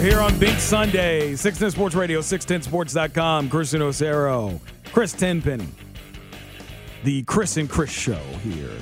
Hour 0.00 0.06
here 0.06 0.20
on 0.20 0.38
Bink 0.38 0.58
Sunday, 0.58 1.36
610 1.36 1.72
Sports 1.72 1.94
Radio, 1.94 2.20
610sports.com. 2.20 3.50
Chris 3.50 3.74
Osero, 3.74 4.58
Chris 4.92 5.12
Tenpenny. 5.12 5.68
The 7.04 7.22
Chris 7.24 7.58
and 7.58 7.68
Chris 7.68 7.90
show 7.90 8.22
here 8.42 8.72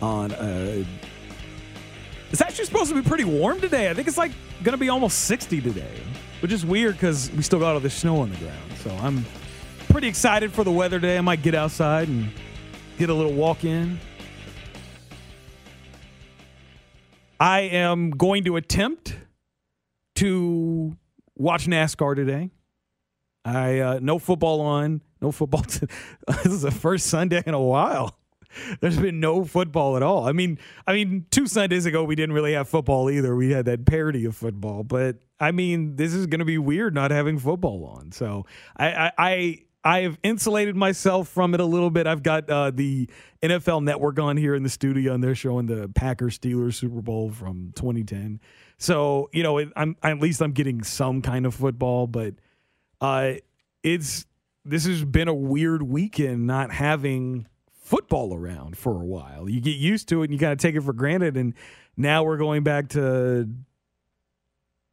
on 0.00 0.30
uh 0.32 0.84
It's 2.30 2.40
actually 2.40 2.66
supposed 2.66 2.90
to 2.90 3.02
be 3.02 3.06
pretty 3.06 3.24
warm 3.24 3.60
today. 3.60 3.90
I 3.90 3.94
think 3.94 4.06
it's 4.06 4.16
like 4.18 4.30
going 4.62 4.74
to 4.74 4.78
be 4.78 4.90
almost 4.90 5.24
60 5.24 5.60
today, 5.60 6.02
which 6.40 6.52
is 6.52 6.64
weird 6.64 6.94
because 6.94 7.30
we 7.32 7.42
still 7.42 7.58
got 7.58 7.74
all 7.74 7.80
this 7.80 7.94
snow 7.94 8.20
on 8.20 8.30
the 8.30 8.36
ground. 8.36 8.72
So 8.84 8.90
I'm 9.02 9.24
pretty 9.88 10.06
excited 10.06 10.52
for 10.52 10.62
the 10.62 10.72
weather 10.72 11.00
today. 11.00 11.18
I 11.18 11.22
might 11.22 11.42
get 11.42 11.56
outside 11.56 12.06
and 12.06 12.30
get 12.96 13.10
a 13.10 13.14
little 13.14 13.34
walk 13.34 13.64
in. 13.64 13.98
I 17.40 17.62
am 17.62 18.10
going 18.10 18.44
to 18.44 18.56
attempt 18.56 19.16
to 20.18 20.96
watch 21.36 21.66
NASCAR 21.66 22.16
today. 22.16 22.50
I 23.44 23.78
uh, 23.78 23.98
no 24.02 24.18
football 24.18 24.60
on, 24.60 25.00
no 25.22 25.32
football. 25.32 25.62
T- 25.62 25.86
this 26.26 26.46
is 26.46 26.62
the 26.62 26.70
first 26.70 27.06
Sunday 27.06 27.42
in 27.46 27.54
a 27.54 27.60
while. 27.60 28.18
There's 28.80 28.98
been 28.98 29.20
no 29.20 29.44
football 29.44 29.96
at 29.96 30.02
all. 30.02 30.26
I 30.26 30.32
mean, 30.32 30.58
I 30.86 30.94
mean, 30.94 31.26
two 31.30 31.46
Sundays 31.46 31.86
ago 31.86 32.02
we 32.02 32.16
didn't 32.16 32.34
really 32.34 32.54
have 32.54 32.68
football 32.68 33.10
either. 33.10 33.36
We 33.36 33.50
had 33.50 33.66
that 33.66 33.84
parody 33.86 34.24
of 34.24 34.34
football, 34.34 34.82
but 34.82 35.18
I 35.38 35.52
mean, 35.52 35.96
this 35.96 36.14
is 36.14 36.26
going 36.26 36.40
to 36.40 36.44
be 36.44 36.58
weird 36.58 36.94
not 36.94 37.10
having 37.10 37.38
football 37.38 37.84
on. 37.84 38.10
So 38.10 38.46
I, 38.76 38.88
I, 38.88 39.12
I 39.18 39.58
I 39.84 40.00
have 40.00 40.18
insulated 40.22 40.76
myself 40.76 41.28
from 41.28 41.54
it 41.54 41.60
a 41.60 41.64
little 41.64 41.90
bit. 41.90 42.06
I've 42.06 42.22
got 42.22 42.50
uh, 42.50 42.72
the 42.74 43.08
NFL 43.42 43.84
Network 43.84 44.18
on 44.18 44.36
here 44.36 44.54
in 44.54 44.62
the 44.62 44.68
studio, 44.68 45.14
and 45.14 45.22
they're 45.22 45.36
showing 45.36 45.66
the 45.66 45.88
Packers 45.88 46.38
Steelers 46.38 46.74
Super 46.74 47.00
Bowl 47.00 47.30
from 47.30 47.72
2010. 47.76 48.40
So 48.78 49.28
you 49.32 49.42
know, 49.42 49.58
it, 49.58 49.68
I'm 49.76 49.96
at 50.02 50.20
least 50.20 50.40
I'm 50.40 50.52
getting 50.52 50.82
some 50.82 51.20
kind 51.20 51.46
of 51.46 51.54
football, 51.54 52.06
but 52.06 52.34
uh, 53.00 53.34
it's 53.82 54.26
this 54.64 54.86
has 54.86 55.04
been 55.04 55.28
a 55.28 55.34
weird 55.34 55.82
weekend 55.82 56.46
not 56.46 56.70
having 56.70 57.46
football 57.70 58.34
around 58.34 58.76
for 58.76 59.00
a 59.00 59.04
while. 59.04 59.48
You 59.48 59.60
get 59.60 59.76
used 59.76 60.08
to 60.10 60.22
it, 60.22 60.26
and 60.26 60.32
you 60.32 60.38
kind 60.38 60.52
of 60.52 60.58
take 60.58 60.74
it 60.74 60.82
for 60.82 60.92
granted, 60.92 61.36
and 61.36 61.54
now 61.96 62.22
we're 62.22 62.36
going 62.36 62.62
back 62.62 62.90
to 62.90 63.48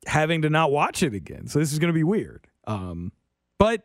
having 0.05 0.43
to 0.43 0.49
not 0.49 0.71
watch 0.71 1.03
it 1.03 1.13
again. 1.13 1.47
So 1.47 1.59
this 1.59 1.73
is 1.73 1.79
going 1.79 1.89
to 1.89 1.97
be 1.97 2.03
weird. 2.03 2.47
Um, 2.65 3.11
but 3.57 3.83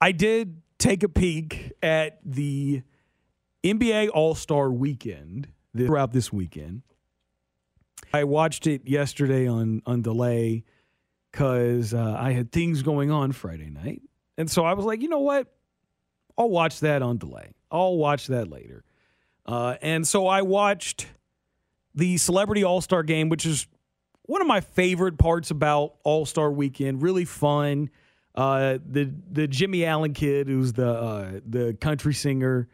I 0.00 0.12
did 0.12 0.60
take 0.78 1.02
a 1.02 1.08
peek 1.08 1.72
at 1.82 2.18
the 2.24 2.82
NBA 3.64 4.10
All 4.12 4.34
Star 4.34 4.70
weekend 4.70 5.48
throughout 5.76 6.12
this 6.12 6.32
weekend. 6.32 6.82
I 8.16 8.24
watched 8.24 8.66
it 8.66 8.88
yesterday 8.88 9.46
on 9.46 9.82
on 9.84 10.02
delay 10.02 10.64
because 11.30 11.92
uh, 11.92 12.16
I 12.18 12.32
had 12.32 12.50
things 12.50 12.82
going 12.82 13.10
on 13.10 13.32
Friday 13.32 13.68
night, 13.68 14.00
and 14.38 14.50
so 14.50 14.64
I 14.64 14.72
was 14.72 14.86
like, 14.86 15.02
you 15.02 15.08
know 15.08 15.20
what, 15.20 15.52
I'll 16.38 16.48
watch 16.48 16.80
that 16.80 17.02
on 17.02 17.18
delay. 17.18 17.52
I'll 17.70 17.96
watch 17.96 18.28
that 18.28 18.48
later. 18.48 18.84
Uh, 19.44 19.76
and 19.82 20.06
so 20.06 20.26
I 20.26 20.42
watched 20.42 21.06
the 21.94 22.16
Celebrity 22.16 22.64
All 22.64 22.80
Star 22.80 23.02
Game, 23.02 23.28
which 23.28 23.44
is 23.44 23.66
one 24.22 24.40
of 24.40 24.46
my 24.46 24.60
favorite 24.60 25.18
parts 25.18 25.50
about 25.50 25.94
All 26.02 26.24
Star 26.24 26.50
Weekend. 26.50 27.02
Really 27.02 27.26
fun. 27.26 27.90
Uh, 28.34 28.78
the 28.86 29.12
the 29.30 29.46
Jimmy 29.46 29.84
Allen 29.84 30.14
kid, 30.14 30.48
who's 30.48 30.72
the 30.72 30.88
uh, 30.88 31.40
the 31.46 31.74
country 31.80 32.14
singer, 32.14 32.68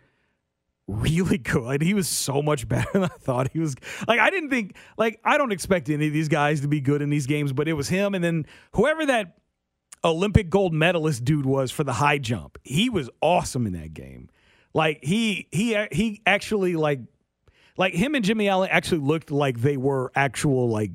really 0.87 1.38
good. 1.38 1.82
He 1.82 1.94
was 1.94 2.09
so 2.09 2.43
much 2.43 2.69
better 2.69 2.88
than 2.93 3.04
I 3.04 3.09
thought 3.09 3.50
he 3.53 3.59
was. 3.59 3.75
Like 4.06 4.20
I 4.20 4.31
didn't 4.31 4.50
think 4.50 4.76
like 4.97 5.20
I 5.25 5.38
don't 5.38 5.53
expect 5.53 5.88
any 5.91 6.06
of 6.06 6.12
these 6.12 6.28
guys 6.28 6.60
to 6.62 6.69
be 6.69 6.81
good 6.81 7.03
in 7.03 7.10
these 7.10 7.26
games, 7.26 7.53
but 7.53 7.69
it 7.69 7.75
was 7.75 7.88
him 7.88 8.15
and 8.15 8.22
then 8.22 8.47
whoever 8.72 9.06
that 9.06 9.38
Olympic 10.04 10.50
gold 10.50 10.75
medalist 10.75 11.25
dude 11.25 11.47
was 11.47 11.71
for 11.71 11.84
the 11.84 11.92
high 11.92 12.19
jump. 12.19 12.59
He 12.65 12.91
was 12.91 13.09
awesome 13.21 13.66
in 13.66 13.72
that 13.75 13.94
game. 13.94 14.28
Like 14.75 15.00
he 15.03 15.48
he 15.53 15.76
he 15.92 16.22
actually 16.26 16.76
like 16.76 17.00
like 17.76 17.94
him 17.94 18.15
and 18.15 18.25
Jimmy 18.25 18.48
Allen 18.48 18.69
actually 18.71 19.00
looked 19.00 19.31
like 19.31 19.60
they 19.60 19.76
were 19.76 20.10
actual 20.15 20.69
like 20.69 20.91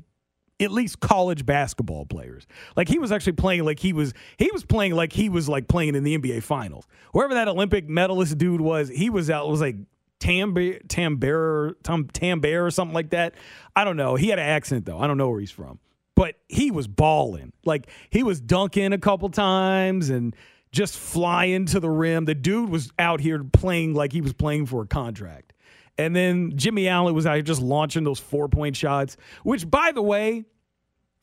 at 0.60 0.70
least 0.70 1.00
college 1.00 1.46
basketball 1.46 2.04
players. 2.04 2.46
Like 2.76 2.88
he 2.88 2.98
was 2.98 3.12
actually 3.12 3.34
playing 3.34 3.64
like 3.64 3.78
he 3.78 3.92
was 3.92 4.12
he 4.36 4.50
was 4.52 4.64
playing 4.64 4.94
like 4.94 5.12
he 5.12 5.28
was 5.28 5.48
like 5.48 5.68
playing 5.68 5.94
in 5.94 6.04
the 6.04 6.18
NBA 6.18 6.42
finals. 6.42 6.86
Whoever 7.12 7.34
that 7.34 7.48
Olympic 7.48 7.88
medalist 7.88 8.36
dude 8.38 8.60
was, 8.60 8.88
he 8.88 9.10
was 9.10 9.30
out 9.30 9.48
was 9.48 9.60
like 9.60 9.76
Tambear 10.20 10.86
Tambear 10.88 11.74
Tam 11.82 12.04
Tambear 12.06 12.66
or 12.66 12.70
something 12.70 12.94
like 12.94 13.10
that. 13.10 13.34
I 13.76 13.84
don't 13.84 13.96
know. 13.96 14.16
He 14.16 14.28
had 14.28 14.38
an 14.38 14.46
accent 14.46 14.84
though. 14.84 14.98
I 14.98 15.06
don't 15.06 15.16
know 15.18 15.28
where 15.30 15.40
he's 15.40 15.50
from. 15.50 15.78
But 16.14 16.34
he 16.48 16.72
was 16.72 16.88
balling. 16.88 17.52
Like 17.64 17.88
he 18.10 18.24
was 18.24 18.40
dunking 18.40 18.92
a 18.92 18.98
couple 18.98 19.28
times 19.28 20.10
and 20.10 20.34
just 20.72 20.98
flying 20.98 21.66
to 21.66 21.80
the 21.80 21.88
rim. 21.88 22.24
The 22.24 22.34
dude 22.34 22.70
was 22.70 22.92
out 22.98 23.20
here 23.20 23.42
playing 23.44 23.94
like 23.94 24.12
he 24.12 24.20
was 24.20 24.32
playing 24.32 24.66
for 24.66 24.82
a 24.82 24.86
contract. 24.86 25.52
And 25.98 26.14
then 26.14 26.52
Jimmy 26.56 26.88
Allen 26.88 27.14
was 27.14 27.26
out 27.26 27.34
here 27.34 27.42
just 27.42 27.60
launching 27.60 28.04
those 28.04 28.20
four 28.20 28.48
point 28.48 28.76
shots, 28.76 29.16
which, 29.42 29.68
by 29.68 29.92
the 29.92 30.02
way, 30.02 30.44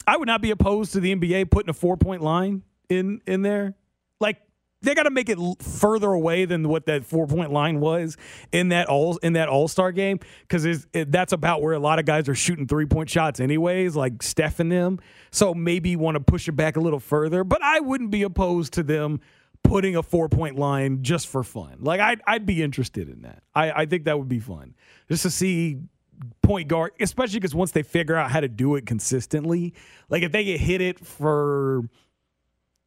I 0.05 0.17
would 0.17 0.27
not 0.27 0.41
be 0.41 0.51
opposed 0.51 0.93
to 0.93 0.99
the 0.99 1.15
NBA 1.15 1.49
putting 1.49 1.69
a 1.69 1.73
four 1.73 1.97
point 1.97 2.21
line 2.21 2.63
in 2.89 3.21
in 3.25 3.41
there. 3.41 3.75
Like 4.19 4.41
they 4.81 4.93
got 4.93 5.03
to 5.03 5.09
make 5.09 5.29
it 5.29 5.39
further 5.61 6.11
away 6.11 6.45
than 6.45 6.67
what 6.69 6.85
that 6.85 7.05
four 7.05 7.25
point 7.25 7.51
line 7.51 7.79
was 7.79 8.17
in 8.51 8.69
that 8.69 8.87
all 8.87 9.17
in 9.17 9.33
that 9.33 9.49
All 9.49 9.67
Star 9.67 9.91
game 9.91 10.19
because 10.41 10.65
it, 10.65 11.11
that's 11.11 11.33
about 11.33 11.61
where 11.61 11.73
a 11.73 11.79
lot 11.79 11.99
of 11.99 12.05
guys 12.05 12.29
are 12.29 12.35
shooting 12.35 12.67
three 12.67 12.85
point 12.85 13.09
shots 13.09 13.39
anyways, 13.39 13.95
like 13.95 14.21
Steph 14.21 14.59
and 14.59 14.71
them. 14.71 14.99
So 15.31 15.53
maybe 15.53 15.89
you 15.91 15.99
want 15.99 16.15
to 16.15 16.21
push 16.21 16.47
it 16.47 16.53
back 16.53 16.75
a 16.77 16.81
little 16.81 16.99
further, 16.99 17.43
but 17.43 17.61
I 17.63 17.79
wouldn't 17.79 18.11
be 18.11 18.23
opposed 18.23 18.73
to 18.73 18.83
them 18.83 19.21
putting 19.65 19.95
a 19.95 20.03
four 20.03 20.29
point 20.29 20.57
line 20.57 21.03
just 21.03 21.27
for 21.27 21.43
fun. 21.43 21.77
Like 21.79 21.99
I'd, 21.99 22.21
I'd 22.25 22.45
be 22.45 22.63
interested 22.63 23.09
in 23.09 23.23
that. 23.23 23.43
I, 23.53 23.71
I 23.71 23.85
think 23.85 24.05
that 24.05 24.17
would 24.17 24.29
be 24.29 24.39
fun 24.39 24.75
just 25.09 25.23
to 25.23 25.31
see 25.31 25.79
point 26.41 26.67
guard, 26.67 26.91
especially 26.99 27.39
because 27.39 27.55
once 27.55 27.71
they 27.71 27.83
figure 27.83 28.15
out 28.15 28.31
how 28.31 28.39
to 28.39 28.47
do 28.47 28.75
it 28.75 28.85
consistently, 28.85 29.73
like 30.09 30.23
if 30.23 30.31
they 30.31 30.43
get 30.43 30.59
hit 30.59 30.81
it 30.81 31.05
for 31.05 31.83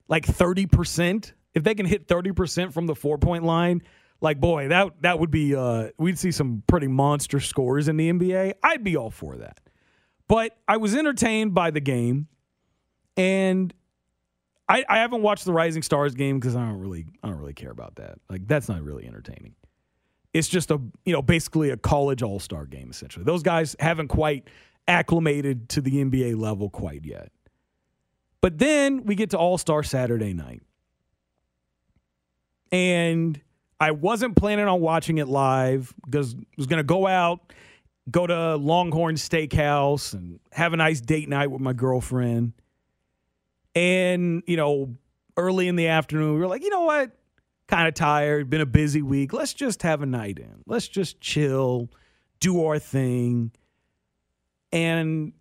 like 0.09 0.27
30%, 0.27 1.33
if 1.55 1.65
they 1.65 1.75
can 1.75 1.87
hit 1.87 2.07
30% 2.07 2.73
from 2.73 2.87
the 2.87 2.95
four 2.95 3.19
point 3.19 3.45
line, 3.45 3.83
like 4.21 4.41
boy, 4.41 4.69
that 4.69 5.01
that 5.03 5.19
would 5.21 5.31
be 5.31 5.55
uh 5.55 5.89
we'd 5.99 6.19
see 6.19 6.33
some 6.33 6.63
pretty 6.67 6.89
monster 6.89 7.41
scores 7.41 7.89
in 7.89 7.97
the 7.97 8.11
NBA. 8.11 8.55
I'd 8.63 8.83
be 8.83 8.97
all 8.97 9.11
for 9.11 9.37
that. 9.37 9.61
But 10.27 10.57
I 10.67 10.77
was 10.77 10.95
entertained 10.95 11.55
by 11.55 11.71
the 11.71 11.81
game 11.81 12.29
and 13.17 13.73
I, 14.69 14.85
I 14.89 14.99
haven't 14.99 15.23
watched 15.23 15.45
the 15.45 15.53
Rising 15.53 15.83
Stars 15.83 16.15
game 16.15 16.39
because 16.39 16.55
I 16.55 16.65
don't 16.65 16.79
really 16.79 17.07
I 17.23 17.29
don't 17.29 17.39
really 17.39 17.55
care 17.55 17.71
about 17.71 17.97
that. 17.97 18.19
Like 18.29 18.47
that's 18.47 18.69
not 18.69 18.83
really 18.83 19.07
entertaining. 19.07 19.55
It's 20.35 20.49
just 20.49 20.71
a 20.71 20.81
you 21.05 21.13
know 21.13 21.23
basically 21.23 21.71
a 21.71 21.77
college 21.77 22.23
all 22.23 22.39
star 22.39 22.67
game 22.67 22.91
essentially. 22.91 23.25
Those 23.25 23.43
guys 23.43 23.75
haven't 23.81 24.09
quite 24.09 24.49
acclimated 24.89 25.69
to 25.69 25.81
the 25.81 26.05
NBA 26.05 26.39
level 26.39 26.71
quite 26.71 27.05
yet. 27.05 27.31
But 28.41 28.59
then 28.59 29.05
we 29.05 29.15
get 29.15 29.31
to 29.31 29.39
All 29.39 29.59
Star 29.59 29.83
Saturday 29.83 30.33
night. 30.33 30.63
And 32.71 33.41
I 33.81 33.93
wasn't 33.93 34.37
planning 34.37 34.67
on 34.67 34.81
watching 34.81 35.19
it 35.19 35.29
live 35.29 35.95
because 36.05 36.35
I 36.35 36.39
was 36.57 36.67
going 36.67 36.79
to 36.79 36.85
go 36.85 37.07
out, 37.07 37.53
go 38.11 38.27
to 38.27 38.57
Longhorn 38.57 39.15
Steakhouse 39.15 40.13
and 40.13 40.41
have 40.53 40.73
a 40.73 40.77
nice 40.77 41.01
date 41.01 41.29
night 41.29 41.51
with 41.51 41.61
my 41.61 41.73
girlfriend. 41.73 42.53
And, 43.79 44.43
you 44.49 44.57
know, 44.57 44.97
early 45.37 45.69
in 45.69 45.77
the 45.77 45.87
afternoon, 45.87 46.35
we 46.35 46.41
were 46.41 46.49
like, 46.49 46.65
you 46.65 46.69
know 46.69 46.83
what? 46.83 47.13
Kind 47.69 47.87
of 47.87 47.95
tired, 47.95 48.51
been 48.51 48.61
a 48.61 48.67
busy 48.67 49.03
week. 49.03 49.33
Let's 49.33 49.55
just 49.55 49.83
have 49.83 50.03
a 50.03 50.07
night 50.07 50.41
in. 50.41 50.65
Let's 50.67 50.89
just 50.89 51.21
chill, 51.21 51.89
do 52.41 52.65
our 52.65 52.81
thing. 52.81 53.53
And 54.73 55.33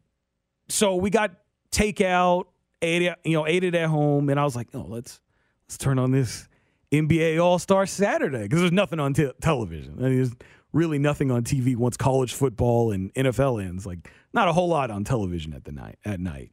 so 0.69 0.97
we 0.97 1.09
got 1.09 1.31
takeout, 1.71 2.45
ate 2.83 3.01
it, 3.01 3.17
you 3.23 3.33
know, 3.33 3.47
ate 3.47 3.63
it 3.63 3.73
at 3.73 3.89
home, 3.89 4.29
and 4.29 4.39
I 4.39 4.43
was 4.43 4.55
like, 4.55 4.67
oh, 4.75 4.85
let's 4.87 5.19
let's 5.67 5.79
turn 5.79 5.97
on 5.97 6.11
this 6.11 6.47
NBA 6.91 7.43
All 7.43 7.57
Star 7.57 7.87
Saturday 7.87 8.43
because 8.43 8.59
there's 8.59 8.71
nothing 8.71 8.99
on 8.99 9.15
te- 9.15 9.31
television. 9.41 9.95
I 9.97 10.03
mean, 10.03 10.15
there's 10.17 10.35
really 10.73 10.99
nothing 10.99 11.31
on 11.31 11.43
TV 11.43 11.75
once 11.75 11.97
college 11.97 12.35
football 12.35 12.91
and 12.91 13.11
NFL 13.15 13.63
ends. 13.65 13.87
Like 13.87 14.11
not 14.31 14.47
a 14.47 14.53
whole 14.53 14.67
lot 14.67 14.91
on 14.91 15.03
television 15.03 15.55
at 15.55 15.63
the 15.63 15.71
night 15.71 15.97
at 16.05 16.19
night. 16.19 16.51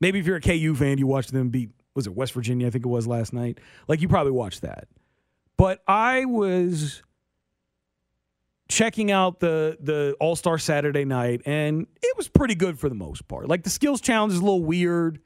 Maybe 0.00 0.18
if 0.18 0.26
you're 0.26 0.36
a 0.36 0.40
KU 0.40 0.74
fan, 0.74 0.98
you 0.98 1.06
watched 1.06 1.32
them 1.32 1.48
beat 1.48 1.70
was 1.94 2.06
it 2.06 2.14
West 2.14 2.32
Virginia? 2.32 2.68
I 2.68 2.70
think 2.70 2.84
it 2.84 2.88
was 2.88 3.08
last 3.08 3.32
night. 3.32 3.58
Like 3.88 4.00
you 4.00 4.08
probably 4.08 4.30
watched 4.30 4.62
that. 4.62 4.86
But 5.56 5.82
I 5.88 6.26
was 6.26 7.02
checking 8.68 9.10
out 9.10 9.40
the 9.40 9.76
the 9.80 10.16
All 10.20 10.36
Star 10.36 10.58
Saturday 10.58 11.04
night, 11.04 11.42
and 11.44 11.88
it 12.00 12.16
was 12.16 12.28
pretty 12.28 12.54
good 12.54 12.78
for 12.78 12.88
the 12.88 12.94
most 12.94 13.26
part. 13.26 13.48
Like 13.48 13.64
the 13.64 13.70
skills 13.70 14.00
challenge 14.00 14.32
is 14.32 14.38
a 14.38 14.42
little 14.42 14.64
weird. 14.64 15.20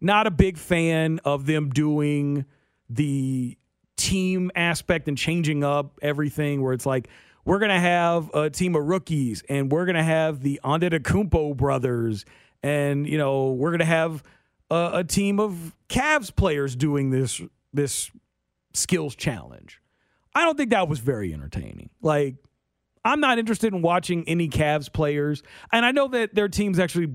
Not 0.00 0.26
a 0.26 0.30
big 0.30 0.56
fan 0.56 1.20
of 1.24 1.44
them 1.44 1.68
doing 1.68 2.46
the 2.88 3.58
team 3.96 4.50
aspect 4.54 5.08
and 5.08 5.16
changing 5.16 5.62
up 5.62 5.98
everything 6.02 6.62
where 6.62 6.72
it's 6.72 6.86
like 6.86 7.08
we're 7.44 7.58
gonna 7.58 7.78
have 7.78 8.30
a 8.34 8.48
team 8.48 8.74
of 8.74 8.84
rookies 8.84 9.42
and 9.48 9.70
we're 9.70 9.86
gonna 9.86 10.02
have 10.02 10.40
the 10.40 10.60
Antetokounmpo 10.64 11.56
brothers 11.56 12.24
and 12.64 13.06
you 13.06 13.18
know 13.18 13.52
we're 13.52 13.70
gonna 13.70 13.84
have 13.84 14.24
a, 14.70 14.90
a 14.94 15.04
team 15.04 15.38
of 15.38 15.76
Cavs 15.88 16.34
players 16.34 16.74
doing 16.74 17.10
this 17.10 17.40
this 17.72 18.10
skills 18.72 19.14
challenge. 19.14 19.80
I 20.34 20.44
don't 20.44 20.56
think 20.56 20.70
that 20.70 20.88
was 20.88 20.98
very 20.98 21.32
entertaining. 21.32 21.90
Like 22.00 22.36
I'm 23.04 23.20
not 23.20 23.38
interested 23.38 23.74
in 23.74 23.82
watching 23.82 24.26
any 24.26 24.48
Cavs 24.48 24.90
players, 24.90 25.42
and 25.70 25.84
I 25.84 25.92
know 25.92 26.08
that 26.08 26.34
their 26.34 26.48
team's 26.48 26.78
actually 26.78 27.12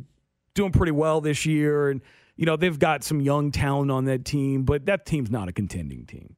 doing 0.53 0.71
pretty 0.71 0.91
well 0.91 1.19
this 1.19 1.47
year, 1.47 1.89
and 1.89 2.01
you 2.35 2.45
know 2.45 2.55
they've 2.55 2.77
got 2.77 3.03
some 3.03 3.19
young 3.19 3.51
talent 3.51 3.89
on 3.89 4.05
that 4.05 4.25
team, 4.25 4.63
but 4.63 4.85
that 4.85 5.07
team's 5.07 5.31
not 5.31 5.49
a 5.49 5.51
contending 5.51 6.05
team. 6.05 6.35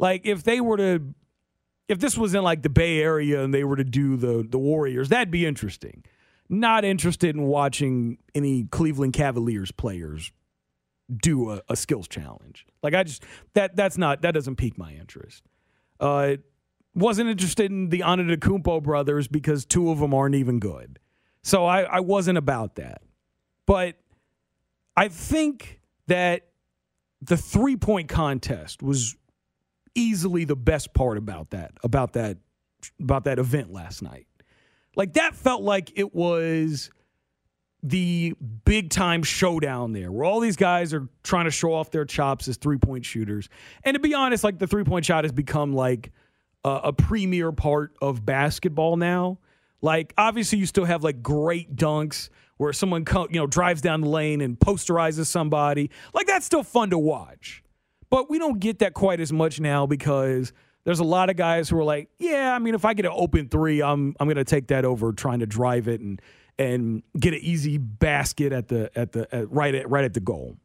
Like 0.00 0.22
if 0.26 0.42
they 0.42 0.60
were 0.60 0.78
to, 0.78 1.14
if 1.86 2.00
this 2.00 2.18
was 2.18 2.34
in 2.34 2.42
like 2.42 2.62
the 2.62 2.70
Bay 2.70 2.98
Area 2.98 3.42
and 3.44 3.54
they 3.54 3.62
were 3.62 3.76
to 3.76 3.84
do 3.84 4.16
the 4.16 4.44
the 4.46 4.58
Warriors, 4.58 5.10
that'd 5.10 5.30
be 5.30 5.46
interesting. 5.46 6.02
Not 6.48 6.84
interested 6.84 7.34
in 7.34 7.42
watching 7.42 8.18
any 8.34 8.64
Cleveland 8.64 9.12
Cavaliers 9.12 9.70
players 9.70 10.32
do 11.14 11.50
a, 11.50 11.62
a 11.68 11.76
skills 11.76 12.08
challenge. 12.08 12.66
Like 12.82 12.94
I 12.94 13.02
just 13.04 13.24
that 13.54 13.76
that's 13.76 13.98
not 13.98 14.22
that 14.22 14.32
doesn't 14.32 14.56
pique 14.56 14.78
my 14.78 14.92
interest. 14.92 15.42
Uh, 16.00 16.36
wasn't 16.94 17.28
interested 17.28 17.70
in 17.70 17.88
the 17.90 18.00
Antetokounmpo 18.00 18.82
brothers 18.82 19.28
because 19.28 19.64
two 19.64 19.90
of 19.90 19.98
them 19.98 20.14
aren't 20.14 20.34
even 20.34 20.58
good. 20.58 20.98
So 21.42 21.64
I, 21.64 21.82
I 21.82 22.00
wasn't 22.00 22.38
about 22.38 22.76
that. 22.76 23.02
But 23.66 23.96
I 24.96 25.08
think 25.08 25.80
that 26.08 26.48
the 27.20 27.36
three 27.36 27.76
point 27.76 28.08
contest 28.08 28.82
was 28.82 29.16
easily 29.94 30.44
the 30.44 30.56
best 30.56 30.94
part 30.94 31.18
about 31.18 31.50
that 31.50 31.72
about 31.82 32.12
that 32.12 32.38
about 33.00 33.24
that 33.24 33.38
event 33.38 33.72
last 33.72 34.02
night. 34.02 34.26
Like 34.98 35.14
that 35.14 35.34
felt 35.36 35.62
like 35.62 35.92
it 35.96 36.12
was 36.14 36.90
the 37.84 38.34
big 38.64 38.90
time 38.90 39.22
showdown 39.22 39.92
there 39.92 40.10
where 40.10 40.24
all 40.24 40.40
these 40.40 40.56
guys 40.56 40.92
are 40.92 41.08
trying 41.22 41.44
to 41.44 41.50
show 41.52 41.72
off 41.72 41.92
their 41.92 42.04
chops 42.04 42.48
as 42.48 42.56
three 42.56 42.78
point 42.78 43.04
shooters. 43.06 43.48
And 43.84 43.94
to 43.94 44.00
be 44.00 44.12
honest, 44.12 44.42
like 44.42 44.58
the 44.58 44.66
three 44.66 44.82
point 44.82 45.06
shot 45.06 45.22
has 45.22 45.32
become 45.32 45.72
like 45.72 46.10
a, 46.64 46.80
a 46.84 46.92
premier 46.92 47.52
part 47.52 47.94
of 48.02 48.26
basketball 48.26 48.96
now. 48.96 49.38
Like 49.80 50.12
obviously 50.18 50.58
you 50.58 50.66
still 50.66 50.84
have 50.84 51.04
like 51.04 51.22
great 51.22 51.76
dunks 51.76 52.28
where 52.56 52.72
someone 52.72 53.04
you 53.30 53.38
know 53.38 53.46
drives 53.46 53.80
down 53.80 54.00
the 54.00 54.08
lane 54.08 54.40
and 54.40 54.58
posterizes 54.58 55.26
somebody. 55.26 55.92
Like 56.12 56.26
that's 56.26 56.44
still 56.44 56.64
fun 56.64 56.90
to 56.90 56.98
watch. 56.98 57.62
But 58.10 58.28
we 58.28 58.40
don't 58.40 58.58
get 58.58 58.80
that 58.80 58.94
quite 58.94 59.20
as 59.20 59.32
much 59.32 59.60
now 59.60 59.86
because 59.86 60.52
there's 60.84 61.00
a 61.00 61.04
lot 61.04 61.30
of 61.30 61.36
guys 61.36 61.68
who 61.68 61.78
are 61.78 61.84
like, 61.84 62.08
yeah, 62.18 62.54
I 62.54 62.58
mean, 62.58 62.74
if 62.74 62.84
I 62.84 62.94
get 62.94 63.04
an 63.04 63.12
open 63.14 63.48
three, 63.48 63.82
I'm 63.82 64.14
I'm 64.18 64.28
gonna 64.28 64.44
take 64.44 64.68
that 64.68 64.84
over 64.84 65.12
trying 65.12 65.40
to 65.40 65.46
drive 65.46 65.88
it 65.88 66.00
and 66.00 66.20
and 66.58 67.02
get 67.18 67.34
an 67.34 67.40
easy 67.42 67.78
basket 67.78 68.52
at 68.52 68.68
the 68.68 68.90
at 68.98 69.12
the 69.12 69.32
at, 69.34 69.50
right 69.50 69.74
at 69.74 69.88
right 69.90 70.04
at 70.04 70.14
the 70.14 70.20
goal. 70.20 70.56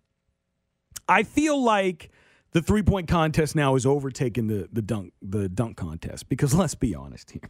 I 1.07 1.23
feel 1.23 1.61
like 1.61 2.09
the 2.51 2.61
three 2.61 2.83
point 2.83 3.07
contest 3.07 3.55
now 3.55 3.75
is 3.75 3.85
overtaking 3.85 4.47
the 4.47 4.69
the 4.71 4.81
dunk 4.81 5.13
the 5.21 5.49
dunk 5.49 5.77
contest 5.77 6.29
because 6.29 6.53
let's 6.55 6.75
be 6.75 6.95
honest 6.95 7.31
here, 7.31 7.49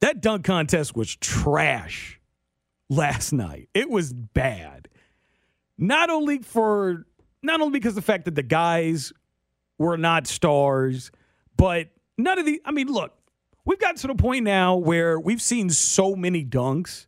that 0.00 0.20
dunk 0.20 0.44
contest 0.44 0.96
was 0.96 1.16
trash 1.16 2.20
last 2.88 3.32
night. 3.32 3.68
It 3.74 3.90
was 3.90 4.12
bad. 4.12 4.88
Not 5.76 6.10
only 6.10 6.38
for 6.38 7.06
not 7.42 7.60
only 7.60 7.78
because 7.78 7.94
the 7.94 8.02
fact 8.02 8.26
that 8.26 8.34
the 8.34 8.42
guys 8.42 9.12
were 9.80 9.96
not 9.96 10.26
stars, 10.26 11.10
but 11.56 11.88
none 12.18 12.38
of 12.38 12.44
the. 12.44 12.60
I 12.66 12.70
mean, 12.70 12.88
look, 12.88 13.14
we've 13.64 13.78
gotten 13.78 13.96
to 13.96 14.08
the 14.08 14.14
point 14.14 14.44
now 14.44 14.76
where 14.76 15.18
we've 15.18 15.40
seen 15.40 15.70
so 15.70 16.14
many 16.14 16.44
dunks, 16.44 17.06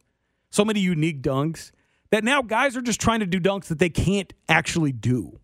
so 0.51 0.65
many 0.65 0.81
unique 0.81 1.21
dunks, 1.21 1.71
that 2.11 2.25
now 2.25 2.41
guys 2.41 2.75
are 2.75 2.81
just 2.81 2.99
trying 2.99 3.21
to 3.21 3.27
do 3.27 3.39
dunks 3.39 3.67
that 3.67 3.79
they 3.79 3.91
can't 3.91 4.33
actually 4.49 4.91
do. 4.91 5.39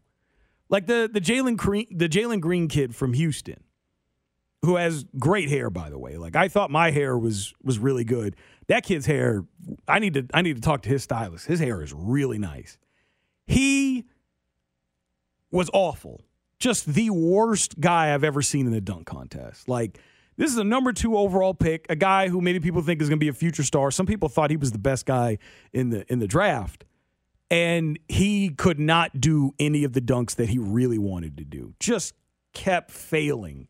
Like 0.70 0.86
the 0.86 1.08
the 1.12 1.20
Jalen 1.20 1.58
Green, 1.58 1.86
the 1.90 2.08
Jalen 2.08 2.40
Green 2.40 2.66
kid 2.66 2.96
from 2.96 3.12
Houston, 3.12 3.62
who 4.62 4.76
has 4.76 5.04
great 5.19 5.50
hair, 5.50 5.68
by 5.68 5.90
the 5.90 5.99
way. 5.99 6.16
Like 6.16 6.35
I 6.35 6.49
thought 6.49 6.70
my 6.70 6.90
hair 6.90 7.16
was 7.18 7.52
was 7.62 7.78
really 7.78 8.04
good. 8.04 8.37
That 8.68 8.85
kid's 8.85 9.04
hair, 9.04 9.44
I 9.87 9.99
need 9.99 10.14
to 10.14 10.26
I 10.32 10.40
need 10.40 10.56
to 10.56 10.62
talk 10.62 10.80
to 10.82 10.88
his 10.88 11.02
stylist. 11.02 11.44
His 11.47 11.61
hair 11.61 11.82
is 11.82 11.92
really 11.92 12.38
nice. 12.38 12.78
He 13.47 14.06
was 15.50 15.68
awful. 15.75 16.23
Just 16.58 16.86
the 16.86 17.10
worst 17.10 17.78
guy 17.80 18.12
I've 18.12 18.24
ever 18.24 18.42
seen 18.42 18.66
in 18.66 18.74
a 18.74 18.80
dunk 18.80 19.06
contest. 19.06 19.68
Like, 19.68 19.98
this 20.36 20.50
is 20.52 20.58
a 20.58 20.64
number 20.64 20.92
two 20.92 21.16
overall 21.16 21.54
pick, 21.54 21.86
a 21.88 21.96
guy 21.96 22.28
who 22.28 22.40
many 22.40 22.60
people 22.60 22.82
think 22.82 23.02
is 23.02 23.08
going 23.08 23.18
to 23.18 23.24
be 23.24 23.28
a 23.28 23.32
future 23.32 23.64
star. 23.64 23.90
Some 23.90 24.06
people 24.06 24.28
thought 24.28 24.50
he 24.50 24.56
was 24.56 24.72
the 24.72 24.78
best 24.78 25.04
guy 25.06 25.38
in 25.72 25.90
the 25.90 26.10
in 26.10 26.20
the 26.20 26.28
draft, 26.28 26.84
and 27.50 27.98
he 28.08 28.50
could 28.50 28.78
not 28.78 29.20
do 29.20 29.52
any 29.58 29.84
of 29.84 29.92
the 29.92 30.00
dunks 30.00 30.36
that 30.36 30.48
he 30.48 30.58
really 30.58 30.98
wanted 30.98 31.38
to 31.38 31.44
do. 31.44 31.74
Just 31.80 32.14
kept 32.54 32.90
failing 32.92 33.68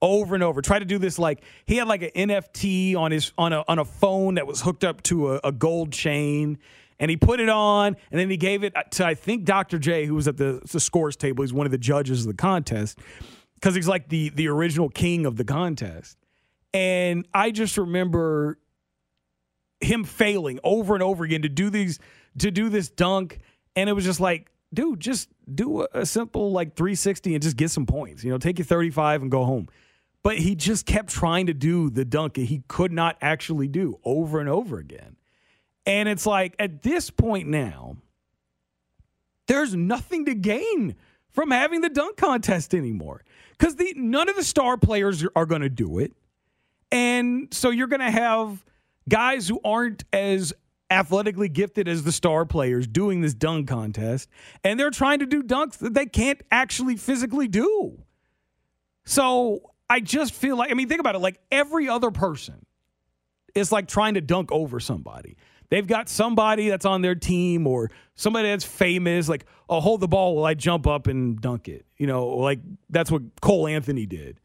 over 0.00 0.34
and 0.34 0.42
over. 0.42 0.62
Tried 0.62 0.80
to 0.80 0.84
do 0.84 0.98
this 0.98 1.18
like 1.18 1.42
he 1.66 1.76
had 1.76 1.86
like 1.86 2.02
an 2.02 2.28
NFT 2.28 2.96
on 2.96 3.12
his 3.12 3.32
on 3.36 3.52
a 3.52 3.64
on 3.68 3.78
a 3.78 3.84
phone 3.84 4.34
that 4.34 4.46
was 4.46 4.62
hooked 4.62 4.84
up 4.84 5.02
to 5.04 5.34
a, 5.34 5.40
a 5.44 5.52
gold 5.52 5.92
chain 5.92 6.58
and 6.98 7.10
he 7.10 7.16
put 7.16 7.40
it 7.40 7.48
on, 7.48 7.96
and 8.10 8.20
then 8.20 8.30
he 8.30 8.36
gave 8.36 8.64
it 8.64 8.74
to 8.92 9.06
I 9.06 9.14
think 9.14 9.44
Dr. 9.44 9.78
J, 9.78 10.06
who 10.06 10.14
was 10.14 10.28
at 10.28 10.36
the, 10.36 10.60
the 10.70 10.80
scores 10.80 11.16
table. 11.16 11.42
He's 11.42 11.52
one 11.52 11.66
of 11.66 11.72
the 11.72 11.78
judges 11.78 12.22
of 12.22 12.28
the 12.28 12.36
contest 12.36 12.98
because 13.54 13.74
he's 13.74 13.88
like 13.88 14.08
the 14.08 14.30
the 14.30 14.48
original 14.48 14.88
king 14.88 15.26
of 15.26 15.36
the 15.36 15.44
contest. 15.44 16.16
And 16.72 17.26
I 17.32 17.50
just 17.50 17.78
remember 17.78 18.58
him 19.80 20.04
failing 20.04 20.58
over 20.64 20.94
and 20.94 21.02
over 21.02 21.24
again 21.24 21.42
to 21.42 21.48
do 21.48 21.70
these 21.70 21.98
to 22.38 22.50
do 22.50 22.68
this 22.68 22.88
dunk, 22.88 23.38
and 23.74 23.88
it 23.88 23.92
was 23.92 24.04
just 24.04 24.20
like, 24.20 24.50
dude, 24.72 25.00
just 25.00 25.28
do 25.52 25.82
a, 25.82 25.88
a 25.94 26.06
simple 26.06 26.52
like 26.52 26.76
360 26.76 27.34
and 27.34 27.42
just 27.42 27.56
get 27.56 27.70
some 27.70 27.86
points. 27.86 28.24
You 28.24 28.30
know, 28.30 28.38
take 28.38 28.58
your 28.58 28.66
35 28.66 29.22
and 29.22 29.30
go 29.30 29.44
home. 29.44 29.68
But 30.22 30.38
he 30.38 30.56
just 30.56 30.86
kept 30.86 31.08
trying 31.08 31.46
to 31.46 31.54
do 31.54 31.88
the 31.88 32.04
dunk 32.04 32.34
that 32.34 32.46
he 32.46 32.62
could 32.66 32.90
not 32.90 33.16
actually 33.20 33.68
do 33.68 34.00
over 34.04 34.40
and 34.40 34.48
over 34.48 34.78
again. 34.78 35.16
And 35.86 36.08
it's 36.08 36.26
like 36.26 36.54
at 36.58 36.82
this 36.82 37.10
point 37.10 37.48
now, 37.48 37.96
there's 39.46 39.74
nothing 39.74 40.24
to 40.26 40.34
gain 40.34 40.96
from 41.30 41.50
having 41.50 41.80
the 41.80 41.88
dunk 41.88 42.16
contest 42.16 42.74
anymore 42.74 43.22
because 43.56 43.76
the 43.76 43.94
none 43.96 44.28
of 44.28 44.36
the 44.36 44.44
star 44.44 44.76
players 44.76 45.24
are 45.36 45.46
going 45.46 45.60
to 45.62 45.68
do 45.68 45.98
it, 46.00 46.12
and 46.90 47.52
so 47.54 47.70
you're 47.70 47.86
going 47.86 48.00
to 48.00 48.10
have 48.10 48.64
guys 49.08 49.48
who 49.48 49.60
aren't 49.64 50.04
as 50.12 50.52
athletically 50.90 51.48
gifted 51.48 51.88
as 51.88 52.02
the 52.02 52.12
star 52.12 52.44
players 52.44 52.86
doing 52.86 53.20
this 53.20 53.34
dunk 53.34 53.68
contest, 53.68 54.28
and 54.64 54.78
they're 54.78 54.90
trying 54.90 55.20
to 55.20 55.26
do 55.26 55.42
dunks 55.42 55.78
that 55.78 55.94
they 55.94 56.06
can't 56.06 56.42
actually 56.50 56.96
physically 56.96 57.48
do. 57.48 57.98
So 59.04 59.60
I 59.88 60.00
just 60.00 60.34
feel 60.34 60.56
like, 60.56 60.70
I 60.70 60.74
mean, 60.74 60.88
think 60.88 61.00
about 61.00 61.14
it 61.14 61.20
like 61.20 61.38
every 61.50 61.88
other 61.88 62.10
person 62.10 62.66
is 63.54 63.72
like 63.72 63.88
trying 63.88 64.14
to 64.14 64.20
dunk 64.20 64.50
over 64.52 64.80
somebody. 64.80 65.36
They've 65.68 65.86
got 65.86 66.08
somebody 66.08 66.68
that's 66.68 66.84
on 66.84 67.02
their 67.02 67.14
team 67.14 67.66
or 67.66 67.90
somebody 68.14 68.48
that's 68.48 68.64
famous, 68.64 69.28
like, 69.28 69.46
oh, 69.68 69.80
hold 69.80 70.00
the 70.00 70.08
ball 70.08 70.36
while 70.36 70.44
I 70.44 70.54
jump 70.54 70.86
up 70.86 71.06
and 71.06 71.40
dunk 71.40 71.68
it. 71.68 71.86
You 71.96 72.06
know, 72.06 72.28
like 72.28 72.60
that's 72.90 73.10
what 73.10 73.22
Cole 73.40 73.66
Anthony 73.66 74.06
did, 74.06 74.40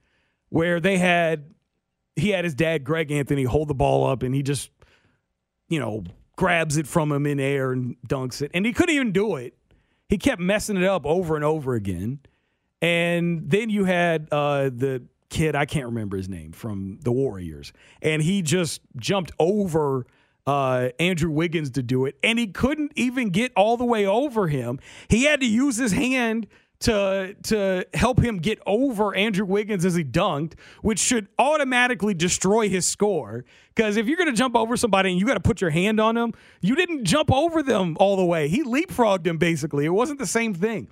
where 0.49 0.79
they 0.79 0.97
had, 0.97 1.53
he 2.15 2.29
had 2.29 2.43
his 2.43 2.55
dad, 2.55 2.83
Greg 2.83 3.11
Anthony, 3.11 3.43
hold 3.43 3.67
the 3.67 3.75
ball 3.75 4.07
up 4.07 4.23
and 4.23 4.33
he 4.33 4.41
just, 4.43 4.71
you 5.69 5.79
know, 5.79 6.03
grabs 6.35 6.77
it 6.77 6.87
from 6.87 7.11
him 7.11 7.25
in 7.25 7.39
air 7.39 7.71
and 7.71 7.95
dunks 8.07 8.41
it. 8.41 8.51
And 8.53 8.65
he 8.65 8.73
couldn't 8.73 8.95
even 8.95 9.11
do 9.11 9.35
it. 9.35 9.53
He 10.09 10.17
kept 10.17 10.41
messing 10.41 10.75
it 10.75 10.83
up 10.83 11.05
over 11.05 11.35
and 11.35 11.45
over 11.45 11.75
again. 11.75 12.19
And 12.81 13.49
then 13.49 13.69
you 13.69 13.85
had 13.85 14.27
uh, 14.31 14.63
the 14.63 15.03
kid, 15.29 15.55
I 15.55 15.65
can't 15.65 15.85
remember 15.85 16.17
his 16.17 16.27
name, 16.27 16.51
from 16.51 16.99
the 17.03 17.11
Warriors. 17.11 17.71
And 18.01 18.21
he 18.21 18.41
just 18.41 18.81
jumped 18.97 19.31
over 19.39 20.05
uh, 20.45 20.89
Andrew 20.99 21.29
Wiggins 21.29 21.71
to 21.71 21.83
do 21.83 22.05
it. 22.05 22.17
And 22.23 22.39
he 22.39 22.47
couldn't 22.47 22.93
even 22.95 23.29
get 23.29 23.51
all 23.55 23.77
the 23.77 23.85
way 23.85 24.05
over 24.05 24.47
him. 24.47 24.79
He 25.07 25.25
had 25.25 25.39
to 25.41 25.47
use 25.47 25.77
his 25.77 25.91
hand 25.91 26.47
to 26.81 27.35
to 27.43 27.85
help 27.93 28.19
him 28.19 28.37
get 28.37 28.59
over 28.65 29.15
Andrew 29.15 29.45
Wiggins 29.45 29.85
as 29.85 29.95
he 29.95 30.03
dunked, 30.03 30.53
which 30.81 30.99
should 30.99 31.27
automatically 31.39 32.13
destroy 32.13 32.69
his 32.69 32.85
score. 32.85 33.45
Because 33.75 33.97
if 33.97 34.07
you're 34.07 34.17
going 34.17 34.29
to 34.29 34.35
jump 34.35 34.55
over 34.55 34.75
somebody 34.75 35.11
and 35.11 35.19
you 35.19 35.25
got 35.25 35.35
to 35.35 35.39
put 35.39 35.61
your 35.61 35.69
hand 35.69 35.99
on 35.99 36.15
them, 36.15 36.33
you 36.59 36.75
didn't 36.75 37.05
jump 37.05 37.31
over 37.31 37.63
them 37.63 37.95
all 37.99 38.17
the 38.17 38.25
way. 38.25 38.47
He 38.47 38.63
leapfrogged 38.63 39.25
him 39.25 39.37
basically. 39.37 39.85
It 39.85 39.89
wasn't 39.89 40.19
the 40.19 40.27
same 40.27 40.53
thing. 40.53 40.89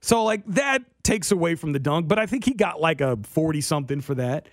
So 0.00 0.24
like 0.24 0.44
that 0.46 0.82
takes 1.02 1.30
away 1.30 1.54
from 1.56 1.72
the 1.72 1.78
dunk, 1.78 2.08
but 2.08 2.18
I 2.18 2.26
think 2.26 2.44
he 2.44 2.54
got 2.54 2.80
like 2.80 3.00
a 3.00 3.18
40 3.22 3.60
something 3.60 4.00
for 4.00 4.14
that. 4.16 4.48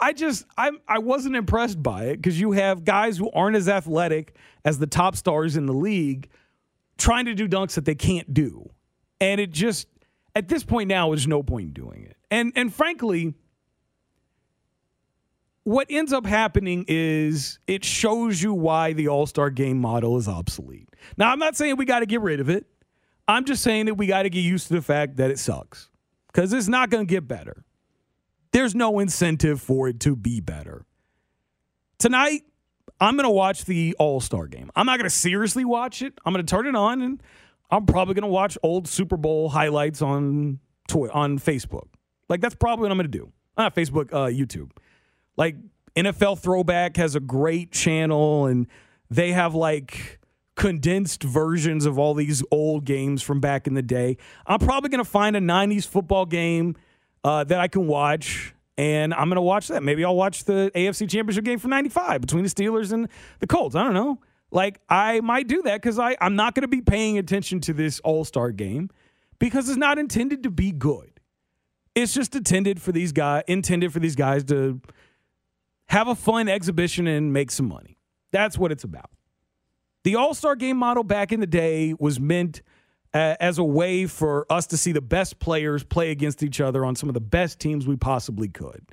I 0.00 0.12
just 0.12 0.44
I 0.56 0.72
I 0.88 0.98
wasn't 0.98 1.36
impressed 1.36 1.82
by 1.82 2.04
it 2.06 2.16
because 2.16 2.38
you 2.38 2.52
have 2.52 2.84
guys 2.84 3.16
who 3.16 3.30
aren't 3.30 3.56
as 3.56 3.68
athletic 3.68 4.36
as 4.64 4.78
the 4.78 4.86
top 4.86 5.16
stars 5.16 5.56
in 5.56 5.66
the 5.66 5.72
league 5.72 6.28
trying 6.98 7.26
to 7.26 7.34
do 7.34 7.48
dunks 7.48 7.74
that 7.74 7.84
they 7.84 7.94
can't 7.94 8.32
do. 8.32 8.70
And 9.20 9.40
it 9.40 9.50
just 9.50 9.88
at 10.34 10.48
this 10.48 10.64
point 10.64 10.88
now 10.88 11.10
there's 11.10 11.26
no 11.26 11.42
point 11.42 11.68
in 11.68 11.72
doing 11.72 12.04
it. 12.04 12.16
And 12.30 12.52
and 12.56 12.74
frankly, 12.74 13.34
what 15.64 15.86
ends 15.88 16.12
up 16.12 16.26
happening 16.26 16.84
is 16.88 17.58
it 17.66 17.84
shows 17.84 18.42
you 18.42 18.52
why 18.52 18.92
the 18.92 19.08
All-Star 19.08 19.50
game 19.50 19.78
model 19.78 20.18
is 20.18 20.28
obsolete. 20.28 20.88
Now, 21.16 21.32
I'm 21.32 21.38
not 21.38 21.56
saying 21.56 21.76
we 21.76 21.86
got 21.86 22.00
to 22.00 22.06
get 22.06 22.20
rid 22.20 22.40
of 22.40 22.50
it. 22.50 22.66
I'm 23.26 23.46
just 23.46 23.62
saying 23.62 23.86
that 23.86 23.94
we 23.94 24.06
got 24.06 24.24
to 24.24 24.30
get 24.30 24.40
used 24.40 24.68
to 24.68 24.74
the 24.74 24.82
fact 24.82 25.16
that 25.16 25.30
it 25.30 25.38
sucks 25.38 25.88
because 26.26 26.52
it's 26.52 26.68
not 26.68 26.90
going 26.90 27.06
to 27.06 27.10
get 27.10 27.26
better. 27.26 27.64
There's 28.54 28.72
no 28.72 29.00
incentive 29.00 29.60
for 29.60 29.88
it 29.88 29.98
to 30.00 30.14
be 30.14 30.38
better. 30.38 30.86
Tonight, 31.98 32.44
I'm 33.00 33.16
going 33.16 33.24
to 33.24 33.30
watch 33.30 33.64
the 33.64 33.96
All 33.98 34.20
Star 34.20 34.46
game. 34.46 34.70
I'm 34.76 34.86
not 34.86 34.96
going 34.96 35.10
to 35.10 35.14
seriously 35.14 35.64
watch 35.64 36.02
it. 36.02 36.14
I'm 36.24 36.32
going 36.32 36.46
to 36.46 36.48
turn 36.48 36.68
it 36.68 36.76
on 36.76 37.02
and 37.02 37.20
I'm 37.68 37.84
probably 37.84 38.14
going 38.14 38.22
to 38.22 38.28
watch 38.28 38.56
old 38.62 38.86
Super 38.86 39.16
Bowl 39.16 39.48
highlights 39.48 40.02
on 40.02 40.60
Twitter, 40.86 41.12
on 41.12 41.40
Facebook. 41.40 41.88
Like, 42.28 42.40
that's 42.40 42.54
probably 42.54 42.82
what 42.82 42.92
I'm 42.92 42.98
going 42.98 43.10
to 43.10 43.18
do. 43.18 43.32
Not 43.58 43.74
Facebook, 43.74 44.12
uh, 44.12 44.26
YouTube. 44.26 44.70
Like, 45.36 45.56
NFL 45.96 46.38
Throwback 46.38 46.96
has 46.96 47.16
a 47.16 47.20
great 47.20 47.72
channel 47.72 48.46
and 48.46 48.68
they 49.10 49.32
have 49.32 49.56
like 49.56 50.20
condensed 50.54 51.24
versions 51.24 51.86
of 51.86 51.98
all 51.98 52.14
these 52.14 52.44
old 52.52 52.84
games 52.84 53.20
from 53.20 53.40
back 53.40 53.66
in 53.66 53.74
the 53.74 53.82
day. 53.82 54.16
I'm 54.46 54.60
probably 54.60 54.90
going 54.90 55.02
to 55.04 55.10
find 55.10 55.34
a 55.34 55.40
90s 55.40 55.88
football 55.88 56.24
game 56.24 56.76
uh, 57.24 57.42
that 57.44 57.58
I 57.58 57.68
can 57.68 57.86
watch, 57.86 58.54
and 58.76 59.14
I'm 59.14 59.28
going 59.28 59.36
to 59.36 59.42
watch 59.42 59.68
that. 59.68 59.82
Maybe 59.82 60.04
I'll 60.04 60.14
watch 60.14 60.44
the 60.44 60.70
AFC 60.74 61.08
Championship 61.08 61.44
game 61.44 61.58
from 61.58 61.70
95 61.70 62.20
between 62.20 62.44
the 62.44 62.50
Steelers 62.50 62.92
and 62.92 63.08
the 63.40 63.46
Colts. 63.46 63.74
I 63.74 63.82
don't 63.82 63.94
know. 63.94 64.20
Like, 64.50 64.80
I 64.88 65.20
might 65.20 65.48
do 65.48 65.62
that 65.62 65.82
because 65.82 65.98
I'm 65.98 66.36
not 66.36 66.54
going 66.54 66.62
to 66.62 66.68
be 66.68 66.82
paying 66.82 67.18
attention 67.18 67.60
to 67.62 67.72
this 67.72 67.98
All 68.00 68.24
Star 68.24 68.52
game 68.52 68.90
because 69.38 69.68
it's 69.68 69.78
not 69.78 69.98
intended 69.98 70.42
to 70.44 70.50
be 70.50 70.70
good. 70.70 71.10
It's 71.94 72.12
just 72.12 72.34
intended 72.36 72.80
for 72.80 72.92
these 72.92 73.12
guys, 73.12 73.44
intended 73.48 73.92
for 73.92 74.00
these 74.00 74.16
guys 74.16 74.44
to 74.44 74.80
have 75.86 76.08
a 76.08 76.14
fun 76.14 76.48
exhibition 76.48 77.06
and 77.06 77.32
make 77.32 77.50
some 77.50 77.66
money. 77.66 77.98
That's 78.32 78.58
what 78.58 78.70
it's 78.70 78.84
about. 78.84 79.10
The 80.02 80.16
All 80.16 80.34
Star 80.34 80.54
game 80.56 80.76
model 80.76 81.02
back 81.02 81.32
in 81.32 81.40
the 81.40 81.46
day 81.46 81.94
was 81.98 82.20
meant 82.20 82.62
as 83.14 83.58
a 83.58 83.64
way 83.64 84.06
for 84.06 84.44
us 84.50 84.66
to 84.68 84.76
see 84.76 84.92
the 84.92 85.00
best 85.00 85.38
players 85.38 85.84
play 85.84 86.10
against 86.10 86.42
each 86.42 86.60
other 86.60 86.84
on 86.84 86.96
some 86.96 87.08
of 87.08 87.14
the 87.14 87.20
best 87.20 87.60
teams 87.60 87.86
we 87.86 87.96
possibly 87.96 88.48
could. 88.48 88.84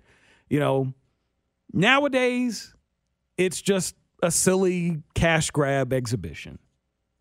You 0.48 0.60
know, 0.60 0.94
nowadays, 1.74 2.76
it's 3.38 3.62
just 3.62 3.96
a 4.22 4.30
silly 4.30 5.02
cash 5.16 5.50
grab 5.50 5.92
exhibition. 5.92 6.60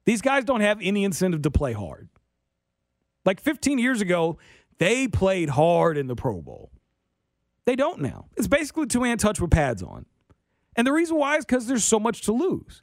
These 0.04 0.20
guys 0.20 0.44
don't 0.44 0.60
have 0.60 0.78
any 0.82 1.04
incentive 1.04 1.42
to 1.42 1.50
play 1.50 1.72
hard. 1.72 2.08
Like 3.24 3.40
15 3.40 3.78
years 3.78 4.00
ago, 4.00 4.38
they 4.78 5.08
played 5.08 5.50
hard 5.50 5.96
in 5.96 6.06
the 6.06 6.16
Pro 6.16 6.42
Bowl. 6.42 6.70
They 7.64 7.76
don't 7.76 8.00
now. 8.00 8.26
It's 8.36 8.48
basically 8.48 8.86
two 8.86 9.04
hand 9.04 9.20
touch 9.20 9.40
with 9.40 9.50
pads 9.50 9.82
on. 9.82 10.06
And 10.76 10.86
the 10.86 10.92
reason 10.92 11.16
why 11.16 11.36
is 11.36 11.44
because 11.44 11.66
there's 11.66 11.84
so 11.84 12.00
much 12.00 12.22
to 12.22 12.32
lose. 12.32 12.82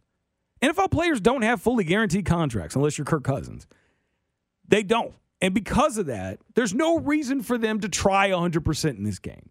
NFL 0.61 0.91
players 0.91 1.21
don't 1.21 1.41
have 1.43 1.61
fully 1.61 1.83
guaranteed 1.83 2.25
contracts 2.25 2.75
unless 2.75 2.97
you're 2.97 3.05
Kirk 3.05 3.23
Cousins. 3.23 3.67
They 4.67 4.83
don't. 4.83 5.13
And 5.41 5.53
because 5.53 5.97
of 5.97 6.07
that, 6.07 6.39
there's 6.55 6.73
no 6.73 6.99
reason 6.99 7.43
for 7.43 7.57
them 7.57 7.79
to 7.81 7.89
try 7.89 8.29
100% 8.29 8.97
in 8.97 9.03
this 9.03 9.19
game. 9.19 9.49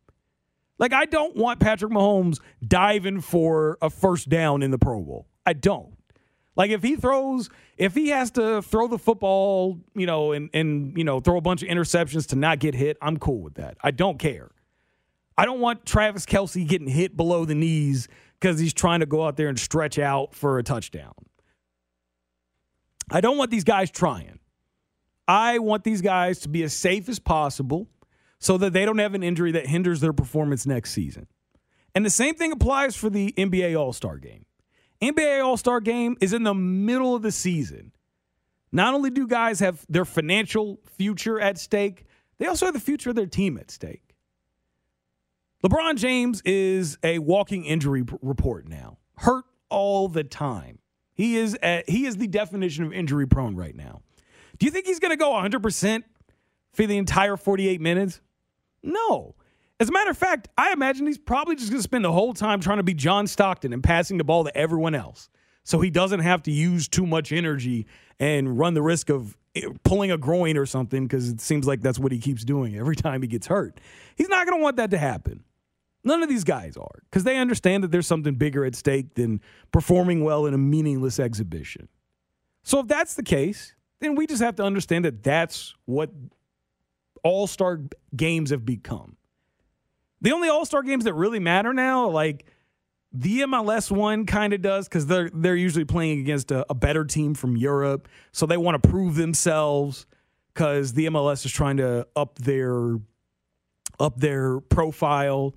Like, 0.78 0.92
I 0.92 1.06
don't 1.06 1.37
want 1.37 1.61
Patrick 1.61 1.92
Mahomes 1.92 2.40
diving 2.66 3.20
for 3.20 3.78
a 3.80 3.88
first 3.88 4.28
down 4.28 4.62
in 4.62 4.70
the 4.70 4.78
Pro 4.78 5.00
Bowl. 5.00 5.26
I 5.46 5.54
don't. 5.54 5.96
Like, 6.54 6.70
if 6.70 6.82
he 6.82 6.96
throws, 6.96 7.50
if 7.76 7.94
he 7.94 8.08
has 8.08 8.30
to 8.32 8.62
throw 8.62 8.88
the 8.88 8.99
football, 8.99 9.78
you 9.94 10.06
know, 10.06 10.32
and, 10.32 10.50
and, 10.52 10.96
you 10.96 11.04
know, 11.04 11.20
throw 11.20 11.37
a 11.37 11.40
bunch 11.40 11.62
of 11.62 11.68
interceptions 11.68 12.28
to 12.28 12.37
not 12.37 12.58
get 12.58 12.75
hit, 12.75 12.96
I'm 13.00 13.18
cool 13.18 13.40
with 13.40 13.54
that. 13.54 13.76
I 13.82 13.90
don't 13.90 14.18
care. 14.18 14.50
I 15.38 15.44
don't 15.44 15.61
want 15.61 15.85
Travis 15.85 16.25
Kelce 16.26 16.66
getting 16.66 16.88
hit 16.88 17.16
below 17.16 17.44
the 17.44 17.54
knees 17.54 18.08
because 18.40 18.58
he's 18.58 18.73
trying 18.73 19.00
to 19.00 19.06
go 19.06 19.26
out 19.26 19.37
there 19.37 19.49
and 19.49 19.58
stretch 19.58 19.99
out 19.99 20.35
for 20.35 20.58
a 20.58 20.62
touchdown. 20.62 21.12
I 23.11 23.20
don't 23.20 23.37
want 23.37 23.50
these 23.50 23.64
guys 23.64 23.90
trying. 23.90 24.40
I 25.28 25.59
want 25.59 25.85
these 25.85 26.02
guys 26.02 26.40
to 26.40 26.49
be 26.49 26.62
as 26.62 26.73
safe 26.73 27.09
as 27.09 27.18
possible 27.18 27.88
so 28.38 28.59
that 28.59 28.73
they 28.73 28.85
don't 28.85 28.99
have 28.99 29.14
an 29.14 29.23
injury 29.23 29.52
that 29.52 29.66
hinders 29.66 30.00
their 30.00 30.12
performance 30.12 30.66
next 30.66 30.92
season. 30.92 31.26
And 31.95 32.04
the 32.04 32.11
same 32.11 32.35
thing 32.35 32.52
applies 32.52 32.95
for 32.95 33.09
the 33.11 33.33
NBA 33.33 33.78
All 33.78 33.92
Star 33.92 34.18
game. 34.18 34.45
NBA 35.02 35.45
All 35.45 35.56
Star 35.56 35.80
game 35.80 36.16
is 36.21 36.33
in 36.33 36.42
the 36.42 36.54
middle 36.54 37.14
of 37.14 37.23
the 37.23 37.33
season. 37.33 37.92
Not 38.73 38.95
only 38.95 39.11
do 39.11 39.26
guys 39.26 39.61
have 39.61 39.85
their 39.88 40.04
financial 40.04 40.78
future 40.97 41.40
at 41.40 41.59
stake, 41.59 42.04
they 42.38 42.47
also 42.47 42.66
have 42.66 42.75
the 42.75 42.80
future 42.80 43.11
of 43.11 43.16
their 43.16 43.26
team 43.26 43.56
at 43.56 43.71
stake. 43.71 44.14
LeBron 45.64 45.97
James 45.97 46.42
is 46.45 46.99
a 47.02 47.18
walking 47.18 47.64
injury 47.64 48.04
report 48.21 48.68
now, 48.68 48.99
hurt 49.16 49.45
all 49.71 50.09
the 50.09 50.23
time. 50.25 50.78
He 51.14 51.37
is 51.37 51.56
he 51.88 52.04
is 52.04 52.18
the 52.18 52.26
definition 52.26 52.85
of 52.85 52.92
injury 52.92 53.26
prone 53.26 53.56
right 53.56 53.75
now. 53.75 54.02
Do 54.58 54.66
you 54.66 54.72
think 54.72 54.86
he's 54.86 55.00
going 55.00 55.10
to 55.10 55.16
go 55.16 55.30
100% 55.32 56.02
for 56.72 56.86
the 56.86 56.96
entire 56.96 57.36
48 57.36 57.80
minutes? 57.80 58.20
No. 58.82 59.34
As 59.78 59.88
a 59.88 59.92
matter 59.92 60.10
of 60.10 60.16
fact, 60.16 60.48
I 60.56 60.72
imagine 60.72 61.06
he's 61.06 61.18
probably 61.18 61.56
just 61.56 61.70
going 61.70 61.78
to 61.78 61.82
spend 61.82 62.04
the 62.04 62.12
whole 62.12 62.32
time 62.32 62.60
trying 62.60 62.78
to 62.78 62.82
be 62.82 62.94
John 62.94 63.26
Stockton 63.26 63.72
and 63.72 63.82
passing 63.82 64.16
the 64.16 64.25
ball 64.25 64.44
to 64.44 64.56
everyone 64.56 64.94
else. 64.94 65.28
So 65.64 65.80
he 65.80 65.90
doesn't 65.90 66.20
have 66.20 66.44
to 66.44 66.50
use 66.50 66.88
too 66.88 67.06
much 67.06 67.32
energy 67.32 67.86
and 68.18 68.58
run 68.58 68.75
the 68.75 68.82
risk 68.82 69.10
of 69.10 69.36
eh, 69.54 69.62
pulling 69.82 70.12
a 70.12 70.16
groin 70.16 70.56
or 70.56 70.64
something 70.64 71.06
because 71.06 71.28
it 71.28 71.40
seems 71.40 71.66
like 71.66 71.82
that's 71.82 71.98
what 71.98 72.12
he 72.12 72.18
keeps 72.18 72.44
doing 72.44 72.76
every 72.76 72.96
time 72.96 73.20
he 73.20 73.28
gets 73.28 73.48
hurt. 73.48 73.80
He's 74.16 74.28
not 74.28 74.46
going 74.46 74.58
to 74.58 74.62
want 74.62 74.76
that 74.76 74.90
to 74.92 74.98
happen. 74.98 75.42
None 76.04 76.22
of 76.22 76.28
these 76.28 76.44
guys 76.44 76.76
are 76.76 77.02
because 77.10 77.25
they 77.25 77.36
understand 77.36 77.82
that 77.82 77.90
there's 77.90 78.06
something 78.06 78.36
bigger 78.36 78.64
at 78.64 78.76
stake 78.76 79.16
than 79.16 79.40
performing 79.72 80.22
well 80.22 80.46
in 80.46 80.54
a 80.54 80.58
meaningless 80.58 81.18
exhibition. 81.18 81.88
So 82.62 82.78
if 82.78 82.86
that's 82.86 83.14
the 83.14 83.25
case, 83.25 83.75
then 84.00 84.14
we 84.14 84.26
just 84.26 84.42
have 84.42 84.56
to 84.56 84.62
understand 84.62 85.04
that 85.04 85.22
that's 85.22 85.74
what 85.84 86.10
all 87.22 87.46
star 87.46 87.80
games 88.14 88.50
have 88.50 88.64
become. 88.64 89.16
The 90.20 90.32
only 90.32 90.48
all 90.48 90.64
star 90.64 90.82
games 90.82 91.04
that 91.04 91.14
really 91.14 91.38
matter 91.38 91.72
now, 91.72 92.08
like 92.08 92.46
the 93.12 93.40
MLS 93.40 93.90
one 93.90 94.26
kind 94.26 94.52
of 94.52 94.62
does 94.62 94.88
because 94.88 95.06
they're 95.06 95.30
they're 95.32 95.56
usually 95.56 95.84
playing 95.84 96.20
against 96.20 96.50
a, 96.50 96.66
a, 96.70 96.74
better 96.74 97.04
team 97.04 97.34
from 97.34 97.56
Europe, 97.56 98.08
so 98.32 98.46
they 98.46 98.56
want 98.56 98.82
to 98.82 98.88
prove 98.88 99.14
themselves 99.14 100.06
because 100.52 100.92
the 100.92 101.06
MLS 101.06 101.44
is 101.44 101.52
trying 101.52 101.76
to 101.78 102.06
up 102.16 102.38
their 102.38 102.96
up 103.98 104.18
their 104.18 104.60
profile 104.60 105.54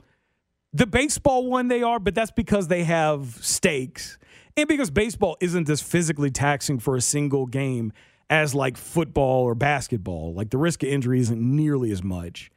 the 0.74 0.86
baseball 0.86 1.48
one, 1.48 1.68
they 1.68 1.82
are, 1.82 2.00
but 2.00 2.14
that's 2.14 2.32
because 2.32 2.68
they 2.68 2.84
have 2.84 3.38
stakes. 3.42 4.18
And 4.56 4.68
because 4.68 4.92
baseball 4.92 5.38
isn't 5.40 5.70
as 5.70 5.82
physically 5.82 6.30
taxing 6.30 6.80
for 6.80 6.96
a 6.96 7.02
single 7.02 7.46
game 7.46 7.92
as 8.30 8.54
like 8.54 8.78
football 8.78 9.44
or 9.44 9.56
basketball, 9.56 10.34
like 10.34 10.50
the 10.50 10.58
risk 10.58 10.84
of 10.84 10.90
injury 10.90 11.20
isn't 11.20 11.40
nearly 11.40 11.92
as 11.92 12.04
much. 12.04 12.52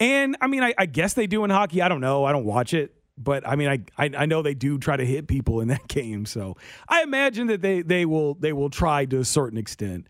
And 0.00 0.36
I 0.40 0.46
mean, 0.46 0.62
I, 0.62 0.74
I 0.76 0.86
guess 0.86 1.14
they 1.14 1.26
do 1.26 1.44
in 1.44 1.50
hockey. 1.50 1.82
I 1.82 1.88
don't 1.88 2.00
know. 2.00 2.24
I 2.24 2.32
don't 2.32 2.44
watch 2.44 2.74
it. 2.74 2.94
But 3.16 3.46
I 3.46 3.54
mean, 3.56 3.68
I, 3.68 3.78
I, 3.96 4.10
I 4.18 4.26
know 4.26 4.42
they 4.42 4.54
do 4.54 4.78
try 4.78 4.96
to 4.96 5.06
hit 5.06 5.28
people 5.28 5.60
in 5.60 5.68
that 5.68 5.86
game, 5.88 6.26
so 6.26 6.56
I 6.88 7.02
imagine 7.02 7.46
that 7.46 7.62
they 7.62 7.82
they 7.82 8.04
will 8.06 8.34
they 8.34 8.52
will 8.52 8.70
try 8.70 9.04
to 9.06 9.20
a 9.20 9.24
certain 9.24 9.58
extent. 9.58 10.08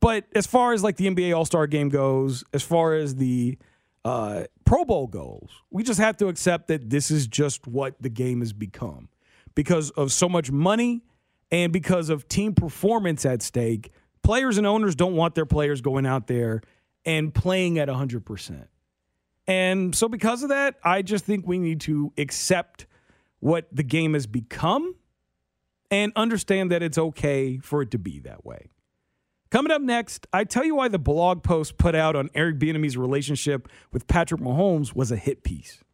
But 0.00 0.24
as 0.34 0.46
far 0.46 0.72
as 0.72 0.82
like 0.82 0.96
the 0.96 1.06
NBA 1.06 1.36
All 1.36 1.44
Star 1.44 1.66
Game 1.66 1.88
goes, 1.88 2.44
as 2.52 2.62
far 2.62 2.94
as 2.94 3.16
the 3.16 3.58
uh, 4.04 4.44
Pro 4.64 4.84
Bowl 4.84 5.06
goes, 5.06 5.48
we 5.70 5.82
just 5.82 6.00
have 6.00 6.16
to 6.18 6.28
accept 6.28 6.68
that 6.68 6.90
this 6.90 7.10
is 7.10 7.26
just 7.26 7.66
what 7.66 8.00
the 8.00 8.08
game 8.08 8.40
has 8.40 8.52
become 8.52 9.08
because 9.54 9.90
of 9.90 10.12
so 10.12 10.28
much 10.28 10.50
money 10.50 11.02
and 11.50 11.72
because 11.72 12.08
of 12.08 12.28
team 12.28 12.54
performance 12.54 13.26
at 13.26 13.42
stake. 13.42 13.92
Players 14.26 14.58
and 14.58 14.66
owners 14.66 14.96
don't 14.96 15.14
want 15.14 15.36
their 15.36 15.46
players 15.46 15.80
going 15.80 16.04
out 16.04 16.26
there 16.26 16.60
and 17.04 17.32
playing 17.32 17.78
at 17.78 17.86
100%. 17.86 18.66
And 19.46 19.94
so, 19.94 20.08
because 20.08 20.42
of 20.42 20.48
that, 20.48 20.74
I 20.82 21.02
just 21.02 21.24
think 21.24 21.46
we 21.46 21.60
need 21.60 21.82
to 21.82 22.12
accept 22.18 22.88
what 23.38 23.68
the 23.70 23.84
game 23.84 24.14
has 24.14 24.26
become 24.26 24.96
and 25.92 26.12
understand 26.16 26.72
that 26.72 26.82
it's 26.82 26.98
okay 26.98 27.58
for 27.58 27.82
it 27.82 27.92
to 27.92 27.98
be 27.98 28.18
that 28.18 28.44
way. 28.44 28.66
Coming 29.52 29.70
up 29.70 29.80
next, 29.80 30.26
I 30.32 30.42
tell 30.42 30.64
you 30.64 30.74
why 30.74 30.88
the 30.88 30.98
blog 30.98 31.44
post 31.44 31.78
put 31.78 31.94
out 31.94 32.16
on 32.16 32.28
Eric 32.34 32.58
Bieniemy's 32.58 32.96
relationship 32.96 33.68
with 33.92 34.08
Patrick 34.08 34.40
Mahomes 34.40 34.92
was 34.92 35.12
a 35.12 35.16
hit 35.16 35.44
piece. 35.44 35.84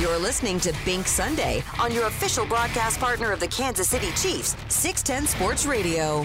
You're 0.00 0.18
listening 0.18 0.58
to 0.60 0.74
Bink 0.86 1.06
Sunday 1.06 1.62
on 1.78 1.92
your 1.92 2.06
official 2.06 2.46
broadcast 2.46 2.98
partner 2.98 3.30
of 3.30 3.40
the 3.40 3.48
Kansas 3.48 3.90
City 3.90 4.08
Chiefs, 4.12 4.56
610 4.68 5.26
Sports 5.26 5.66
Radio. 5.66 6.24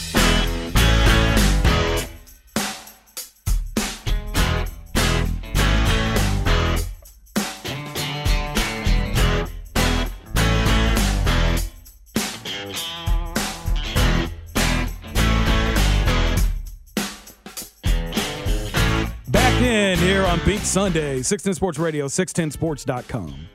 On 20.31 20.39
Bink 20.45 20.61
Sunday, 20.61 21.21
610 21.21 21.55
Sports 21.55 21.77
Radio, 21.77 22.05
610sports.com. 22.07 23.47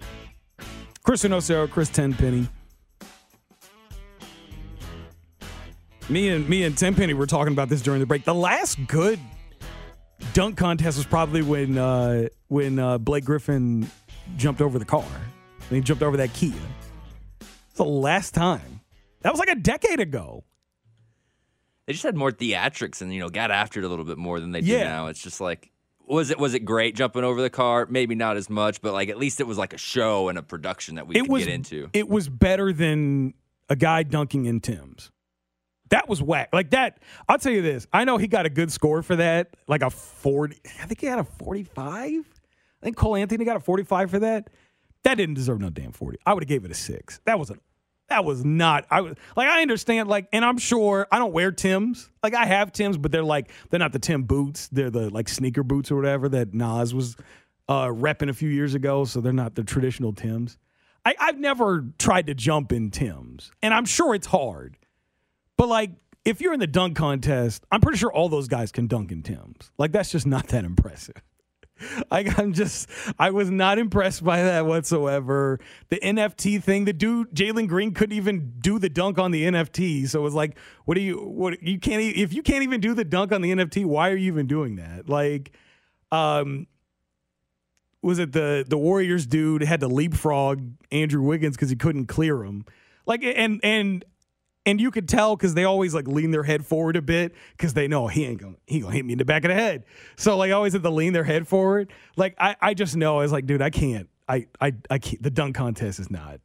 Chris 1.03 1.25
Uno 1.25 1.41
Cero, 1.41 1.67
Chris 1.67 1.89
Tenpenny. 1.89 2.47
Me 6.11 6.29
and 6.29 6.47
me 6.47 6.65
and 6.65 6.77
Tenpenny 6.77 7.15
were 7.15 7.25
talking 7.27 7.55
about 7.55 7.71
this 7.71 7.81
during 7.81 8.01
the 8.01 8.05
break. 8.05 8.25
The 8.25 8.35
last 8.35 8.79
good 8.89 9.19
dunk 10.35 10.59
contest 10.59 10.99
was 10.99 11.07
probably 11.07 11.41
when 11.41 11.79
uh, 11.79 12.29
when 12.49 12.79
uh, 12.79 12.99
Blake 12.99 13.25
Griffin 13.25 13.91
jumped 14.37 14.61
over 14.61 14.79
the 14.79 14.85
car. 14.85 15.03
And 15.71 15.71
he 15.77 15.81
jumped 15.81 16.03
over 16.03 16.19
that 16.19 16.35
Kia. 16.35 16.53
It's 17.41 17.77
the 17.77 17.87
last 17.87 18.35
time. 18.35 18.83
That 19.23 19.33
was 19.33 19.39
like 19.41 19.49
a 19.49 19.55
decade 19.55 20.01
ago. 20.01 20.45
They 21.87 21.95
just 21.95 22.05
had 22.05 22.17
more 22.17 22.33
theatrics 22.33 23.01
and 23.01 23.15
you 23.15 23.21
know 23.21 23.31
got 23.31 23.51
after 23.51 23.81
it 23.81 23.87
a 23.87 23.89
little 23.89 24.05
bit 24.05 24.19
more 24.19 24.41
than 24.41 24.53
they 24.53 24.61
do 24.61 24.73
Yeah. 24.73 24.85
now. 24.85 25.07
It's 25.07 25.23
just 25.23 25.41
like 25.41 25.71
was 26.07 26.31
it 26.31 26.39
was 26.39 26.55
it 26.55 26.61
great 26.61 26.95
jumping 26.95 27.25
over 27.25 27.41
the 27.43 27.51
car? 27.51 27.87
Maybe 27.89 28.15
not 28.15 28.37
as 28.37 28.49
much, 28.49 28.81
but 28.81 28.93
like 28.93 29.09
at 29.09 29.19
least 29.19 29.41
it 29.41 29.47
was 29.47 29.59
like 29.59 29.73
a 29.73 29.79
show 29.79 30.29
and 30.29 30.39
a 30.39 30.43
production 30.43 30.97
that 30.97 31.07
we 31.07 31.17
it 31.17 31.23
could 31.23 31.31
was 31.31 31.45
get 31.45 31.55
into. 31.55 31.91
It 31.93 32.09
was 32.09 32.29
better 32.29 32.73
than 32.73 33.35
a 33.69 33.77
guy 33.77 34.03
dunking 34.03 34.47
in 34.47 34.61
Tim's. 34.61 35.11
That 35.91 36.09
was 36.09 36.21
whack. 36.21 36.49
Like 36.53 36.71
that. 36.71 36.99
I'll 37.29 37.39
tell 37.39 37.53
you 37.53 37.63
this. 37.63 37.87
I 37.93 38.05
know 38.05 38.17
he 38.17 38.27
got 38.27 38.47
a 38.47 38.51
good 38.51 38.73
score 38.73 39.03
for 39.03 39.17
that, 39.17 39.57
like 39.69 39.83
a 39.83 39.91
forty. 39.91 40.59
I 40.81 40.87
think 40.87 41.01
he 41.01 41.07
had 41.07 41.19
a 41.19 41.25
forty-five. 41.25 42.25
I 42.83 42.85
think 42.85 42.97
Cole 42.97 43.17
Anthony 43.17 43.45
got 43.45 43.57
a 43.57 43.61
forty-five 43.61 44.11
for 44.11 44.19
that. 44.21 44.51
That 45.05 45.17
didn't 45.17 45.35
deserve 45.35 45.61
no 45.61 45.71
damn 45.71 45.93
forty. 45.93 46.19
I 46.27 46.35
would 46.35 46.43
have 46.43 46.49
gave 46.49 46.65
it 46.65 46.71
a 46.71 46.75
six. 46.75 47.21
That 47.25 47.39
wasn't. 47.39 47.63
That 48.09 48.25
was 48.25 48.45
not. 48.45 48.87
I 48.91 49.01
was 49.01 49.15
like, 49.37 49.49
I 49.49 49.63
understand. 49.63 50.09
Like, 50.09 50.29
and 50.33 50.45
I'm 50.45 50.59
sure 50.59 51.09
I 51.11 51.19
don't 51.19 51.33
wear 51.33 51.51
Tim's. 51.51 52.09
Like, 52.23 52.35
I 52.35 52.47
have 52.47 52.73
Tim's, 52.73 52.97
but 52.97 53.11
they're 53.11 53.25
like 53.25 53.51
they're 53.71 53.81
not 53.81 53.93
the 53.93 53.99
Tim 53.99 54.23
boots. 54.23 54.69
They're 54.69 54.91
the 54.91 55.11
like 55.11 55.29
sneaker 55.29 55.63
boots 55.63 55.91
or 55.91 55.97
whatever 55.97 56.29
that 56.29 56.55
Nas 56.55 56.95
was 56.95 57.17
uh, 57.69 57.87
repping 57.87 58.29
a 58.29 58.35
few 58.35 58.49
years 58.49 58.75
ago. 58.75 59.05
So 59.05 59.21
they're 59.21 59.33
not 59.33 59.57
the 59.57 59.65
traditional 59.65 60.13
Tim's. 60.13 60.57
I, 61.05 61.15
I've 61.19 61.39
never 61.39 61.85
tried 61.99 62.27
to 62.27 62.35
jump 62.35 62.73
in 62.73 62.91
Tim's, 62.91 63.53
and 63.63 63.73
I'm 63.75 63.85
sure 63.85 64.15
it's 64.15 64.27
hard. 64.27 64.77
But 65.57 65.69
like, 65.69 65.91
if 66.25 66.41
you're 66.41 66.53
in 66.53 66.61
the 66.61 66.67
dunk 66.67 66.97
contest, 66.97 67.65
I'm 67.71 67.81
pretty 67.81 67.99
sure 67.99 68.13
all 68.13 68.29
those 68.29 68.49
guys 68.49 68.73
can 68.73 68.89
dunk 68.89 69.13
in 69.13 69.23
Tim's. 69.23 69.71
Like, 69.79 69.93
that's 69.93 70.11
just 70.11 70.27
not 70.27 70.49
that 70.49 70.65
impressive. 70.65 71.23
Like, 72.11 72.39
I'm 72.39 72.53
just, 72.53 72.89
I 73.19 73.31
was 73.31 73.51
not 73.51 73.79
impressed 73.79 74.25
by 74.25 74.43
that 74.43 74.65
whatsoever. 74.65 75.61
The 75.89 75.99
NFT 75.99 76.63
thing, 76.63 76.85
the 76.85 76.93
dude, 76.93 77.31
Jalen 77.33 77.69
Green 77.69 77.93
couldn't 77.93 78.17
even 78.17 78.55
do 78.61 78.79
the 78.79 78.89
dunk 78.89 79.19
on 79.19 79.31
the 79.31 79.45
NFT. 79.45 80.09
So 80.09 80.21
it 80.21 80.23
was 80.23 80.35
like, 80.35 80.57
what 80.85 80.95
do 80.95 81.01
you, 81.01 81.17
what, 81.19 81.63
you 81.63 81.79
can't, 81.79 82.03
if 82.03 82.33
you 82.33 82.43
can't 82.43 82.63
even 82.63 82.81
do 82.81 82.95
the 82.95 83.05
dunk 83.05 83.33
on 83.33 83.43
the 83.43 83.53
NFT, 83.53 83.85
why 83.85 84.11
are 84.11 84.17
you 84.17 84.29
even 84.29 84.47
doing 84.47 84.77
that? 84.77 85.09
Like, 85.09 85.53
um, 86.13 86.67
was 88.07 88.21
it 88.21 88.33
the 88.33 88.65
the 88.67 88.79
Warriors 88.79 89.27
dude 89.27 89.63
had 89.63 89.81
to 89.81 89.89
leapfrog 89.89 90.63
Andrew 90.93 91.23
Wiggins 91.23 91.57
because 91.57 91.71
he 91.71 91.77
couldn't 91.77 92.07
clear 92.07 92.45
him? 92.45 92.65
Like 93.05 93.25
and 93.25 93.61
and 93.65 94.05
and 94.67 94.81
you 94.81 94.91
could 94.91 95.09
tell 95.09 95.37
because 95.37 95.55
they 95.55 95.65
always 95.65 95.95
like 95.95 96.09
lean 96.09 96.33
their 96.33 96.43
head 96.43 96.67
forward 96.67 96.97
a 96.97 97.03
bit 97.03 97.35
because 97.57 97.73
they 97.73 97.87
know 97.89 98.09
he 98.09 98.25
ain't 98.27 98.41
gonna 98.41 98.57
he 98.67 98.81
gonna 98.81 98.93
hit 98.93 99.05
me 99.05 99.13
in 99.13 99.19
the 99.19 99.25
back 99.25 99.45
of 99.45 99.49
the 99.49 99.55
head. 99.55 99.85
So 100.17 100.37
like 100.37 100.53
always 100.53 100.73
have 100.75 100.83
to 100.83 100.91
lean 100.91 101.13
their 101.13 101.25
head 101.25 101.47
forward. 101.49 101.93
Like 102.17 102.35
I 102.39 102.57
I 102.61 102.75
just 102.75 102.97
know 102.97 103.19
I 103.19 103.23
was 103.23 103.33
like, 103.33 103.47
dude, 103.47 103.63
I 103.63 103.71
can't. 103.71 104.11
I 104.29 104.47
I 104.61 104.75
I 104.91 104.99
can't. 104.99 105.23
The 105.23 105.31
dunk 105.31 105.57
contest 105.57 106.01
is 106.01 106.11
not 106.11 106.41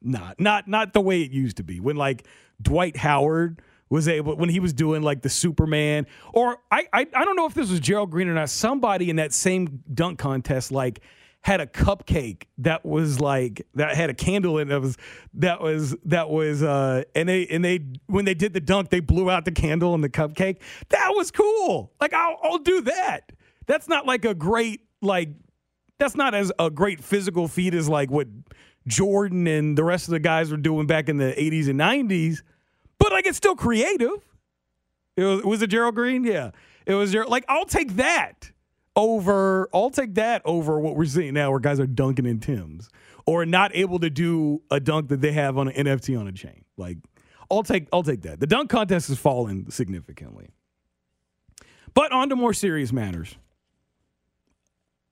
not 0.00 0.40
not 0.40 0.66
not 0.66 0.94
the 0.94 1.00
way 1.00 1.22
it 1.22 1.30
used 1.30 1.58
to 1.58 1.62
be 1.62 1.78
when 1.78 1.96
like 1.96 2.26
Dwight 2.60 2.96
Howard 2.96 3.60
was 3.90 4.08
able 4.08 4.36
when 4.36 4.48
he 4.48 4.60
was 4.60 4.72
doing 4.72 5.02
like 5.02 5.20
the 5.20 5.28
Superman 5.28 6.06
or 6.32 6.58
I 6.70 6.86
I, 6.92 7.06
I 7.14 7.24
don't 7.24 7.36
know 7.36 7.46
if 7.46 7.54
this 7.54 7.70
was 7.70 7.80
Gerald 7.80 8.10
Green 8.10 8.28
or 8.28 8.34
not 8.34 8.48
somebody 8.48 9.10
in 9.10 9.16
that 9.16 9.34
same 9.34 9.82
dunk 9.92 10.18
contest 10.18 10.72
like 10.72 11.00
had 11.42 11.60
a 11.60 11.66
cupcake 11.66 12.44
that 12.58 12.84
was 12.84 13.18
like 13.18 13.66
that 13.74 13.96
had 13.96 14.10
a 14.10 14.14
candle 14.14 14.58
in 14.58 14.68
it 14.68 14.70
that 14.70 14.80
was 14.80 14.96
that 15.34 15.60
was 15.60 15.96
that 16.04 16.28
was 16.28 16.62
uh 16.62 17.02
and 17.14 17.28
they 17.28 17.46
and 17.46 17.64
they 17.64 17.80
when 18.06 18.26
they 18.26 18.34
did 18.34 18.52
the 18.52 18.60
dunk 18.60 18.90
they 18.90 19.00
blew 19.00 19.30
out 19.30 19.44
the 19.44 19.52
candle 19.52 19.94
and 19.94 20.04
the 20.04 20.08
cupcake. 20.08 20.58
That 20.90 21.10
was 21.14 21.30
cool. 21.30 21.92
Like 22.00 22.12
I'll, 22.12 22.38
I'll 22.42 22.58
do 22.58 22.82
that. 22.82 23.32
That's 23.66 23.88
not 23.88 24.06
like 24.06 24.24
a 24.24 24.34
great 24.34 24.82
like 25.00 25.30
that's 25.98 26.14
not 26.14 26.34
as 26.34 26.52
a 26.58 26.68
great 26.68 27.02
physical 27.02 27.48
feat 27.48 27.72
as 27.74 27.88
like 27.88 28.10
what 28.10 28.28
Jordan 28.86 29.46
and 29.46 29.78
the 29.78 29.84
rest 29.84 30.08
of 30.08 30.12
the 30.12 30.20
guys 30.20 30.50
were 30.50 30.56
doing 30.58 30.86
back 30.86 31.08
in 31.08 31.16
the 31.16 31.32
80s 31.32 31.68
and 31.68 31.80
90s 31.80 32.42
but 32.98 33.12
like 33.12 33.26
it's 33.26 33.38
still 33.38 33.56
creative. 33.56 34.26
It 35.16 35.24
was, 35.24 35.42
was 35.42 35.62
it 35.62 35.68
Gerald 35.68 35.94
Green? 35.94 36.22
Yeah. 36.24 36.50
It 36.84 36.94
was 36.94 37.14
like 37.14 37.46
I'll 37.48 37.64
take 37.64 37.96
that 37.96 38.52
over 38.96 39.68
I'll 39.72 39.90
take 39.90 40.14
that 40.14 40.42
over 40.44 40.78
what 40.78 40.96
we're 40.96 41.04
seeing 41.04 41.34
now 41.34 41.50
where 41.50 41.60
guys 41.60 41.80
are 41.80 41.86
dunking 41.86 42.26
in 42.26 42.40
Tim's 42.40 42.88
or 43.26 43.46
not 43.46 43.74
able 43.74 43.98
to 44.00 44.10
do 44.10 44.62
a 44.70 44.80
dunk 44.80 45.08
that 45.08 45.20
they 45.20 45.32
have 45.32 45.56
on 45.56 45.68
an 45.68 45.86
NFT 45.86 46.18
on 46.18 46.26
a 46.26 46.32
chain. 46.32 46.64
Like 46.76 46.98
I'll 47.50 47.62
take 47.62 47.88
I'll 47.92 48.02
take 48.02 48.22
that. 48.22 48.40
The 48.40 48.46
dunk 48.46 48.70
contest 48.70 49.08
has 49.08 49.18
fallen 49.18 49.70
significantly. 49.70 50.50
But 51.94 52.12
on 52.12 52.28
to 52.28 52.36
more 52.36 52.54
serious 52.54 52.92
matters. 52.92 53.36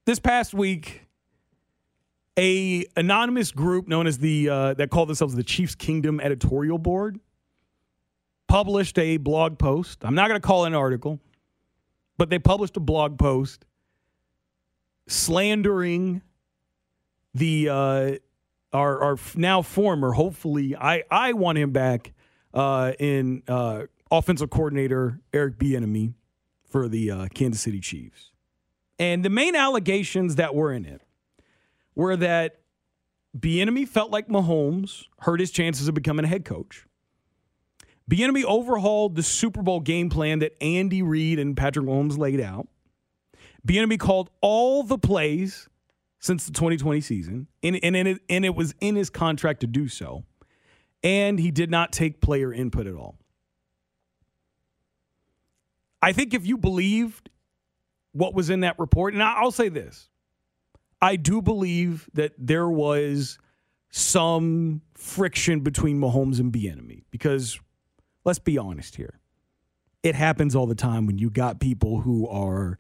This 0.07 0.19
past 0.19 0.55
week, 0.55 1.03
a 2.39 2.87
anonymous 2.97 3.51
group 3.51 3.89
known 3.89 4.07
as 4.07 4.19
the 4.19 4.49
uh, 4.49 4.75
that 4.75 4.91
called 4.91 5.09
themselves 5.09 5.35
the 5.35 5.43
Chiefs 5.43 5.75
Kingdom 5.75 6.21
Editorial 6.21 6.79
Board 6.79 7.19
published 8.47 8.99
a 8.99 9.19
blog 9.19 9.59
post. 9.59 10.05
I'm 10.05 10.15
not 10.15 10.29
going 10.29 10.41
to 10.41 10.47
call 10.47 10.65
it 10.65 10.69
an 10.69 10.75
article, 10.75 11.21
but 12.17 12.31
they 12.31 12.39
published 12.39 12.77
a 12.77 12.81
blog 12.81 13.19
post 13.19 13.67
slandering 15.09 16.23
the 17.35 17.69
uh, 17.69 18.13
our 18.73 19.03
our 19.03 19.19
now 19.35 19.63
former. 19.63 20.13
Hopefully, 20.13 20.77
I 20.77 21.03
I 21.11 21.33
want 21.33 21.59
him 21.59 21.73
back 21.73 22.13
uh, 22.55 22.93
in 22.99 23.43
uh, 23.49 23.85
offensive 24.11 24.51
coordinator 24.51 25.21
Eric 25.33 25.59
Bieniemy 25.59 26.15
for 26.69 26.89
the 26.89 27.11
uh, 27.11 27.29
Kansas 27.35 27.63
City 27.63 27.81
Chiefs. 27.81 28.31
And 28.99 29.25
the 29.25 29.31
main 29.31 29.55
allegations 29.55 30.37
that 30.37 30.55
were 30.55 30.73
in 30.73 30.85
it 30.85 31.03
were 31.95 32.17
that 32.17 32.61
Bieniemy 33.39 33.87
felt 33.87 34.11
like 34.11 34.29
Mahomes 34.29 35.05
hurt 35.21 35.41
his 35.41 35.51
chances 35.51 35.89
of 35.89 35.95
becoming 35.95 36.25
a 36.25 36.29
head 36.29 36.45
coach. 36.45 36.85
Bieniemy 38.11 38.45
overhauled 38.45 39.17
the 39.17 39.23
Super 39.23 39.63
Bowl 39.63 39.81
game 39.81 40.09
plan 40.09 40.39
that 40.41 40.61
Andy 40.63 41.03
Reid 41.03 41.39
and 41.39 41.57
Patrick 41.57 41.87
Mahomes 41.87 42.19
laid 42.19 42.41
out. 42.41 42.67
Bieniemy 43.69 43.99
called 43.99 44.31
all 44.41 44.83
the 44.83 44.99
plays 44.99 45.69
since 46.19 46.47
the 46.47 46.53
2020 46.53 47.01
season, 47.01 47.47
and, 47.63 47.79
and, 47.83 47.95
and, 47.95 48.09
it, 48.09 48.19
and 48.29 48.45
it 48.45 48.55
was 48.55 48.75
in 48.81 48.97
his 48.97 49.11
contract 49.11 49.61
to 49.61 49.67
do 49.67 49.87
so. 49.87 50.25
And 51.05 51.39
he 51.39 51.53
did 51.53 51.71
not 51.71 51.93
take 51.93 52.21
player 52.21 52.53
input 52.53 52.87
at 52.87 52.95
all. 52.95 53.17
I 56.03 56.13
think 56.13 56.35
if 56.35 56.47
you 56.47 56.57
believed 56.57 57.31
what 58.13 58.35
was 58.35 58.51
in 58.51 58.61
that 58.61 58.79
report, 58.79 59.15
and 59.15 59.23
I'll 59.23 59.53
say 59.53 59.69
this 59.69 60.09
I 61.01 61.17
do 61.17 61.43
believe 61.43 62.09
that 62.15 62.33
there 62.39 62.69
was 62.69 63.39
some 63.91 64.83
friction 64.95 65.61
between 65.61 66.01
Mahomes 66.01 66.41
and 66.41 66.53
Bieniemy 66.53 67.05
because 67.11 67.61
let's 68.25 68.39
be 68.39 68.59
honest 68.59 68.97
here. 68.97 69.21
It 70.03 70.15
happens 70.15 70.55
all 70.55 70.67
the 70.67 70.75
time 70.75 71.07
when 71.07 71.19
you 71.19 71.31
got 71.31 71.61
people 71.61 72.01
who 72.01 72.29
are 72.29 72.79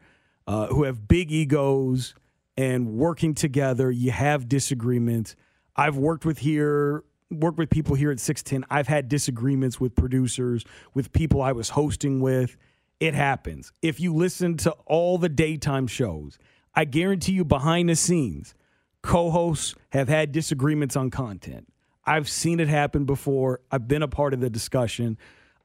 uh, 0.48 0.66
who 0.68 0.84
have 0.84 1.06
big 1.06 1.30
egos 1.30 2.14
and 2.56 2.94
working 2.94 3.34
together. 3.34 3.90
You 3.90 4.11
have 4.11 4.48
disagreements. 4.48 5.37
I've 5.76 5.98
worked 5.98 6.24
with 6.24 6.38
here, 6.38 7.04
worked 7.30 7.58
with 7.58 7.68
people 7.68 7.94
here 7.94 8.11
at 8.11 8.18
610. 8.18 8.66
I've 8.70 8.88
had 8.88 9.11
disagreements 9.11 9.78
with 9.78 9.94
producers, 9.94 10.64
with 10.94 11.12
people 11.12 11.42
I 11.42 11.52
was 11.52 11.68
hosting 11.68 12.20
with. 12.20 12.56
It 12.98 13.12
happens. 13.12 13.72
If 13.82 14.00
you 14.00 14.14
listen 14.14 14.56
to 14.58 14.70
all 14.87 15.18
the 15.18 15.28
daytime 15.28 15.87
shows, 15.87 16.38
I 16.74 16.87
guarantee 16.87 17.32
you 17.32 17.44
behind 17.44 17.90
the 17.90 17.96
scenes, 17.96 18.54
co 19.02 19.30
hosts 19.30 19.74
have 19.90 20.08
had 20.08 20.32
disagreements 20.32 20.96
on 20.96 21.11
content. 21.11 21.68
I've 22.06 22.28
seen 22.28 22.58
it 22.58 22.68
happen 22.68 23.04
before. 23.04 23.61
I've 23.70 23.87
been 23.87 24.02
a 24.02 24.08
part 24.08 24.32
of 24.32 24.40
the 24.40 24.48
discussion. 24.48 25.18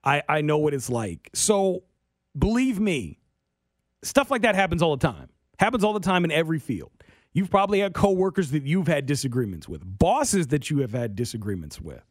I, 0.03 0.23
I 0.27 0.41
know 0.41 0.57
what 0.57 0.73
it's 0.73 0.89
like. 0.89 1.29
So 1.33 1.83
believe 2.37 2.81
me, 2.81 3.19
Stuff 4.03 4.29
like 4.29 4.41
that 4.43 4.55
happens 4.55 4.81
all 4.81 4.95
the 4.95 5.07
time. 5.07 5.29
Happens 5.59 5.83
all 5.83 5.93
the 5.93 5.99
time 5.99 6.23
in 6.25 6.31
every 6.31 6.59
field. 6.59 6.91
You've 7.33 7.49
probably 7.49 7.79
had 7.79 7.93
coworkers 7.93 8.51
that 8.51 8.63
you've 8.63 8.87
had 8.87 9.05
disagreements 9.05 9.67
with, 9.67 9.81
bosses 9.83 10.47
that 10.47 10.69
you 10.69 10.79
have 10.79 10.91
had 10.91 11.15
disagreements 11.15 11.81
with. 11.81 12.03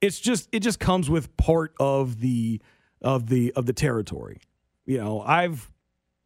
It's 0.00 0.18
just 0.18 0.48
it 0.52 0.60
just 0.60 0.80
comes 0.80 1.10
with 1.10 1.36
part 1.36 1.74
of 1.78 2.20
the 2.20 2.60
of 3.02 3.28
the 3.28 3.52
of 3.52 3.66
the 3.66 3.72
territory. 3.72 4.40
You 4.86 4.98
know, 4.98 5.20
I've 5.20 5.70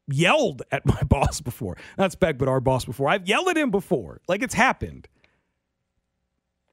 yelled 0.07 0.63
at 0.71 0.87
my 0.87 1.03
boss 1.09 1.41
before. 1.41 1.77
Not 1.97 2.13
Spec, 2.13 2.39
but 2.39 2.49
our 2.49 2.61
boss 2.61 2.85
before. 2.85 3.09
I've 3.09 3.29
yelled 3.29 3.49
at 3.49 3.57
him 3.57 3.71
before. 3.71 4.21
Like 4.29 4.43
it's 4.43 4.55
happened. 4.55 5.09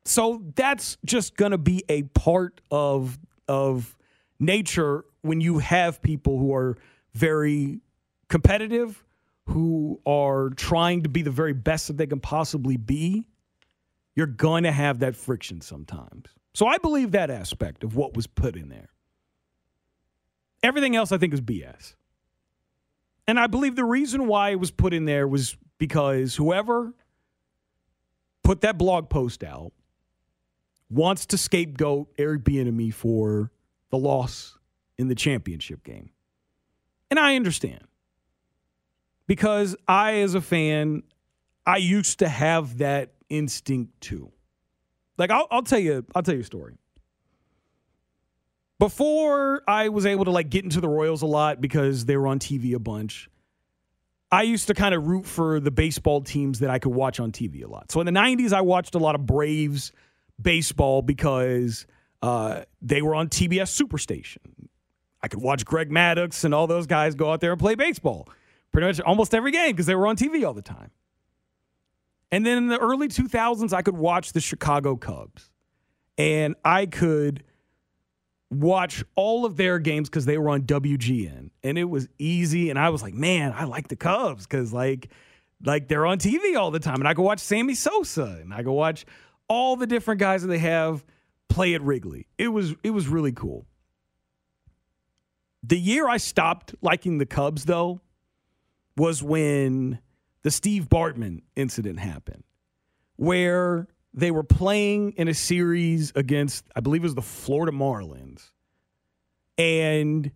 So 0.05 0.43
that's 0.55 0.97
just 1.03 1.36
going 1.36 1.51
to 1.51 1.58
be 1.58 1.84
a 1.89 2.03
part 2.03 2.62
of 2.69 3.17
of 3.47 3.97
nature 4.39 5.05
when 5.21 5.41
you 5.41 5.60
have 5.60 6.01
people 6.01 6.38
who 6.39 6.53
are 6.53 6.77
very 7.13 7.81
competitive, 8.29 9.03
who 9.47 10.01
are 10.05 10.49
trying 10.49 11.03
to 11.03 11.09
be 11.09 11.21
the 11.21 11.31
very 11.31 11.53
best 11.53 11.88
that 11.88 11.97
they 11.97 12.07
can 12.07 12.19
possibly 12.19 12.77
be, 12.77 13.27
you're 14.15 14.25
going 14.27 14.63
to 14.63 14.71
have 14.71 14.99
that 14.99 15.15
friction 15.15 15.61
sometimes. 15.61 16.25
So 16.53 16.65
I 16.65 16.77
believe 16.77 17.11
that 17.11 17.29
aspect 17.29 17.83
of 17.83 17.95
what 17.95 18.15
was 18.15 18.27
put 18.27 18.55
in 18.55 18.69
there. 18.69 18.89
Everything 20.63 20.95
else 20.95 21.11
I 21.11 21.17
think 21.17 21.33
is 21.33 21.41
BS. 21.41 21.95
And 23.27 23.39
I 23.39 23.47
believe 23.47 23.75
the 23.75 23.85
reason 23.85 24.27
why 24.27 24.49
it 24.49 24.59
was 24.59 24.71
put 24.71 24.93
in 24.93 25.05
there 25.05 25.27
was 25.27 25.57
because 25.77 26.35
whoever 26.35 26.93
put 28.43 28.61
that 28.61 28.77
blog 28.77 29.09
post 29.09 29.43
out 29.43 29.73
wants 30.89 31.25
to 31.27 31.38
scapegoat 31.38 32.07
Eric 32.17 32.43
Bieniemy 32.43 32.93
for 32.93 33.51
the 33.89 33.97
loss 33.97 34.57
in 34.97 35.07
the 35.07 35.15
championship 35.15 35.83
game. 35.83 36.11
And 37.09 37.19
I 37.19 37.35
understand 37.35 37.83
because 39.27 39.75
I, 39.88 40.15
as 40.19 40.35
a 40.35 40.41
fan, 40.41 41.03
I 41.65 41.77
used 41.77 42.19
to 42.19 42.29
have 42.29 42.79
that 42.79 43.13
instinct 43.29 43.99
too. 44.01 44.31
Like 45.17 45.31
I'll, 45.31 45.47
I'll 45.49 45.63
tell 45.63 45.79
you, 45.79 46.05
I'll 46.13 46.23
tell 46.23 46.35
you 46.35 46.41
a 46.41 46.45
story. 46.45 46.75
Before 48.77 49.63
I 49.67 49.89
was 49.89 50.05
able 50.05 50.25
to 50.25 50.31
like 50.31 50.49
get 50.49 50.63
into 50.63 50.81
the 50.81 50.89
Royals 50.89 51.21
a 51.21 51.27
lot 51.27 51.61
because 51.61 52.05
they 52.05 52.17
were 52.17 52.27
on 52.27 52.39
TV 52.39 52.75
a 52.75 52.79
bunch, 52.79 53.29
I 54.31 54.41
used 54.41 54.67
to 54.67 54.73
kind 54.73 54.93
of 54.93 55.07
root 55.07 55.25
for 55.25 55.61
the 55.61 55.71
baseball 55.71 56.21
teams 56.21 56.59
that 56.59 56.69
I 56.69 56.79
could 56.79 56.91
watch 56.91 57.19
on 57.21 57.31
TV 57.31 57.63
a 57.63 57.67
lot. 57.67 57.91
So 57.91 58.01
in 58.01 58.05
the 58.05 58.11
'90s, 58.11 58.51
I 58.51 58.61
watched 58.61 58.93
a 58.95 58.99
lot 58.99 59.15
of 59.15 59.25
Braves 59.25 59.93
baseball 60.41 61.01
because 61.01 61.88
uh, 62.21 62.63
they 62.81 63.01
were 63.01 63.15
on 63.15 63.29
TBS 63.29 63.81
Superstation. 63.81 64.39
I 65.21 65.29
could 65.29 65.41
watch 65.41 65.63
Greg 65.63 65.89
Maddux 65.89 66.43
and 66.43 66.53
all 66.53 66.67
those 66.67 66.85
guys 66.85 67.15
go 67.15 67.31
out 67.31 67.39
there 67.39 67.51
and 67.51 67.59
play 67.59 67.75
baseball 67.75 68.27
pretty 68.75 68.88
much 68.88 68.99
almost 68.99 69.33
every 69.33 69.51
game 69.51 69.71
because 69.71 69.85
they 69.85 69.95
were 69.95 70.05
on 70.05 70.17
TV 70.17 70.45
all 70.45 70.53
the 70.53 70.61
time. 70.61 70.91
And 72.29 72.45
then 72.45 72.57
in 72.57 72.67
the 72.67 72.77
early 72.77 73.07
2000s, 73.07 73.71
I 73.71 73.81
could 73.81 73.95
watch 73.95 74.33
the 74.33 74.41
Chicago 74.41 74.97
Cubs 74.97 75.49
and 76.17 76.55
I 76.65 76.85
could 76.85 77.45
watch 78.51 79.01
all 79.15 79.45
of 79.45 79.55
their 79.55 79.79
games 79.79 80.09
because 80.09 80.25
they 80.25 80.38
were 80.38 80.49
on 80.49 80.63
WGN 80.63 81.51
and 81.63 81.77
it 81.77 81.85
was 81.85 82.09
easy. 82.19 82.69
And 82.69 82.77
I 82.77 82.89
was 82.89 83.01
like, 83.01 83.13
man, 83.13 83.53
I 83.55 83.63
like 83.63 83.88
the 83.88 83.95
Cubs 83.95 84.45
because 84.45 84.73
like, 84.73 85.09
like 85.63 85.88
they're 85.88 86.05
on 86.05 86.17
TV 86.17 86.57
all 86.57 86.69
the 86.69 86.79
time. 86.79 86.95
And 86.95 87.07
I 87.07 87.13
could 87.13 87.23
watch 87.23 87.39
Sammy 87.39 87.75
Sosa 87.75 88.39
and 88.41 88.53
I 88.53 88.57
could 88.57 88.73
watch 88.73 89.05
all 89.47 89.77
the 89.77 89.88
different 89.88 90.19
guys 90.19 90.41
that 90.41 90.49
they 90.49 90.57
have 90.57 91.05
play 91.47 91.75
at 91.75 91.81
Wrigley. 91.81 92.27
It 92.38 92.49
was 92.49 92.75
it 92.83 92.89
was 92.89 93.07
really 93.07 93.31
cool. 93.31 93.67
The 95.63 95.79
year 95.79 96.09
I 96.09 96.17
stopped 96.17 96.75
liking 96.81 97.19
the 97.19 97.25
Cubs 97.25 97.63
though 97.63 98.01
was 98.97 99.21
when 99.21 99.99
the 100.43 100.51
Steve 100.51 100.88
Bartman 100.89 101.41
incident 101.55 101.99
happened, 101.99 102.43
where 103.15 103.88
they 104.13 104.31
were 104.31 104.43
playing 104.43 105.12
in 105.17 105.27
a 105.27 105.34
series 105.34 106.13
against, 106.15 106.65
I 106.75 106.79
believe 106.79 107.01
it 107.01 107.05
was 107.05 107.15
the 107.15 107.21
Florida 107.21 107.71
Marlins. 107.75 108.51
And 109.58 110.31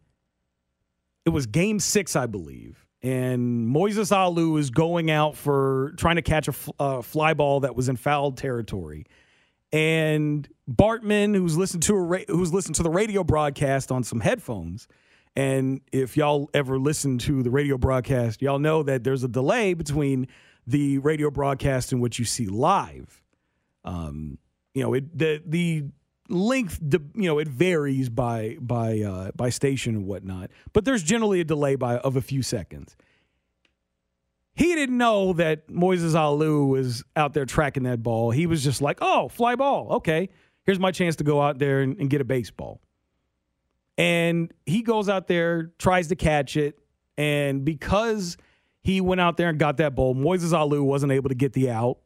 it 1.26 1.30
was 1.30 1.46
game 1.46 1.80
six, 1.80 2.16
I 2.16 2.26
believe. 2.26 2.86
And 3.02 3.74
Moises 3.74 4.12
Alou 4.12 4.60
is 4.60 4.72
going 4.72 5.10
out 5.10 5.38
for 5.38 5.94
trying 5.98 6.18
to 6.18 6.22
catch 6.22 6.50
a 6.50 6.54
uh, 6.80 7.02
fly 7.02 7.34
ball 7.34 7.62
that 7.62 7.76
was 7.76 7.88
in 7.88 7.96
foul 7.96 8.34
territory. 8.34 9.06
And 9.72 10.48
Bartman, 10.70 11.36
who's 11.36 11.58
listened 11.58 11.84
to 11.84 11.94
a 11.94 12.02
ra- 12.02 12.28
who's 12.28 12.52
listened 12.52 12.76
to 12.76 12.84
the 12.84 12.90
radio 12.90 13.24
broadcast 13.24 13.92
on 13.92 14.04
some 14.04 14.20
headphones, 14.20 14.88
and 15.36 15.82
if 15.92 16.18
y'all 16.18 16.50
ever 16.54 16.78
listen 16.78 17.18
to 17.20 17.44
the 17.44 17.50
radio 17.50 17.78
broadcast, 17.78 18.42
y'all 18.42 18.60
know 18.60 18.84
that 18.84 19.04
there's 19.04 19.24
a 19.24 19.28
delay 19.28 19.74
between 19.74 20.28
the 20.68 20.98
radio 21.00 21.32
broadcast 21.32 21.92
and 21.92 22.02
what 22.02 22.20
you 22.20 22.26
see 22.26 22.46
live. 22.46 23.22
Um, 23.84 24.38
you 24.74 24.84
know, 24.84 24.94
it 24.94 25.18
the 25.18 25.42
the 25.46 25.86
length, 26.30 26.80
you 26.82 27.02
know, 27.16 27.40
it 27.40 27.48
varies 27.48 28.10
by 28.10 28.58
by 28.60 29.00
uh, 29.02 29.32
by 29.36 29.50
station 29.50 29.96
and 29.96 30.06
whatnot, 30.06 30.52
but 30.74 30.86
there's 30.86 31.04
generally 31.04 31.42
a 31.42 31.46
delay 31.46 31.76
by 31.76 31.98
of 31.98 32.16
a 32.16 32.22
few 32.22 32.42
seconds. 32.42 32.96
He 34.56 34.76
didn't 34.76 34.98
know 34.98 35.34
that 35.34 35.68
Moises 35.70 36.16
Alou 36.16 36.68
was 36.68 37.04
out 37.16 37.34
there 37.34 37.46
tracking 37.46 37.84
that 37.84 38.04
ball. 38.04 38.32
He 38.32 38.46
was 38.46 38.64
just 38.64 38.82
like, 38.82 38.98
"Oh, 39.02 39.30
fly 39.30 39.56
ball, 39.56 39.88
okay. 39.94 40.30
Here's 40.66 40.80
my 40.80 40.92
chance 40.92 41.16
to 41.18 41.24
go 41.24 41.42
out 41.42 41.60
there 41.60 41.82
and, 41.82 41.98
and 41.98 42.10
get 42.10 42.20
a 42.20 42.26
baseball." 42.26 42.82
And 44.00 44.54
he 44.66 44.82
goes 44.82 45.10
out 45.10 45.28
there, 45.28 45.72
tries 45.78 46.08
to 46.08 46.16
catch 46.16 46.56
it, 46.56 46.80
and 47.18 47.66
because 47.66 48.38
he 48.82 49.02
went 49.02 49.20
out 49.20 49.36
there 49.36 49.50
and 49.50 49.60
got 49.60 49.76
that 49.78 49.94
ball, 49.94 50.16
Moises 50.16 50.54
Alou 50.54 50.82
wasn't 50.84 51.12
able 51.12 51.28
to 51.28 51.36
get 51.36 51.52
the 51.52 51.70
out. 51.70 51.98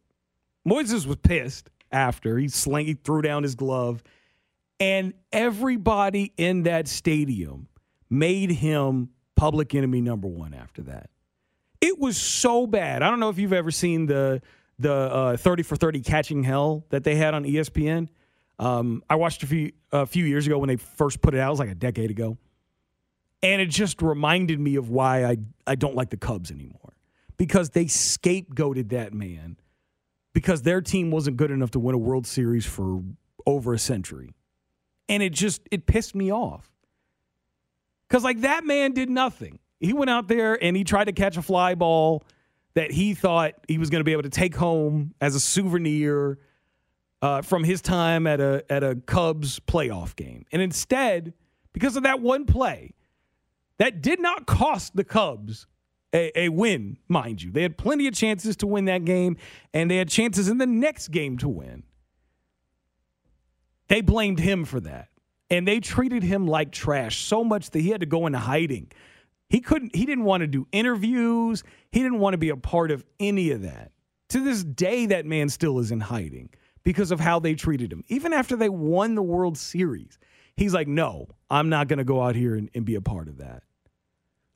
Moises 0.68 1.06
was 1.06 1.18
pissed 1.18 1.70
after 1.92 2.40
he 2.40 2.48
slang, 2.48 2.88
he 2.88 2.96
threw 2.96 3.22
down 3.22 3.44
his 3.44 3.54
glove, 3.54 4.02
and 4.80 5.14
everybody 5.32 6.34
in 6.36 6.64
that 6.64 6.88
stadium 6.88 7.68
made 8.10 8.50
him 8.50 9.10
public 9.36 9.76
enemy 9.76 10.02
number 10.02 10.28
one 10.28 10.56
after 10.56 10.82
that. 10.82 11.12
It 11.80 12.00
was 12.00 12.18
so 12.18 12.66
bad. 12.66 13.04
I 13.04 13.12
don't 13.12 13.20
know 13.20 13.30
if 13.30 13.38
you've 13.38 13.54
ever 13.54 13.70
seen 13.70 14.08
the 14.08 14.42
the 14.80 14.94
uh, 14.94 15.38
30 15.38 15.62
for 15.62 15.76
30 15.76 16.02
catching 16.02 16.42
hell 16.42 16.86
that 16.90 17.04
they 17.04 17.16
had 17.16 17.36
on 17.36 17.44
ESPN. 17.44 18.10
Um, 18.60 19.04
I 19.10 19.16
watched 19.16 19.44
a 19.44 19.48
few 19.48 19.72
a 19.92 20.06
few 20.06 20.26
years 20.26 20.46
ago 20.48 20.58
when 20.58 20.68
they 20.68 20.76
first 20.76 21.22
put 21.22 21.34
it 21.34 21.40
out. 21.40 21.48
It 21.48 21.52
was 21.52 21.60
like 21.60 21.70
a 21.70 21.76
decade 21.76 22.12
ago, 22.12 22.38
and 23.42 23.62
it 23.62 23.70
just 23.70 24.02
reminded 24.02 24.60
me 24.60 24.76
of 24.76 24.90
why 24.90 25.26
I 25.26 25.38
I 25.66 25.76
don't 25.76 25.96
like 25.96 26.10
the 26.10 26.18
Cubs 26.18 26.52
anymore. 26.52 26.94
Because 27.38 27.72
they 27.72 27.86
scapegoated 27.86 28.90
that 28.90 29.14
man. 29.14 29.58
Because 30.34 30.62
their 30.62 30.82
team 30.82 31.12
wasn't 31.12 31.38
good 31.38 31.52
enough 31.52 31.72
to 31.72 31.80
win 31.80 31.96
a 31.96 31.98
World 31.98 32.26
Series 32.26 32.66
for 32.66 33.04
over 33.46 33.74
a 33.74 33.80
century, 33.80 34.34
and 35.10 35.22
it 35.22 35.34
just 35.34 35.62
it 35.72 35.86
pissed 35.86 36.16
me 36.16 36.32
off. 36.32 36.72
Because 38.08 38.24
like 38.24 38.42
that 38.42 38.66
man 38.66 38.94
did 38.94 39.10
nothing. 39.10 39.60
He 39.80 39.94
went 39.94 40.10
out 40.10 40.28
there 40.28 40.62
and 40.64 40.78
he 40.78 40.84
tried 40.84 41.06
to 41.06 41.12
catch 41.12 41.36
a 41.36 41.42
fly 41.42 41.76
ball 41.76 42.24
that 42.76 42.92
he 42.92 43.14
thought 43.14 43.56
he 43.68 43.78
was 43.78 43.90
going 43.90 44.00
to 44.00 44.06
be 44.06 44.14
able 44.14 44.24
to 44.24 44.30
take 44.30 44.56
home 44.56 45.14
as 45.20 45.36
a 45.36 45.40
souvenir 45.40 46.40
uh, 47.24 47.42
from 47.42 47.64
his 47.64 47.82
time 47.82 48.28
at 48.28 48.42
a 48.42 48.66
at 48.70 48.84
a 48.84 48.96
Cubs 48.96 49.58
playoff 49.62 50.14
game. 50.18 50.46
And 50.52 50.62
instead, 50.62 51.34
because 51.72 51.96
of 51.96 52.04
that 52.04 52.20
one 52.20 52.46
play, 52.46 52.94
that 53.78 54.02
did 54.02 54.20
not 54.20 54.46
cost 54.46 54.94
the 54.94 55.06
Cubs 55.06 55.66
a, 56.14 56.38
a, 56.38 56.50
win, 56.50 56.98
mind 57.08 57.42
you. 57.42 57.50
They 57.50 57.64
had 57.64 57.78
plenty 57.78 58.08
of 58.08 58.14
chances 58.14 58.58
to 58.58 58.68
win 58.68 58.86
that 58.86 59.06
game, 59.06 59.38
and 59.74 59.90
they 59.90 59.98
had 59.98 60.10
chances 60.10 60.50
in 60.50 60.58
the 60.58 60.68
next 60.68 61.08
game 61.08 61.38
to 61.38 61.48
win. 61.48 61.84
They 63.88 64.02
blamed 64.02 64.40
him 64.40 64.66
for 64.66 64.82
that. 64.82 65.08
And 65.50 65.68
they 65.68 65.80
treated 65.80 66.24
him 66.24 66.46
like 66.46 66.72
trash 66.72 67.24
so 67.24 67.44
much 67.44 67.70
that 67.70 67.80
he 67.80 67.90
had 67.90 68.02
to 68.02 68.06
go 68.06 68.28
into 68.28 68.40
hiding. 68.40 68.92
He 69.50 69.62
couldn't 69.62 69.96
he 69.96 70.06
didn't 70.06 70.26
want 70.26 70.42
to 70.42 70.48
do 70.48 70.68
interviews. 70.74 71.64
He 71.92 72.02
didn't 72.02 72.20
want 72.20 72.34
to 72.34 72.38
be 72.38 72.50
a 72.50 72.58
part 72.58 72.92
of 72.92 73.06
any 73.20 73.52
of 73.52 73.62
that. 73.62 73.92
To 74.30 74.44
this 74.44 74.64
day 74.64 75.06
that 75.06 75.26
man 75.26 75.48
still 75.48 75.80
is 75.80 75.92
in 75.92 76.02
hiding 76.02 76.50
because 76.84 77.12
of 77.12 77.20
how 77.20 77.40
they 77.40 77.56
treated 77.56 77.92
him. 77.92 78.04
Even 78.08 78.34
after 78.34 78.56
they 78.56 78.70
won 78.70 79.16
the 79.16 79.24
World 79.24 79.58
Series, 79.58 80.18
he's 80.56 80.74
like, 80.74 80.88
"No, 80.88 81.28
I'm 81.50 81.70
not 81.70 81.88
going 81.88 82.00
to 82.00 82.04
go 82.04 82.22
out 82.22 82.36
here 82.36 82.56
and, 82.56 82.70
and 82.74 82.86
be 82.86 82.96
a 82.96 83.02
part 83.02 83.28
of 83.28 83.38
that." 83.38 83.64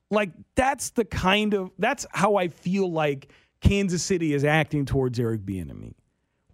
Like 0.09 0.31
that's 0.55 0.91
the 0.91 1.05
kind 1.05 1.53
of 1.53 1.71
that's 1.77 2.05
how 2.11 2.35
I 2.35 2.47
feel 2.47 2.91
like 2.91 3.31
Kansas 3.61 4.03
City 4.03 4.33
is 4.33 4.43
acting 4.45 4.85
towards 4.85 5.19
Eric 5.19 5.41
Bieniemy. 5.41 5.93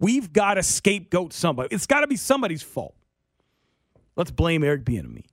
We've 0.00 0.32
got 0.32 0.54
to 0.54 0.62
scapegoat 0.62 1.32
somebody. 1.32 1.74
It's 1.74 1.86
got 1.86 2.00
to 2.00 2.06
be 2.06 2.16
somebody's 2.16 2.62
fault. 2.62 2.96
Let's 4.16 4.30
blame 4.30 4.64
Eric 4.64 4.84
Bieniemy. 4.84 5.24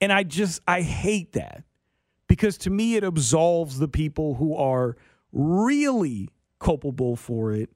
And 0.00 0.12
I 0.12 0.22
just 0.22 0.60
I 0.68 0.82
hate 0.82 1.32
that 1.32 1.64
because 2.28 2.58
to 2.58 2.70
me 2.70 2.96
it 2.96 3.04
absolves 3.04 3.78
the 3.78 3.88
people 3.88 4.34
who 4.34 4.54
are 4.54 4.96
really 5.32 6.28
culpable 6.58 7.16
for 7.16 7.52
it 7.52 7.70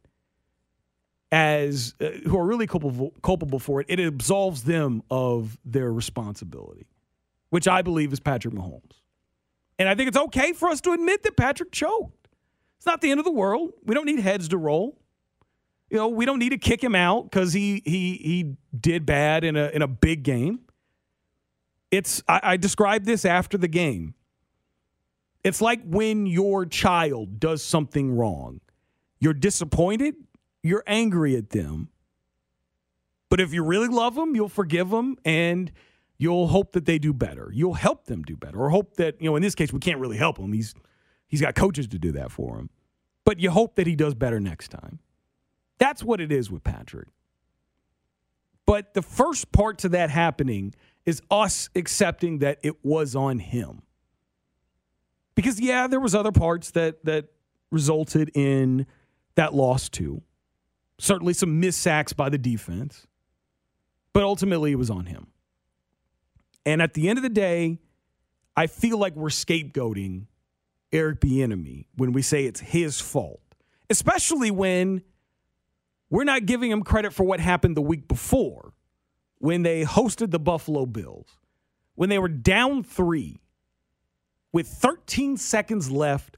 as 1.32 1.94
uh, 1.98 2.10
who 2.28 2.38
are 2.38 2.44
really 2.44 2.66
culpable 2.66 3.14
culpable 3.22 3.58
for 3.58 3.80
it. 3.80 3.86
It 3.88 3.98
absolves 3.98 4.64
them 4.64 5.02
of 5.10 5.58
their 5.64 5.90
responsibility, 5.90 6.86
which 7.48 7.66
I 7.66 7.80
believe 7.80 8.12
is 8.12 8.20
Patrick 8.20 8.54
Mahomes. 8.54 9.00
And 9.78 9.88
I 9.88 9.94
think 9.94 10.08
it's 10.08 10.18
okay 10.18 10.52
for 10.52 10.68
us 10.68 10.82
to 10.82 10.92
admit 10.92 11.22
that 11.22 11.36
Patrick 11.36 11.72
choked. 11.72 12.28
It's 12.76 12.86
not 12.86 13.00
the 13.00 13.10
end 13.10 13.18
of 13.18 13.24
the 13.24 13.32
world. 13.32 13.72
We 13.84 13.94
don't 13.94 14.04
need 14.04 14.20
heads 14.20 14.48
to 14.48 14.58
roll. 14.58 14.98
You 15.88 15.96
know, 15.96 16.08
we 16.08 16.26
don't 16.26 16.38
need 16.38 16.50
to 16.50 16.58
kick 16.58 16.84
him 16.84 16.94
out 16.94 17.24
because 17.24 17.52
he 17.52 17.82
he 17.84 18.14
he 18.22 18.56
did 18.78 19.06
bad 19.06 19.42
in 19.42 19.56
a 19.56 19.68
in 19.68 19.80
a 19.80 19.88
big 19.88 20.22
game. 20.22 20.60
It's 21.90 22.22
I, 22.28 22.40
I 22.42 22.56
described 22.58 23.06
this 23.06 23.24
after 23.24 23.56
the 23.56 23.68
game. 23.68 24.14
It's 25.44 25.60
like 25.60 25.80
when 25.84 26.26
your 26.26 26.66
child 26.66 27.40
does 27.40 27.62
something 27.62 28.14
wrong. 28.14 28.60
You're 29.18 29.34
disappointed, 29.34 30.14
you're 30.62 30.84
angry 30.86 31.36
at 31.36 31.50
them. 31.50 31.88
But 33.28 33.40
if 33.40 33.52
you 33.52 33.64
really 33.64 33.88
love 33.88 34.14
them, 34.14 34.34
you'll 34.34 34.48
forgive 34.48 34.90
them 34.90 35.16
and 35.24 35.72
you'll 36.18 36.48
hope 36.48 36.72
that 36.72 36.84
they 36.84 36.98
do 36.98 37.12
better. 37.12 37.50
You'll 37.52 37.74
help 37.74 38.04
them 38.04 38.22
do 38.22 38.36
better 38.36 38.58
or 38.60 38.70
hope 38.70 38.96
that, 38.96 39.20
you 39.20 39.30
know, 39.30 39.36
in 39.36 39.42
this 39.42 39.54
case 39.54 39.72
we 39.72 39.80
can't 39.80 39.98
really 39.98 40.18
help 40.18 40.38
him. 40.38 40.52
He's 40.52 40.74
he's 41.26 41.40
got 41.40 41.54
coaches 41.54 41.88
to 41.88 41.98
do 41.98 42.12
that 42.12 42.30
for 42.30 42.58
him. 42.58 42.70
But 43.24 43.40
you 43.40 43.50
hope 43.50 43.76
that 43.76 43.86
he 43.86 43.96
does 43.96 44.14
better 44.14 44.38
next 44.38 44.68
time. 44.68 44.98
That's 45.78 46.04
what 46.04 46.20
it 46.20 46.30
is 46.30 46.50
with 46.50 46.62
Patrick. 46.62 47.08
But 48.66 48.94
the 48.94 49.02
first 49.02 49.50
part 49.50 49.78
to 49.78 49.88
that 49.90 50.10
happening 50.10 50.74
is 51.04 51.20
us 51.30 51.68
accepting 51.74 52.38
that 52.38 52.58
it 52.62 52.84
was 52.84 53.16
on 53.16 53.38
him. 53.38 53.82
Because 55.34 55.58
yeah, 55.58 55.86
there 55.86 56.00
was 56.00 56.14
other 56.14 56.32
parts 56.32 56.70
that 56.72 57.04
that 57.04 57.26
resulted 57.70 58.30
in 58.34 58.86
that 59.34 59.54
loss 59.54 59.88
too. 59.88 60.22
Certainly 61.02 61.32
some 61.32 61.58
missed 61.58 61.80
sacks 61.80 62.12
by 62.12 62.28
the 62.28 62.38
defense. 62.38 63.08
But 64.12 64.22
ultimately 64.22 64.70
it 64.70 64.76
was 64.76 64.88
on 64.88 65.06
him. 65.06 65.26
And 66.64 66.80
at 66.80 66.94
the 66.94 67.08
end 67.08 67.18
of 67.18 67.24
the 67.24 67.28
day, 67.28 67.80
I 68.56 68.68
feel 68.68 68.98
like 68.98 69.16
we're 69.16 69.30
scapegoating 69.30 70.26
Eric 70.92 71.18
Bieniemy 71.18 71.86
when 71.96 72.12
we 72.12 72.22
say 72.22 72.44
it's 72.44 72.60
his 72.60 73.00
fault, 73.00 73.40
especially 73.90 74.52
when 74.52 75.02
we're 76.08 76.22
not 76.22 76.46
giving 76.46 76.70
him 76.70 76.84
credit 76.84 77.12
for 77.12 77.24
what 77.24 77.40
happened 77.40 77.76
the 77.76 77.82
week 77.82 78.06
before 78.06 78.72
when 79.38 79.64
they 79.64 79.82
hosted 79.82 80.30
the 80.30 80.38
Buffalo 80.38 80.86
Bills, 80.86 81.26
when 81.96 82.10
they 82.10 82.18
were 82.20 82.28
down 82.28 82.84
three 82.84 83.40
with 84.52 84.68
13 84.68 85.36
seconds 85.36 85.90
left, 85.90 86.36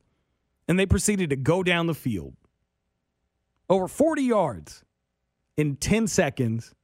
and 0.67 0.79
they 0.79 0.87
proceeded 0.87 1.29
to 1.29 1.37
go 1.37 1.63
down 1.63 1.87
the 1.87 1.93
field 1.93 2.35
over 3.69 3.89
40 3.89 4.23
yards 4.23 4.85
in 5.57 5.77
10 5.77 6.07
seconds, 6.07 6.75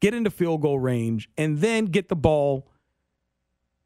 get 0.00 0.14
into 0.14 0.30
field 0.30 0.62
goal 0.62 0.78
range, 0.78 1.28
and 1.36 1.58
then 1.58 1.86
get 1.86 2.08
the 2.08 2.16
ball 2.16 2.70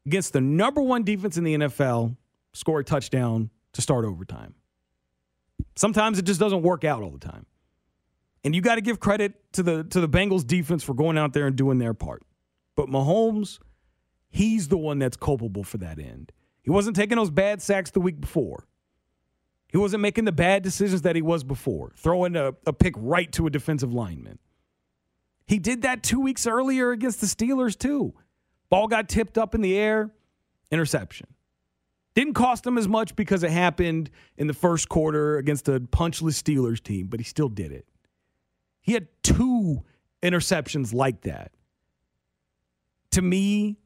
against 0.05 0.33
the 0.33 0.41
number 0.41 0.81
one 0.81 1.03
defense 1.03 1.37
in 1.37 1.43
the 1.43 1.55
NFL, 1.55 2.15
score 2.53 2.79
a 2.79 2.83
touchdown 2.83 3.49
to 3.73 3.81
start 3.81 4.05
overtime. 4.05 4.53
Sometimes 5.75 6.19
it 6.19 6.25
just 6.25 6.39
doesn't 6.39 6.61
work 6.61 6.83
out 6.83 7.01
all 7.01 7.11
the 7.11 7.19
time. 7.19 7.45
And 8.43 8.53
you 8.53 8.61
got 8.61 8.75
to 8.75 8.81
give 8.81 8.99
credit 8.99 9.33
to 9.53 9.63
the 9.63 9.83
to 9.85 10.01
the 10.01 10.09
Bengals 10.09 10.45
defense 10.45 10.83
for 10.83 10.93
going 10.93 11.17
out 11.17 11.33
there 11.33 11.47
and 11.47 11.55
doing 11.55 11.77
their 11.77 11.93
part. 11.93 12.23
But 12.75 12.89
Mahomes, 12.89 13.59
he's 14.29 14.67
the 14.67 14.77
one 14.77 14.99
that's 14.99 15.15
culpable 15.15 15.63
for 15.63 15.77
that 15.77 15.97
end. 15.97 16.31
He 16.61 16.69
wasn't 16.69 16.95
taking 16.95 17.17
those 17.17 17.31
bad 17.31 17.61
sacks 17.61 17.91
the 17.91 18.01
week 18.01 18.19
before. 18.19 18.67
He 19.73 19.79
wasn't 19.79 20.03
making 20.03 20.25
the 20.25 20.31
bad 20.31 20.61
decisions 20.61 21.01
that 21.01 21.15
he 21.15 21.23
was 21.23 21.43
before, 21.43 21.91
throwing 21.97 22.35
a, 22.35 22.53
a 22.67 22.71
pick 22.71 22.93
right 22.95 23.29
to 23.31 23.47
a 23.47 23.49
defensive 23.49 23.91
lineman. 23.91 24.37
He 25.47 25.57
did 25.57 25.81
that 25.81 26.03
two 26.03 26.19
weeks 26.19 26.45
earlier 26.45 26.91
against 26.91 27.21
the 27.21 27.27
Steelers, 27.27 27.77
too. 27.77 28.13
Ball 28.69 28.87
got 28.87 29.09
tipped 29.09 29.35
up 29.35 29.55
in 29.55 29.61
the 29.61 29.75
air, 29.75 30.11
interception. 30.69 31.25
Didn't 32.13 32.35
cost 32.35 32.67
him 32.67 32.77
as 32.77 32.87
much 32.87 33.15
because 33.15 33.41
it 33.41 33.49
happened 33.49 34.11
in 34.37 34.45
the 34.45 34.53
first 34.53 34.89
quarter 34.89 35.37
against 35.37 35.67
a 35.67 35.79
punchless 35.79 36.39
Steelers 36.39 36.81
team, 36.81 37.07
but 37.07 37.19
he 37.19 37.23
still 37.23 37.49
did 37.49 37.71
it. 37.71 37.87
He 38.79 38.93
had 38.93 39.07
two 39.23 39.83
interceptions 40.21 40.93
like 40.93 41.21
that. 41.21 41.51
To 43.11 43.23
me, 43.23 43.79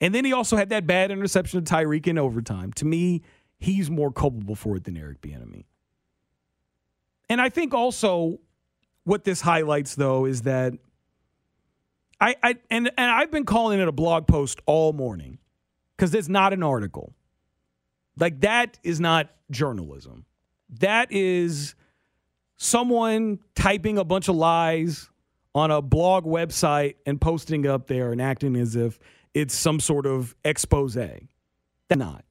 and 0.00 0.14
then 0.14 0.24
he 0.24 0.32
also 0.32 0.56
had 0.56 0.70
that 0.70 0.86
bad 0.86 1.10
interception 1.10 1.58
of 1.58 1.64
Tyreek 1.64 2.06
in 2.06 2.16
overtime. 2.16 2.72
To 2.74 2.86
me, 2.86 3.20
he's 3.58 3.90
more 3.90 4.12
culpable 4.12 4.54
for 4.54 4.76
it 4.76 4.84
than 4.84 4.96
Eric 4.96 5.20
Bieniemy. 5.20 5.64
And 7.28 7.40
I 7.40 7.48
think 7.48 7.74
also 7.74 8.38
what 9.04 9.24
this 9.24 9.40
highlights 9.40 9.94
though 9.94 10.24
is 10.24 10.42
that 10.42 10.74
I, 12.20 12.36
I 12.42 12.56
and 12.70 12.90
and 12.96 13.10
I've 13.10 13.30
been 13.30 13.44
calling 13.44 13.80
it 13.80 13.88
a 13.88 13.92
blog 13.92 14.26
post 14.26 14.60
all 14.66 14.92
morning 14.92 15.38
because 15.96 16.14
it's 16.14 16.28
not 16.28 16.52
an 16.52 16.62
article. 16.62 17.14
Like 18.18 18.40
that 18.40 18.78
is 18.82 19.00
not 19.00 19.30
journalism. 19.50 20.24
That 20.80 21.12
is 21.12 21.74
someone 22.56 23.40
typing 23.54 23.98
a 23.98 24.04
bunch 24.04 24.28
of 24.28 24.36
lies 24.36 25.10
on 25.54 25.70
a 25.70 25.82
blog 25.82 26.24
website 26.24 26.94
and 27.06 27.20
posting 27.20 27.66
up 27.66 27.86
there 27.86 28.12
and 28.12 28.20
acting 28.20 28.56
as 28.56 28.76
if 28.76 28.98
it's 29.34 29.54
some 29.54 29.80
sort 29.80 30.06
of 30.06 30.34
expose. 30.44 30.94
That's 30.94 31.26
not. 31.96 32.24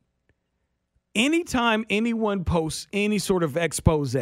Anytime 1.16 1.86
anyone 1.90 2.44
posts 2.44 2.88
any 2.92 3.20
sort 3.20 3.44
of 3.44 3.56
expose 3.56 4.16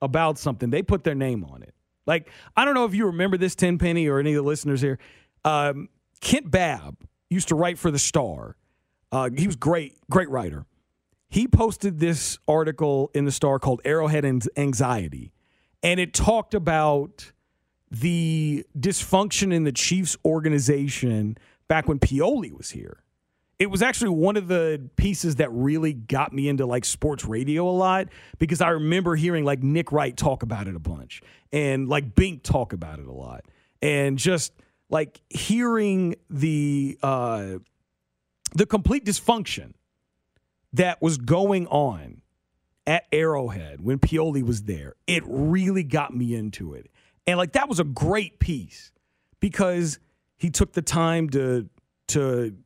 about 0.00 0.38
something, 0.38 0.70
they 0.70 0.82
put 0.82 1.04
their 1.04 1.14
name 1.14 1.44
on 1.44 1.62
it. 1.62 1.74
Like, 2.06 2.30
I 2.56 2.64
don't 2.64 2.74
know 2.74 2.86
if 2.86 2.94
you 2.94 3.06
remember 3.06 3.36
this, 3.36 3.54
Tenpenny, 3.54 4.08
or 4.08 4.18
any 4.18 4.32
of 4.32 4.42
the 4.42 4.48
listeners 4.48 4.80
here. 4.80 4.98
Um, 5.44 5.90
Kent 6.20 6.50
Babb 6.50 6.96
used 7.28 7.48
to 7.48 7.54
write 7.54 7.78
for 7.78 7.90
The 7.90 7.98
Star. 7.98 8.56
Uh, 9.12 9.28
he 9.36 9.46
was 9.46 9.56
great, 9.56 9.96
great 10.08 10.30
writer. 10.30 10.64
He 11.28 11.46
posted 11.46 11.98
this 11.98 12.38
article 12.48 13.10
in 13.12 13.26
The 13.26 13.32
Star 13.32 13.58
called 13.58 13.82
Arrowhead 13.84 14.24
and 14.24 14.42
Anxiety, 14.56 15.32
and 15.82 16.00
it 16.00 16.14
talked 16.14 16.54
about 16.54 17.32
the 17.90 18.64
dysfunction 18.78 19.52
in 19.52 19.64
the 19.64 19.72
Chiefs 19.72 20.16
organization 20.24 21.36
back 21.68 21.88
when 21.88 21.98
Pioli 21.98 22.52
was 22.52 22.70
here. 22.70 23.02
It 23.58 23.70
was 23.70 23.82
actually 23.82 24.10
one 24.10 24.36
of 24.36 24.46
the 24.46 24.88
pieces 24.96 25.36
that 25.36 25.50
really 25.50 25.92
got 25.92 26.32
me 26.32 26.48
into 26.48 26.64
like 26.64 26.84
sports 26.84 27.24
radio 27.24 27.68
a 27.68 27.72
lot 27.72 28.08
because 28.38 28.60
I 28.60 28.70
remember 28.70 29.16
hearing 29.16 29.44
like 29.44 29.62
Nick 29.62 29.90
Wright 29.90 30.16
talk 30.16 30.44
about 30.44 30.68
it 30.68 30.76
a 30.76 30.80
bunch 30.80 31.22
and 31.52 31.88
like 31.88 32.14
Bink 32.14 32.44
talk 32.44 32.72
about 32.72 33.00
it 33.00 33.06
a 33.06 33.12
lot. 33.12 33.44
And 33.82 34.16
just 34.16 34.52
like 34.90 35.20
hearing 35.28 36.14
the 36.30 36.98
uh 37.02 37.58
the 38.54 38.64
complete 38.64 39.04
dysfunction 39.04 39.72
that 40.72 41.02
was 41.02 41.18
going 41.18 41.66
on 41.66 42.22
at 42.86 43.06
Arrowhead 43.12 43.80
when 43.80 43.98
Pioli 43.98 44.42
was 44.42 44.62
there, 44.62 44.94
it 45.06 45.22
really 45.26 45.82
got 45.82 46.16
me 46.16 46.34
into 46.34 46.74
it. 46.74 46.90
And 47.26 47.36
like 47.36 47.52
that 47.52 47.68
was 47.68 47.80
a 47.80 47.84
great 47.84 48.38
piece 48.38 48.92
because 49.40 49.98
he 50.38 50.48
took 50.48 50.72
the 50.72 50.82
time 50.82 51.28
to 51.30 51.68
to 52.08 52.56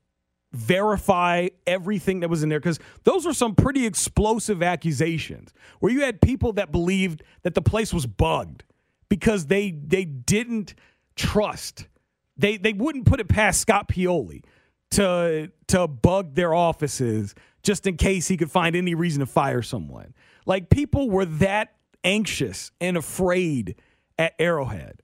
verify 0.52 1.48
everything 1.66 2.20
that 2.20 2.28
was 2.28 2.42
in 2.42 2.48
there 2.48 2.60
because 2.60 2.78
those 3.04 3.24
were 3.24 3.32
some 3.32 3.54
pretty 3.54 3.86
explosive 3.86 4.62
accusations 4.62 5.52
where 5.80 5.90
you 5.90 6.02
had 6.02 6.20
people 6.20 6.52
that 6.52 6.70
believed 6.70 7.22
that 7.42 7.54
the 7.54 7.62
place 7.62 7.92
was 7.92 8.06
bugged 8.06 8.64
because 9.08 9.46
they 9.46 9.70
they 9.70 10.04
didn't 10.04 10.74
trust 11.16 11.86
they 12.36 12.56
they 12.56 12.72
wouldn't 12.72 13.06
put 13.06 13.20
it 13.20 13.28
past 13.28 13.60
Scott 13.60 13.88
Pioli 13.88 14.42
to 14.90 15.50
to 15.68 15.86
bug 15.86 16.34
their 16.34 16.54
offices 16.54 17.34
just 17.62 17.86
in 17.86 17.96
case 17.96 18.28
he 18.28 18.36
could 18.36 18.50
find 18.50 18.74
any 18.74 18.94
reason 18.94 19.20
to 19.20 19.26
fire 19.26 19.62
someone. 19.62 20.14
Like 20.46 20.68
people 20.68 21.08
were 21.08 21.24
that 21.24 21.74
anxious 22.04 22.72
and 22.80 22.96
afraid 22.96 23.76
at 24.18 24.34
Arrowhead. 24.38 25.02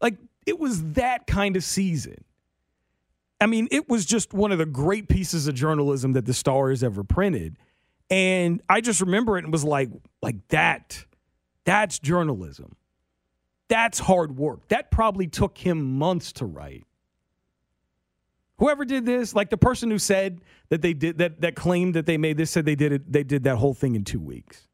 Like 0.00 0.18
it 0.46 0.58
was 0.58 0.92
that 0.92 1.26
kind 1.26 1.56
of 1.56 1.64
season. 1.64 2.24
I 3.40 3.46
mean, 3.46 3.68
it 3.70 3.88
was 3.88 4.04
just 4.04 4.34
one 4.34 4.52
of 4.52 4.58
the 4.58 4.66
great 4.66 5.08
pieces 5.08 5.46
of 5.46 5.54
journalism 5.54 6.12
that 6.12 6.26
the 6.26 6.34
Star 6.34 6.70
has 6.70 6.84
ever 6.84 7.02
printed. 7.02 7.56
And 8.10 8.60
I 8.68 8.80
just 8.80 9.00
remember 9.00 9.38
it 9.38 9.44
and 9.44 9.52
was 9.52 9.64
like, 9.64 9.88
like 10.20 10.46
that, 10.48 11.04
that's 11.64 11.98
journalism. 11.98 12.76
That's 13.68 14.00
hard 14.00 14.36
work. 14.36 14.68
That 14.68 14.90
probably 14.90 15.28
took 15.28 15.56
him 15.56 15.96
months 15.96 16.32
to 16.34 16.44
write. 16.44 16.84
Whoever 18.58 18.84
did 18.84 19.06
this, 19.06 19.34
like 19.34 19.48
the 19.48 19.56
person 19.56 19.90
who 19.90 19.98
said 19.98 20.40
that 20.68 20.82
they 20.82 20.92
did 20.92 21.18
that 21.18 21.40
that 21.40 21.54
claimed 21.54 21.94
that 21.94 22.04
they 22.04 22.18
made 22.18 22.36
this 22.36 22.50
said 22.50 22.66
they 22.66 22.74
did 22.74 22.92
it 22.92 23.10
they 23.10 23.22
did 23.22 23.44
that 23.44 23.56
whole 23.56 23.72
thing 23.72 23.94
in 23.94 24.04
2 24.04 24.20
weeks. 24.20 24.66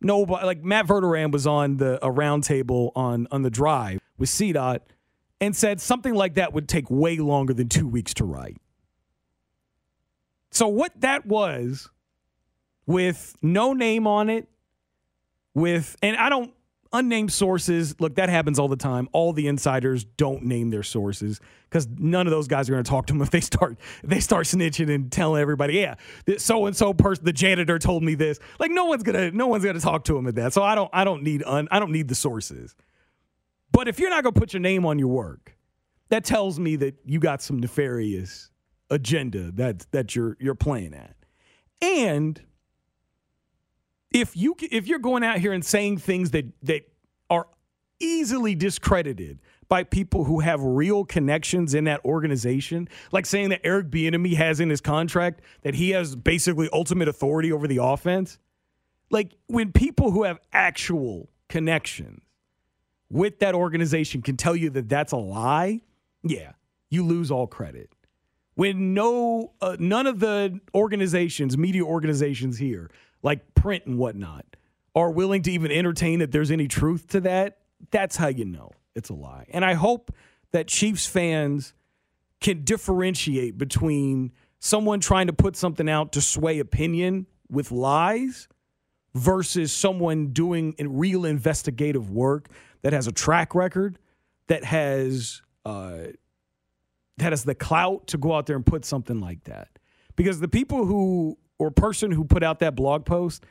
Nobody 0.00 0.46
like 0.46 0.62
Matt 0.62 0.86
Verderame 0.86 1.32
was 1.32 1.44
on 1.44 1.78
the 1.78 1.96
a 2.06 2.08
roundtable 2.08 2.92
on 2.94 3.26
on 3.32 3.42
the 3.42 3.50
drive 3.50 4.00
with 4.16 4.28
CDOT 4.28 4.80
and 5.40 5.54
said 5.54 5.80
something 5.80 6.14
like 6.14 6.34
that 6.34 6.52
would 6.52 6.68
take 6.68 6.90
way 6.90 7.16
longer 7.16 7.54
than 7.54 7.68
2 7.68 7.86
weeks 7.86 8.14
to 8.14 8.24
write. 8.24 8.56
So 10.50 10.68
what 10.68 10.92
that 11.00 11.26
was 11.26 11.90
with 12.86 13.36
no 13.42 13.72
name 13.72 14.06
on 14.06 14.30
it 14.30 14.48
with 15.54 15.96
and 16.02 16.16
I 16.16 16.28
don't 16.28 16.52
unnamed 16.92 17.30
sources 17.30 18.00
look 18.00 18.14
that 18.14 18.30
happens 18.30 18.58
all 18.58 18.68
the 18.68 18.76
time. 18.76 19.08
All 19.12 19.32
the 19.32 19.46
insiders 19.46 20.04
don't 20.04 20.44
name 20.44 20.70
their 20.70 20.82
sources 20.82 21.38
because 21.68 21.86
none 21.98 22.26
of 22.26 22.30
those 22.30 22.48
guys 22.48 22.68
are 22.68 22.72
going 22.72 22.84
to 22.84 22.90
talk 22.90 23.06
to 23.06 23.12
them 23.12 23.20
if 23.22 23.30
they 23.30 23.40
start 23.40 23.76
if 24.02 24.08
they 24.08 24.20
start 24.20 24.46
snitching 24.46 24.92
and 24.92 25.12
telling 25.12 25.40
everybody 25.40 25.74
yeah 25.74 25.96
so 26.38 26.66
and 26.66 26.74
so 26.74 26.94
person 26.94 27.24
the 27.24 27.32
janitor 27.32 27.78
told 27.78 28.02
me 28.02 28.14
this. 28.14 28.38
Like 28.58 28.70
no 28.70 28.86
one's 28.86 29.02
gonna 29.02 29.30
no 29.30 29.48
one's 29.48 29.64
gonna 29.64 29.80
talk 29.80 30.04
to 30.04 30.16
him 30.16 30.26
at 30.26 30.34
that. 30.36 30.52
So 30.52 30.62
i 30.62 30.74
don't 30.74 30.90
i 30.92 31.04
don't 31.04 31.22
need 31.22 31.42
un, 31.44 31.68
i 31.70 31.78
don't 31.78 31.92
need 31.92 32.08
the 32.08 32.14
sources 32.14 32.74
but 33.72 33.88
if 33.88 33.98
you're 33.98 34.10
not 34.10 34.22
gonna 34.22 34.32
put 34.32 34.52
your 34.52 34.60
name 34.60 34.84
on 34.86 34.98
your 34.98 35.08
work 35.08 35.58
that 36.08 36.24
tells 36.24 36.58
me 36.58 36.76
that 36.76 36.94
you 37.04 37.20
got 37.20 37.42
some 37.42 37.58
nefarious 37.58 38.50
agenda 38.90 39.50
that 39.52 39.86
that 39.90 40.14
you're 40.14 40.36
you're 40.40 40.54
playing 40.54 40.94
at. 40.94 41.14
And 41.80 42.40
if 44.10 44.36
you 44.36 44.56
if 44.70 44.86
you're 44.86 44.98
going 44.98 45.22
out 45.22 45.38
here 45.38 45.52
and 45.52 45.64
saying 45.64 45.98
things 45.98 46.30
that 46.30 46.46
that 46.62 46.82
are 47.30 47.46
easily 48.00 48.54
discredited 48.54 49.38
by 49.68 49.84
people 49.84 50.24
who 50.24 50.40
have 50.40 50.62
real 50.62 51.04
connections 51.04 51.74
in 51.74 51.84
that 51.84 52.02
organization, 52.04 52.88
like 53.12 53.26
saying 53.26 53.50
that 53.50 53.60
Eric 53.64 53.90
Bieniemy 53.90 54.34
has 54.34 54.60
in 54.60 54.70
his 54.70 54.80
contract 54.80 55.42
that 55.62 55.74
he 55.74 55.90
has 55.90 56.16
basically 56.16 56.70
ultimate 56.72 57.06
authority 57.06 57.52
over 57.52 57.68
the 57.68 57.78
offense, 57.82 58.38
like 59.10 59.34
when 59.48 59.72
people 59.72 60.10
who 60.10 60.22
have 60.22 60.38
actual 60.54 61.28
connections 61.48 62.22
with 63.10 63.38
that 63.40 63.54
organization 63.54 64.22
can 64.22 64.36
tell 64.36 64.56
you 64.56 64.70
that 64.70 64.88
that's 64.88 65.12
a 65.12 65.16
lie, 65.16 65.80
yeah, 66.22 66.52
you 66.90 67.04
lose 67.04 67.30
all 67.30 67.46
credit. 67.46 67.90
When 68.54 68.92
no, 68.92 69.52
uh, 69.60 69.76
none 69.78 70.06
of 70.06 70.18
the 70.18 70.60
organizations, 70.74 71.56
media 71.56 71.84
organizations 71.84 72.58
here, 72.58 72.90
like 73.22 73.54
print 73.54 73.86
and 73.86 73.98
whatnot, 73.98 74.44
are 74.94 75.10
willing 75.10 75.42
to 75.42 75.52
even 75.52 75.70
entertain 75.70 76.18
that 76.18 76.32
there's 76.32 76.50
any 76.50 76.66
truth 76.66 77.06
to 77.08 77.20
that, 77.20 77.58
that's 77.90 78.16
how 78.16 78.26
you 78.28 78.44
know 78.44 78.72
it's 78.94 79.10
a 79.10 79.14
lie. 79.14 79.46
And 79.50 79.64
I 79.64 79.74
hope 79.74 80.12
that 80.50 80.66
Chiefs 80.66 81.06
fans 81.06 81.72
can 82.40 82.64
differentiate 82.64 83.56
between 83.58 84.32
someone 84.58 85.00
trying 85.00 85.28
to 85.28 85.32
put 85.32 85.56
something 85.56 85.88
out 85.88 86.12
to 86.12 86.20
sway 86.20 86.58
opinion 86.58 87.26
with 87.48 87.70
lies 87.70 88.48
versus 89.14 89.72
someone 89.72 90.28
doing 90.28 90.74
real 90.78 91.24
investigative 91.24 92.10
work 92.10 92.48
that 92.82 92.92
has 92.92 93.06
a 93.06 93.12
track 93.12 93.54
record, 93.54 93.98
that 94.46 94.64
has 94.64 95.42
uh, 95.64 95.98
that 97.18 97.32
has 97.32 97.44
the 97.44 97.54
clout 97.54 98.06
to 98.08 98.18
go 98.18 98.34
out 98.34 98.46
there 98.46 98.56
and 98.56 98.64
put 98.64 98.84
something 98.84 99.20
like 99.20 99.44
that. 99.44 99.68
Because 100.16 100.40
the 100.40 100.48
people 100.48 100.86
who 100.86 101.38
or 101.58 101.70
person 101.70 102.10
who 102.10 102.24
put 102.24 102.42
out 102.42 102.60
that 102.60 102.74
blog 102.76 103.04
post, 103.04 103.44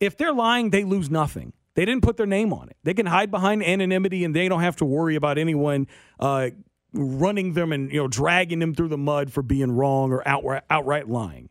if 0.00 0.16
they're 0.16 0.32
lying, 0.32 0.70
they 0.70 0.84
lose 0.84 1.10
nothing. 1.10 1.52
They 1.74 1.84
didn't 1.84 2.02
put 2.02 2.16
their 2.16 2.26
name 2.26 2.52
on 2.52 2.68
it. 2.68 2.76
They 2.82 2.94
can 2.94 3.06
hide 3.06 3.30
behind 3.30 3.62
anonymity, 3.62 4.24
and 4.24 4.34
they 4.34 4.48
don't 4.48 4.62
have 4.62 4.76
to 4.76 4.84
worry 4.84 5.14
about 5.14 5.38
anyone 5.38 5.86
uh, 6.18 6.50
running 6.92 7.52
them 7.52 7.72
and 7.72 7.92
you 7.92 8.00
know 8.00 8.08
dragging 8.08 8.58
them 8.58 8.74
through 8.74 8.88
the 8.88 8.98
mud 8.98 9.32
for 9.32 9.42
being 9.42 9.72
wrong 9.72 10.12
or 10.12 10.26
outright, 10.26 10.64
outright 10.68 11.08
lying. 11.08 11.48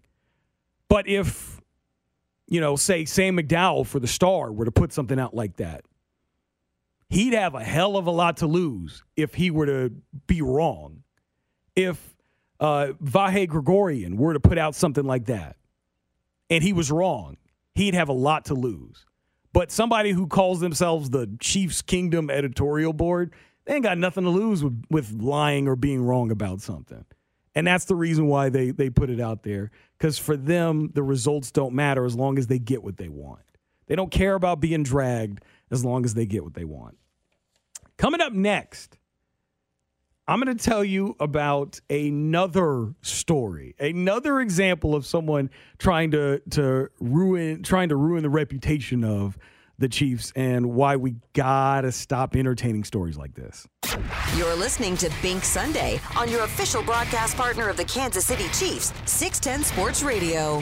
But 0.89 1.07
if 1.07 1.59
you 2.49 2.59
know, 2.59 2.75
say 2.75 3.05
Sam 3.05 3.37
McDowell 3.37 3.85
for 3.85 3.99
the 3.99 4.07
Star 4.07 4.51
were 4.51 4.65
to 4.65 4.71
put 4.71 4.91
something 4.91 5.19
out 5.19 5.35
like 5.35 5.57
that, 5.57 5.85
he'd 7.09 7.33
have 7.33 7.55
a 7.55 7.63
hell 7.63 7.97
of 7.97 8.07
a 8.07 8.11
lot 8.11 8.37
to 8.37 8.47
lose 8.47 9.03
if 9.15 9.33
he 9.33 9.51
were 9.51 9.65
to 9.65 9.91
be 10.27 10.41
wrong. 10.41 11.03
If 11.75 12.15
uh, 12.59 12.93
Vahe 13.03 13.47
Gregorian 13.47 14.17
were 14.17 14.33
to 14.33 14.39
put 14.39 14.57
out 14.57 14.75
something 14.75 15.05
like 15.05 15.25
that, 15.25 15.55
and 16.49 16.63
he 16.63 16.73
was 16.73 16.91
wrong, 16.91 17.37
he'd 17.73 17.93
have 17.93 18.09
a 18.09 18.13
lot 18.13 18.45
to 18.45 18.53
lose. 18.53 19.05
But 19.53 19.71
somebody 19.71 20.11
who 20.11 20.27
calls 20.27 20.59
themselves 20.59 21.09
the 21.09 21.35
Chiefs 21.39 21.81
Kingdom 21.81 22.29
editorial 22.29 22.93
board, 22.93 23.33
they 23.65 23.75
ain't 23.75 23.83
got 23.83 23.97
nothing 23.97 24.23
to 24.23 24.29
lose 24.29 24.63
with, 24.63 24.83
with 24.89 25.11
lying 25.13 25.67
or 25.67 25.75
being 25.75 26.03
wrong 26.03 26.31
about 26.31 26.61
something. 26.61 27.05
And 27.55 27.65
that's 27.65 27.85
the 27.85 27.95
reason 27.95 28.27
why 28.27 28.49
they, 28.49 28.71
they 28.71 28.89
put 28.89 29.09
it 29.09 29.19
out 29.19 29.43
there. 29.43 29.71
Because 29.97 30.19
for 30.19 30.37
them, 30.37 30.91
the 30.93 31.03
results 31.03 31.51
don't 31.51 31.73
matter 31.73 32.05
as 32.05 32.15
long 32.15 32.37
as 32.37 32.47
they 32.47 32.59
get 32.59 32.83
what 32.83 32.97
they 32.97 33.09
want. 33.09 33.41
They 33.87 33.95
don't 33.95 34.11
care 34.11 34.35
about 34.35 34.59
being 34.59 34.83
dragged 34.83 35.43
as 35.71 35.83
long 35.83 36.05
as 36.05 36.13
they 36.13 36.25
get 36.25 36.43
what 36.43 36.53
they 36.53 36.63
want. 36.63 36.97
Coming 37.99 38.21
up 38.21 38.31
next, 38.31 38.97
I'm 40.25 40.39
going 40.39 40.57
to 40.57 40.63
tell 40.63 40.85
you 40.85 41.17
about 41.19 41.81
another 41.89 42.95
story, 43.01 43.75
another 43.77 44.39
example 44.39 44.95
of 44.95 45.05
someone 45.05 45.49
trying 45.79 46.11
to 46.11 46.41
to 46.51 46.87
ruin 47.01 47.61
trying 47.61 47.89
to 47.89 47.97
ruin 47.97 48.23
the 48.23 48.29
reputation 48.29 49.03
of 49.03 49.37
the 49.79 49.89
Chiefs 49.89 50.31
and 50.33 50.67
why 50.67 50.95
we 50.95 51.15
got 51.33 51.81
to 51.81 51.91
stop 51.91 52.37
entertaining 52.37 52.85
stories 52.85 53.17
like 53.17 53.35
this. 53.35 53.67
You're 54.37 54.55
listening 54.55 54.95
to 54.95 55.11
Bink 55.21 55.43
Sunday 55.43 55.99
on 56.15 56.29
your 56.29 56.45
official 56.45 56.81
broadcast 56.83 57.35
partner 57.35 57.67
of 57.67 57.75
the 57.75 57.85
Kansas 57.85 58.25
City 58.25 58.47
Chiefs, 58.53 58.93
610 59.07 59.65
Sports 59.65 60.03
Radio. 60.03 60.61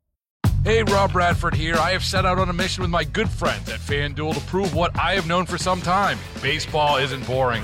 Hey, 0.63 0.83
Rob 0.83 1.11
Bradford 1.11 1.55
here. 1.55 1.75
I 1.75 1.89
have 1.91 2.03
set 2.03 2.23
out 2.23 2.37
on 2.37 2.47
a 2.47 2.53
mission 2.53 2.83
with 2.83 2.91
my 2.91 3.03
good 3.03 3.27
friends 3.27 3.67
at 3.67 3.79
FanDuel 3.79 4.35
to 4.35 4.41
prove 4.41 4.75
what 4.75 4.95
I 4.95 5.15
have 5.15 5.27
known 5.27 5.47
for 5.47 5.57
some 5.57 5.81
time 5.81 6.19
baseball 6.43 6.97
isn't 6.97 7.25
boring. 7.25 7.63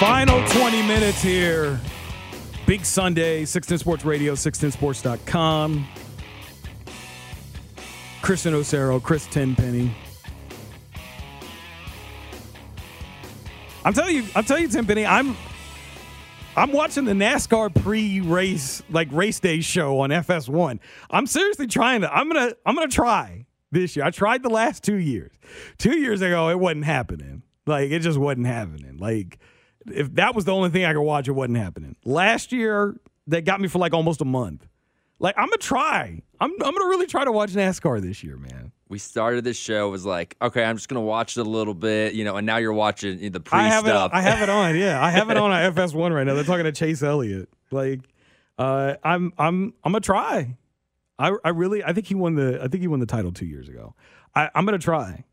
Final 0.00 0.42
20 0.48 0.80
minutes 0.86 1.20
here. 1.20 1.78
Bink 2.66 2.86
Sunday, 2.86 3.44
610 3.44 3.78
Sports 3.80 4.02
Radio, 4.06 4.32
610sports.com. 4.32 5.86
Chris 8.22 8.46
Uno 8.46 8.62
Cero, 8.62 8.98
Chris 8.98 9.26
Tenpenny. 9.26 9.94
I'm 13.84 13.92
telling 13.92 14.16
you, 14.16 14.24
I'm 14.34 14.44
telling 14.44 14.62
you, 14.62 14.68
Tenpenny, 14.70 15.04
I'm 15.04 15.36
I'm 16.56 16.72
watching 16.72 17.04
the 17.04 17.12
NASCAR 17.12 17.74
pre-race, 17.82 18.82
like 18.88 19.08
race 19.12 19.38
day 19.38 19.60
show 19.60 20.00
on 20.00 20.08
FS1. 20.08 20.78
I'm 21.10 21.26
seriously 21.26 21.66
trying 21.66 22.00
to. 22.00 22.10
I'm 22.10 22.26
gonna. 22.32 22.54
I'm 22.64 22.74
gonna 22.74 22.88
try 22.88 23.44
this 23.70 23.96
year. 23.96 24.06
I 24.06 24.10
tried 24.12 24.42
the 24.42 24.48
last 24.48 24.82
two 24.82 24.96
years. 24.96 25.32
Two 25.76 25.98
years 25.98 26.22
ago, 26.22 26.48
it 26.48 26.58
wasn't 26.58 26.86
happening. 26.86 27.42
Like 27.66 27.90
it 27.90 27.98
just 27.98 28.16
wasn't 28.16 28.46
happening. 28.46 28.96
Like 28.96 29.38
if 29.86 30.14
that 30.14 30.34
was 30.34 30.44
the 30.44 30.52
only 30.52 30.70
thing 30.70 30.84
I 30.84 30.92
could 30.92 31.00
watch, 31.02 31.28
it 31.28 31.32
wasn't 31.32 31.58
happening. 31.58 31.96
Last 32.04 32.52
year, 32.52 32.96
they 33.26 33.40
got 33.42 33.60
me 33.60 33.68
for 33.68 33.78
like 33.78 33.94
almost 33.94 34.20
a 34.20 34.24
month. 34.24 34.66
Like 35.18 35.34
I'm 35.36 35.46
gonna 35.46 35.58
try. 35.58 36.22
I'm 36.40 36.50
I'm 36.52 36.74
gonna 36.74 36.86
really 36.88 37.06
try 37.06 37.24
to 37.24 37.32
watch 37.32 37.52
NASCAR 37.52 38.00
this 38.00 38.24
year, 38.24 38.36
man. 38.36 38.72
We 38.88 38.98
started 38.98 39.44
this 39.44 39.56
show 39.58 39.88
was 39.90 40.04
like, 40.04 40.36
okay, 40.40 40.64
I'm 40.64 40.76
just 40.76 40.88
gonna 40.88 41.02
watch 41.02 41.36
it 41.36 41.40
a 41.40 41.48
little 41.48 41.74
bit, 41.74 42.14
you 42.14 42.24
know, 42.24 42.36
and 42.36 42.46
now 42.46 42.56
you're 42.56 42.72
watching 42.72 43.30
the 43.30 43.40
pre 43.40 43.58
I 43.58 43.64
have 43.64 43.84
stuff. 43.84 44.12
it. 44.12 44.16
I 44.16 44.22
have 44.22 44.40
it 44.42 44.48
on. 44.48 44.76
Yeah, 44.76 45.02
I 45.04 45.10
have 45.10 45.30
it 45.30 45.36
on 45.36 45.52
at 45.52 45.74
FS1 45.74 46.14
right 46.14 46.26
now. 46.26 46.34
They're 46.34 46.44
talking 46.44 46.64
to 46.64 46.72
Chase 46.72 47.02
Elliott. 47.02 47.48
Like, 47.70 48.00
uh, 48.58 48.94
I'm 49.04 49.32
I'm 49.38 49.74
I'm 49.84 49.92
gonna 49.92 50.00
try. 50.00 50.56
I 51.18 51.36
I 51.44 51.50
really 51.50 51.84
I 51.84 51.92
think 51.92 52.06
he 52.06 52.14
won 52.14 52.34
the 52.34 52.58
I 52.62 52.68
think 52.68 52.80
he 52.80 52.88
won 52.88 53.00
the 53.00 53.06
title 53.06 53.30
two 53.30 53.46
years 53.46 53.68
ago. 53.68 53.94
I, 54.34 54.48
I'm 54.54 54.64
gonna 54.64 54.78
try. 54.78 55.24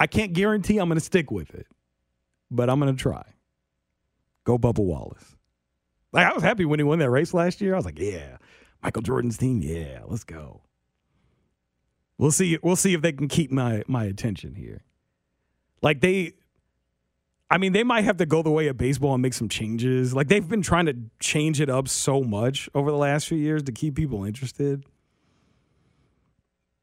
I 0.00 0.08
can't 0.08 0.32
guarantee 0.32 0.78
I'm 0.78 0.88
gonna 0.88 1.00
stick 1.00 1.30
with 1.30 1.54
it, 1.54 1.68
but 2.50 2.68
I'm 2.68 2.80
gonna 2.80 2.94
try. 2.94 3.22
Go 4.46 4.58
Bubba 4.58 4.78
Wallace. 4.78 5.36
Like 6.12 6.24
I 6.24 6.32
was 6.32 6.42
happy 6.42 6.64
when 6.64 6.78
he 6.78 6.84
won 6.84 7.00
that 7.00 7.10
race 7.10 7.34
last 7.34 7.60
year. 7.60 7.74
I 7.74 7.76
was 7.76 7.84
like, 7.84 7.98
yeah, 7.98 8.38
Michael 8.82 9.02
Jordan's 9.02 9.36
team. 9.36 9.60
Yeah, 9.60 10.00
let's 10.06 10.24
go. 10.24 10.62
We'll 12.16 12.30
see. 12.30 12.56
We'll 12.62 12.76
see 12.76 12.94
if 12.94 13.02
they 13.02 13.12
can 13.12 13.26
keep 13.28 13.50
my 13.50 13.82
my 13.88 14.04
attention 14.04 14.54
here. 14.54 14.84
Like 15.82 16.00
they, 16.00 16.34
I 17.50 17.58
mean, 17.58 17.72
they 17.72 17.82
might 17.82 18.04
have 18.04 18.18
to 18.18 18.26
go 18.26 18.40
the 18.42 18.50
way 18.50 18.68
of 18.68 18.78
baseball 18.78 19.14
and 19.14 19.20
make 19.20 19.34
some 19.34 19.48
changes. 19.48 20.14
Like 20.14 20.28
they've 20.28 20.48
been 20.48 20.62
trying 20.62 20.86
to 20.86 20.96
change 21.18 21.60
it 21.60 21.68
up 21.68 21.88
so 21.88 22.22
much 22.22 22.70
over 22.72 22.92
the 22.92 22.96
last 22.96 23.26
few 23.26 23.36
years 23.36 23.64
to 23.64 23.72
keep 23.72 23.96
people 23.96 24.24
interested. 24.24 24.86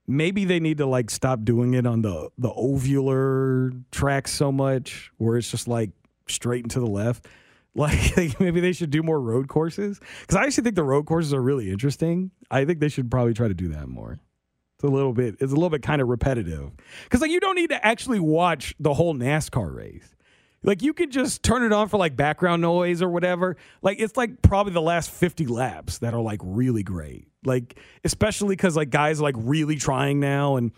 Maybe 0.05 0.43
they 0.43 0.59
need 0.59 0.79
to 0.79 0.85
like 0.85 1.09
stop 1.09 1.45
doing 1.45 1.75
it 1.75 1.87
on 1.87 2.01
the 2.01 2.29
the 2.37 2.51
ovular 2.51 3.83
track 3.89 4.27
so 4.27 4.51
much, 4.51 5.11
where 5.17 5.37
it's 5.37 5.49
just 5.49 5.69
like 5.69 5.91
straight 6.27 6.65
and 6.65 6.71
to 6.71 6.81
the 6.81 6.87
left. 6.87 7.25
Like 7.75 8.39
maybe 8.39 8.59
they 8.59 8.71
should 8.71 8.91
do 8.91 9.01
more 9.01 9.19
road 9.19 9.47
courses 9.47 9.99
because 10.21 10.35
I 10.35 10.43
actually 10.43 10.65
think 10.65 10.75
the 10.75 10.83
road 10.83 11.07
courses 11.07 11.33
are 11.33 11.41
really 11.41 11.71
interesting. 11.71 12.29
I 12.51 12.65
think 12.65 12.79
they 12.79 12.89
should 12.89 13.09
probably 13.09 13.33
try 13.33 13.47
to 13.47 13.55
do 13.55 13.69
that 13.69 13.87
more. 13.87 14.19
It's 14.75 14.83
a 14.83 14.87
little 14.87 15.11
bit. 15.11 15.37
It's 15.39 15.51
a 15.51 15.55
little 15.55 15.71
bit 15.71 15.81
kind 15.81 15.99
of 15.99 16.07
repetitive 16.07 16.71
because 17.03 17.21
like 17.21 17.31
you 17.31 17.39
don't 17.39 17.55
need 17.55 17.69
to 17.69 17.83
actually 17.83 18.19
watch 18.19 18.75
the 18.79 18.93
whole 18.93 19.15
NASCAR 19.15 19.73
race. 19.73 20.15
Like 20.61 20.81
you 20.81 20.93
could 20.93 21.11
just 21.11 21.41
turn 21.41 21.63
it 21.63 21.73
on 21.73 21.89
for 21.89 21.97
like 21.97 22.15
background 22.15 22.61
noise 22.61 23.01
or 23.01 23.09
whatever. 23.09 23.57
Like 23.81 23.99
it's 23.99 24.15
like 24.15 24.41
probably 24.41 24.73
the 24.73 24.81
last 24.81 25.09
50 25.09 25.47
laps 25.47 25.97
that 25.99 26.13
are 26.13 26.21
like 26.21 26.39
really 26.43 26.83
great. 26.83 27.27
Like 27.43 27.79
especially 28.03 28.55
cuz 28.55 28.75
like 28.75 28.89
guys 28.89 29.19
are 29.19 29.23
like 29.23 29.35
really 29.37 29.77
trying 29.77 30.19
now 30.19 30.57
and 30.57 30.71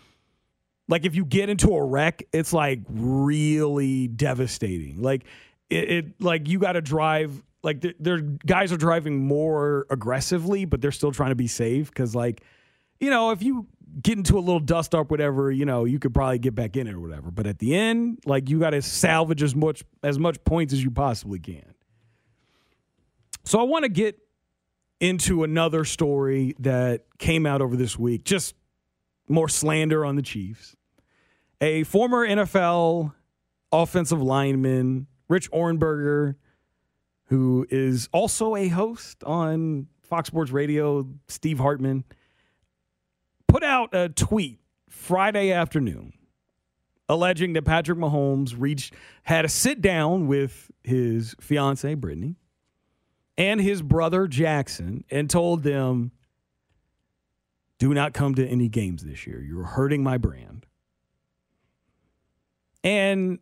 like 0.88 1.04
if 1.04 1.14
you 1.14 1.24
get 1.24 1.48
into 1.48 1.74
a 1.74 1.84
wreck, 1.84 2.22
it's 2.32 2.52
like 2.52 2.80
really 2.88 4.08
devastating. 4.08 5.02
Like 5.02 5.24
it, 5.70 5.90
it 5.90 6.20
like 6.20 6.48
you 6.48 6.58
got 6.58 6.72
to 6.72 6.80
drive 6.80 7.42
like 7.62 7.84
their 7.98 8.20
guys 8.20 8.72
are 8.72 8.76
driving 8.76 9.26
more 9.26 9.86
aggressively, 9.90 10.64
but 10.64 10.80
they're 10.80 10.92
still 10.92 11.12
trying 11.12 11.30
to 11.30 11.36
be 11.36 11.48
safe 11.48 11.92
cuz 11.92 12.14
like 12.14 12.42
you 13.00 13.10
know, 13.10 13.30
if 13.30 13.42
you 13.42 13.66
get 14.00 14.16
into 14.16 14.38
a 14.38 14.40
little 14.40 14.60
dust 14.60 14.94
up, 14.94 15.10
whatever, 15.10 15.50
you 15.50 15.64
know, 15.64 15.84
you 15.84 15.98
could 15.98 16.14
probably 16.14 16.38
get 16.38 16.54
back 16.54 16.76
in 16.76 16.86
it 16.86 16.94
or 16.94 17.00
whatever. 17.00 17.30
But 17.30 17.46
at 17.46 17.58
the 17.58 17.74
end, 17.74 18.20
like 18.24 18.48
you 18.48 18.58
got 18.58 18.70
to 18.70 18.82
salvage 18.82 19.42
as 19.42 19.54
much 19.54 19.84
as 20.02 20.18
much 20.18 20.42
points 20.44 20.72
as 20.72 20.82
you 20.82 20.90
possibly 20.90 21.38
can. 21.38 21.74
So 23.44 23.60
I 23.60 23.62
want 23.62 23.84
to 23.84 23.88
get 23.88 24.18
into 25.00 25.44
another 25.44 25.84
story 25.84 26.54
that 26.58 27.04
came 27.18 27.46
out 27.46 27.62
over 27.62 27.76
this 27.76 27.98
week. 27.98 28.24
Just 28.24 28.54
more 29.28 29.48
slander 29.48 30.04
on 30.04 30.16
the 30.16 30.22
Chiefs. 30.22 30.74
A 31.60 31.84
former 31.84 32.26
NFL 32.26 33.12
offensive 33.72 34.22
lineman, 34.22 35.06
Rich 35.28 35.50
Ohrnberger, 35.50 36.36
who 37.26 37.66
is 37.70 38.08
also 38.12 38.56
a 38.56 38.68
host 38.68 39.24
on 39.24 39.88
Fox 40.02 40.28
Sports 40.28 40.50
Radio, 40.50 41.06
Steve 41.28 41.58
Hartman 41.58 42.04
put 43.48 43.64
out 43.64 43.94
a 43.94 44.08
tweet 44.08 44.60
Friday 44.88 45.52
afternoon 45.52 46.12
alleging 47.08 47.52
that 47.52 47.62
Patrick 47.62 47.98
Mahomes 47.98 48.54
reached 48.56 48.94
had 49.22 49.44
a 49.44 49.48
sit 49.48 49.80
down 49.80 50.26
with 50.26 50.70
his 50.82 51.34
fiancee 51.40 51.94
Brittany 51.94 52.36
and 53.38 53.60
his 53.60 53.82
brother 53.82 54.26
Jackson 54.26 55.04
and 55.10 55.30
told 55.30 55.62
them 55.62 56.10
do 57.78 57.92
not 57.92 58.14
come 58.14 58.34
to 58.34 58.46
any 58.46 58.68
games 58.68 59.04
this 59.04 59.26
year. 59.26 59.40
You're 59.40 59.64
hurting 59.64 60.02
my 60.02 60.16
brand. 60.18 60.66
And 62.82 63.38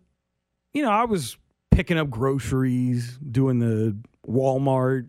you 0.73 0.83
know, 0.83 0.91
I 0.91 1.05
was 1.05 1.37
picking 1.75 1.99
up 1.99 2.11
groceries, 2.11 3.19
doing 3.19 3.59
the 3.59 3.97
Walmart 4.29 5.09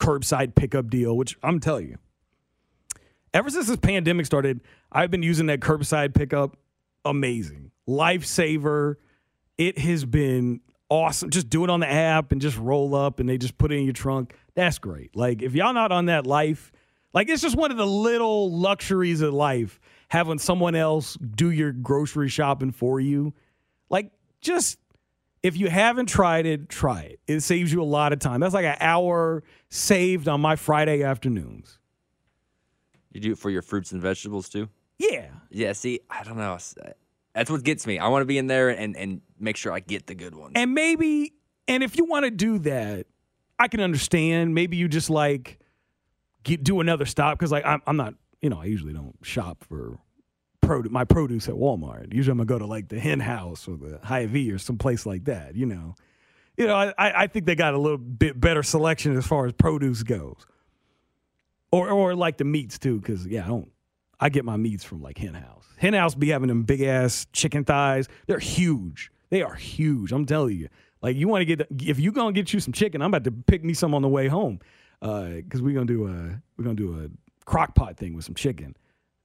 curbside 0.00 0.54
pickup 0.54 0.88
deal, 0.88 1.16
which 1.16 1.36
I'm 1.42 1.60
telling 1.60 1.88
you 1.88 1.98
ever 3.34 3.50
since 3.50 3.66
this 3.66 3.76
pandemic 3.76 4.24
started, 4.24 4.60
I've 4.90 5.10
been 5.10 5.22
using 5.22 5.46
that 5.46 5.60
curbside 5.60 6.14
pickup. 6.14 6.56
Amazing. 7.04 7.72
Lifesaver. 7.86 8.94
It 9.58 9.78
has 9.78 10.04
been 10.04 10.60
awesome. 10.88 11.30
Just 11.30 11.50
do 11.50 11.64
it 11.64 11.70
on 11.70 11.80
the 11.80 11.90
app 11.90 12.32
and 12.32 12.40
just 12.40 12.56
roll 12.56 12.94
up 12.94 13.20
and 13.20 13.28
they 13.28 13.36
just 13.36 13.58
put 13.58 13.72
it 13.72 13.76
in 13.76 13.84
your 13.84 13.92
trunk. 13.92 14.34
That's 14.54 14.78
great. 14.78 15.14
Like 15.14 15.42
if 15.42 15.54
y'all 15.54 15.74
not 15.74 15.92
on 15.92 16.06
that 16.06 16.26
life, 16.26 16.72
like 17.12 17.28
it's 17.28 17.42
just 17.42 17.56
one 17.56 17.70
of 17.70 17.76
the 17.76 17.86
little 17.86 18.50
luxuries 18.50 19.20
of 19.20 19.34
life 19.34 19.80
having 20.08 20.38
someone 20.38 20.74
else 20.74 21.16
do 21.16 21.50
your 21.50 21.72
grocery 21.72 22.28
shopping 22.28 22.70
for 22.70 23.00
you. 23.00 23.34
Like 23.90 24.10
just 24.40 24.78
if 25.44 25.58
you 25.58 25.68
haven't 25.68 26.06
tried 26.06 26.46
it, 26.46 26.70
try 26.70 27.02
it. 27.02 27.20
It 27.28 27.40
saves 27.40 27.70
you 27.70 27.82
a 27.82 27.84
lot 27.84 28.14
of 28.14 28.18
time. 28.18 28.40
That's 28.40 28.54
like 28.54 28.64
an 28.64 28.78
hour 28.80 29.44
saved 29.68 30.26
on 30.26 30.40
my 30.40 30.56
Friday 30.56 31.02
afternoons. 31.02 31.78
You 33.12 33.20
do 33.20 33.32
it 33.32 33.38
for 33.38 33.50
your 33.50 33.60
fruits 33.60 33.92
and 33.92 34.00
vegetables 34.00 34.48
too? 34.48 34.70
Yeah. 34.98 35.26
Yeah, 35.50 35.74
see, 35.74 36.00
I 36.08 36.24
don't 36.24 36.38
know. 36.38 36.54
Uh, 36.54 36.90
that's 37.34 37.50
what 37.50 37.62
gets 37.62 37.86
me. 37.86 37.98
I 37.98 38.08
want 38.08 38.22
to 38.22 38.26
be 38.26 38.38
in 38.38 38.46
there 38.46 38.70
and, 38.70 38.96
and 38.96 39.20
make 39.38 39.58
sure 39.58 39.70
I 39.70 39.80
get 39.80 40.06
the 40.06 40.14
good 40.14 40.34
ones. 40.34 40.52
And 40.54 40.72
maybe, 40.72 41.34
and 41.68 41.82
if 41.82 41.98
you 41.98 42.06
want 42.06 42.24
to 42.24 42.30
do 42.30 42.58
that, 42.60 43.06
I 43.58 43.68
can 43.68 43.80
understand. 43.80 44.54
Maybe 44.54 44.78
you 44.78 44.88
just 44.88 45.10
like 45.10 45.58
get, 46.42 46.64
do 46.64 46.80
another 46.80 47.04
stop 47.04 47.38
because, 47.38 47.52
like, 47.52 47.66
I'm, 47.66 47.82
I'm 47.86 47.98
not, 47.98 48.14
you 48.40 48.48
know, 48.48 48.60
I 48.60 48.64
usually 48.64 48.94
don't 48.94 49.14
shop 49.20 49.62
for 49.68 49.98
my 50.90 51.04
produce 51.04 51.48
at 51.48 51.54
Walmart. 51.54 52.12
Usually 52.12 52.32
I'm 52.32 52.38
to 52.38 52.44
go 52.44 52.58
to 52.58 52.66
like 52.66 52.88
the 52.88 52.98
Hen 52.98 53.20
House 53.20 53.68
or 53.68 53.76
the 53.76 54.00
Hy-Vee 54.02 54.50
or 54.50 54.58
some 54.58 54.78
place 54.78 55.06
like 55.06 55.24
that, 55.24 55.54
you 55.54 55.66
know. 55.66 55.94
You 56.56 56.66
know, 56.66 56.74
I, 56.74 56.94
I 56.98 57.26
think 57.26 57.46
they 57.46 57.56
got 57.56 57.74
a 57.74 57.78
little 57.78 57.98
bit 57.98 58.38
better 58.38 58.62
selection 58.62 59.16
as 59.16 59.26
far 59.26 59.46
as 59.46 59.52
produce 59.52 60.02
goes. 60.02 60.46
Or, 61.72 61.90
or 61.90 62.14
like 62.14 62.36
the 62.36 62.44
meats 62.44 62.78
too, 62.78 63.00
because, 63.00 63.26
yeah, 63.26 63.44
I 63.44 63.48
don't, 63.48 63.72
I 64.20 64.28
get 64.28 64.44
my 64.44 64.56
meats 64.56 64.84
from 64.84 65.02
like 65.02 65.18
Hen 65.18 65.34
House. 65.34 65.64
Hen 65.76 65.94
House 65.94 66.14
be 66.14 66.28
having 66.28 66.48
them 66.48 66.62
big 66.62 66.80
ass 66.82 67.26
chicken 67.32 67.64
thighs. 67.64 68.08
They're 68.26 68.38
huge. 68.38 69.10
They 69.30 69.42
are 69.42 69.54
huge. 69.54 70.12
I'm 70.12 70.26
telling 70.26 70.56
you. 70.56 70.68
Like 71.02 71.16
you 71.16 71.28
want 71.28 71.42
to 71.42 71.44
get 71.44 71.66
if 71.86 71.98
you 71.98 72.12
gonna 72.12 72.32
get 72.32 72.54
you 72.54 72.60
some 72.60 72.72
chicken, 72.72 73.02
I'm 73.02 73.08
about 73.08 73.24
to 73.24 73.30
pick 73.30 73.62
me 73.62 73.74
some 73.74 73.94
on 73.94 74.00
the 74.00 74.08
way 74.08 74.26
home. 74.26 74.60
Uh, 75.02 75.32
cause 75.50 75.60
we're 75.60 75.74
gonna 75.74 75.84
do 75.84 76.06
a 76.06 76.40
we're 76.56 76.64
gonna 76.64 76.74
do 76.74 76.98
a 76.98 77.10
crock 77.44 77.74
pot 77.74 77.98
thing 77.98 78.14
with 78.14 78.24
some 78.24 78.34
chicken. 78.34 78.74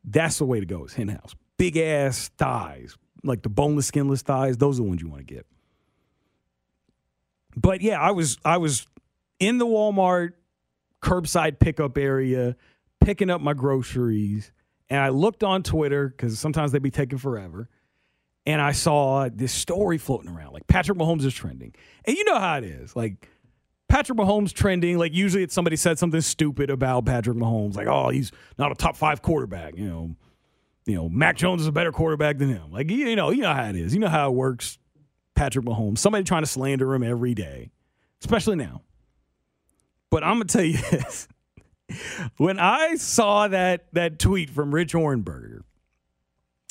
That's 0.04 0.38
the 0.38 0.46
way 0.46 0.60
to 0.60 0.66
go. 0.66 0.86
Is 0.86 0.94
Hen 0.94 1.10
House. 1.10 1.36
Big 1.58 1.78
ass 1.78 2.30
thighs, 2.38 2.98
like 3.24 3.42
the 3.42 3.50
boneless, 3.50 3.88
skinless 3.88 4.22
thighs. 4.22 4.58
Those 4.58 4.80
are 4.80 4.84
the 4.84 4.90
ones 4.90 5.02
you 5.02 5.10
want 5.10 5.28
to 5.28 5.34
get. 5.34 5.46
But 7.56 7.82
yeah, 7.82 8.00
I 8.00 8.12
was 8.12 8.38
I 8.46 8.58
was 8.58 8.88
in 9.40 9.58
the 9.58 9.66
Walmart 9.66 10.34
curbside 11.02 11.60
pickup 11.60 11.98
area, 11.98 12.56
picking 13.02 13.30
up 13.30 13.42
my 13.42 13.54
groceries 13.54 14.52
and 14.90 15.00
I 15.00 15.10
looked 15.10 15.44
on 15.44 15.64
Twitter 15.64 16.10
because 16.10 16.40
sometimes 16.40 16.72
they'd 16.72 16.82
be 16.82 16.92
taking 16.92 17.20
forever. 17.20 17.70
And 18.46 18.62
I 18.62 18.72
saw 18.72 19.30
this 19.32 19.52
story 19.52 19.98
floating 19.98 20.30
around 20.30 20.54
like 20.54 20.66
Patrick 20.66 20.98
Mahomes 20.98 21.24
is 21.24 21.34
trending. 21.34 21.76
And 22.06 22.18
you 22.18 22.24
know 22.24 22.40
how 22.40 22.58
it 22.58 22.64
is. 22.64 22.96
Like 22.96 23.30
Patrick 23.90 24.18
Mahomes 24.18 24.54
trending, 24.54 24.98
like 24.98 25.14
usually 25.14 25.44
it's 25.44 25.54
somebody 25.54 25.76
said 25.76 25.98
something 26.00 26.22
stupid 26.22 26.70
about 26.70 27.06
Patrick 27.06 27.36
Mahomes, 27.36 27.76
like, 27.76 27.88
oh, 27.88 28.10
he's 28.10 28.32
not 28.58 28.72
a 28.72 28.76
top 28.76 28.96
five 28.96 29.22
quarterback. 29.22 29.76
You 29.76 29.90
know, 29.90 30.16
you 30.86 30.96
know, 30.96 31.10
Mac 31.10 31.36
Jones 31.36 31.62
is 31.62 31.68
a 31.68 31.72
better 31.72 31.92
quarterback 31.92 32.38
than 32.38 32.50
him. 32.50 32.72
Like, 32.72 32.90
you 32.90 33.16
know, 33.16 33.32
you 33.32 33.42
know 33.42 33.54
how 33.54 33.66
it 33.66 33.76
is. 33.76 33.94
You 33.94 34.00
know 34.00 34.08
how 34.08 34.30
it 34.30 34.36
works. 34.36 34.78
Patrick 35.36 35.66
Mahomes. 35.66 35.98
Somebody 35.98 36.24
trying 36.24 36.44
to 36.44 36.48
slander 36.48 36.94
him 36.94 37.02
every 37.02 37.34
day, 37.34 37.72
especially 38.22 38.58
now. 38.58 38.84
But 40.10 40.24
I'm 40.24 40.36
gonna 40.36 40.46
tell 40.46 40.64
you 40.64 40.78
this 40.92 41.28
when 42.38 42.60
I 42.60 42.96
saw 42.96 43.48
that 43.48 43.88
that 43.94 44.20
tweet 44.20 44.50
from 44.50 44.74
Rich 44.74 44.94
Ohrnberger, 44.94 45.62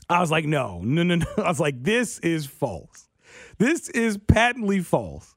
I 0.09 0.21
was 0.21 0.31
like, 0.31 0.45
no, 0.45 0.81
no, 0.83 1.03
no, 1.03 1.17
no. 1.17 1.27
I 1.39 1.49
was 1.49 1.61
like, 1.61 1.83
this 1.83 2.19
is 2.21 2.47
false. 2.47 3.09
This 3.59 3.89
is 3.89 4.19
patently 4.19 4.81
false. 4.81 5.35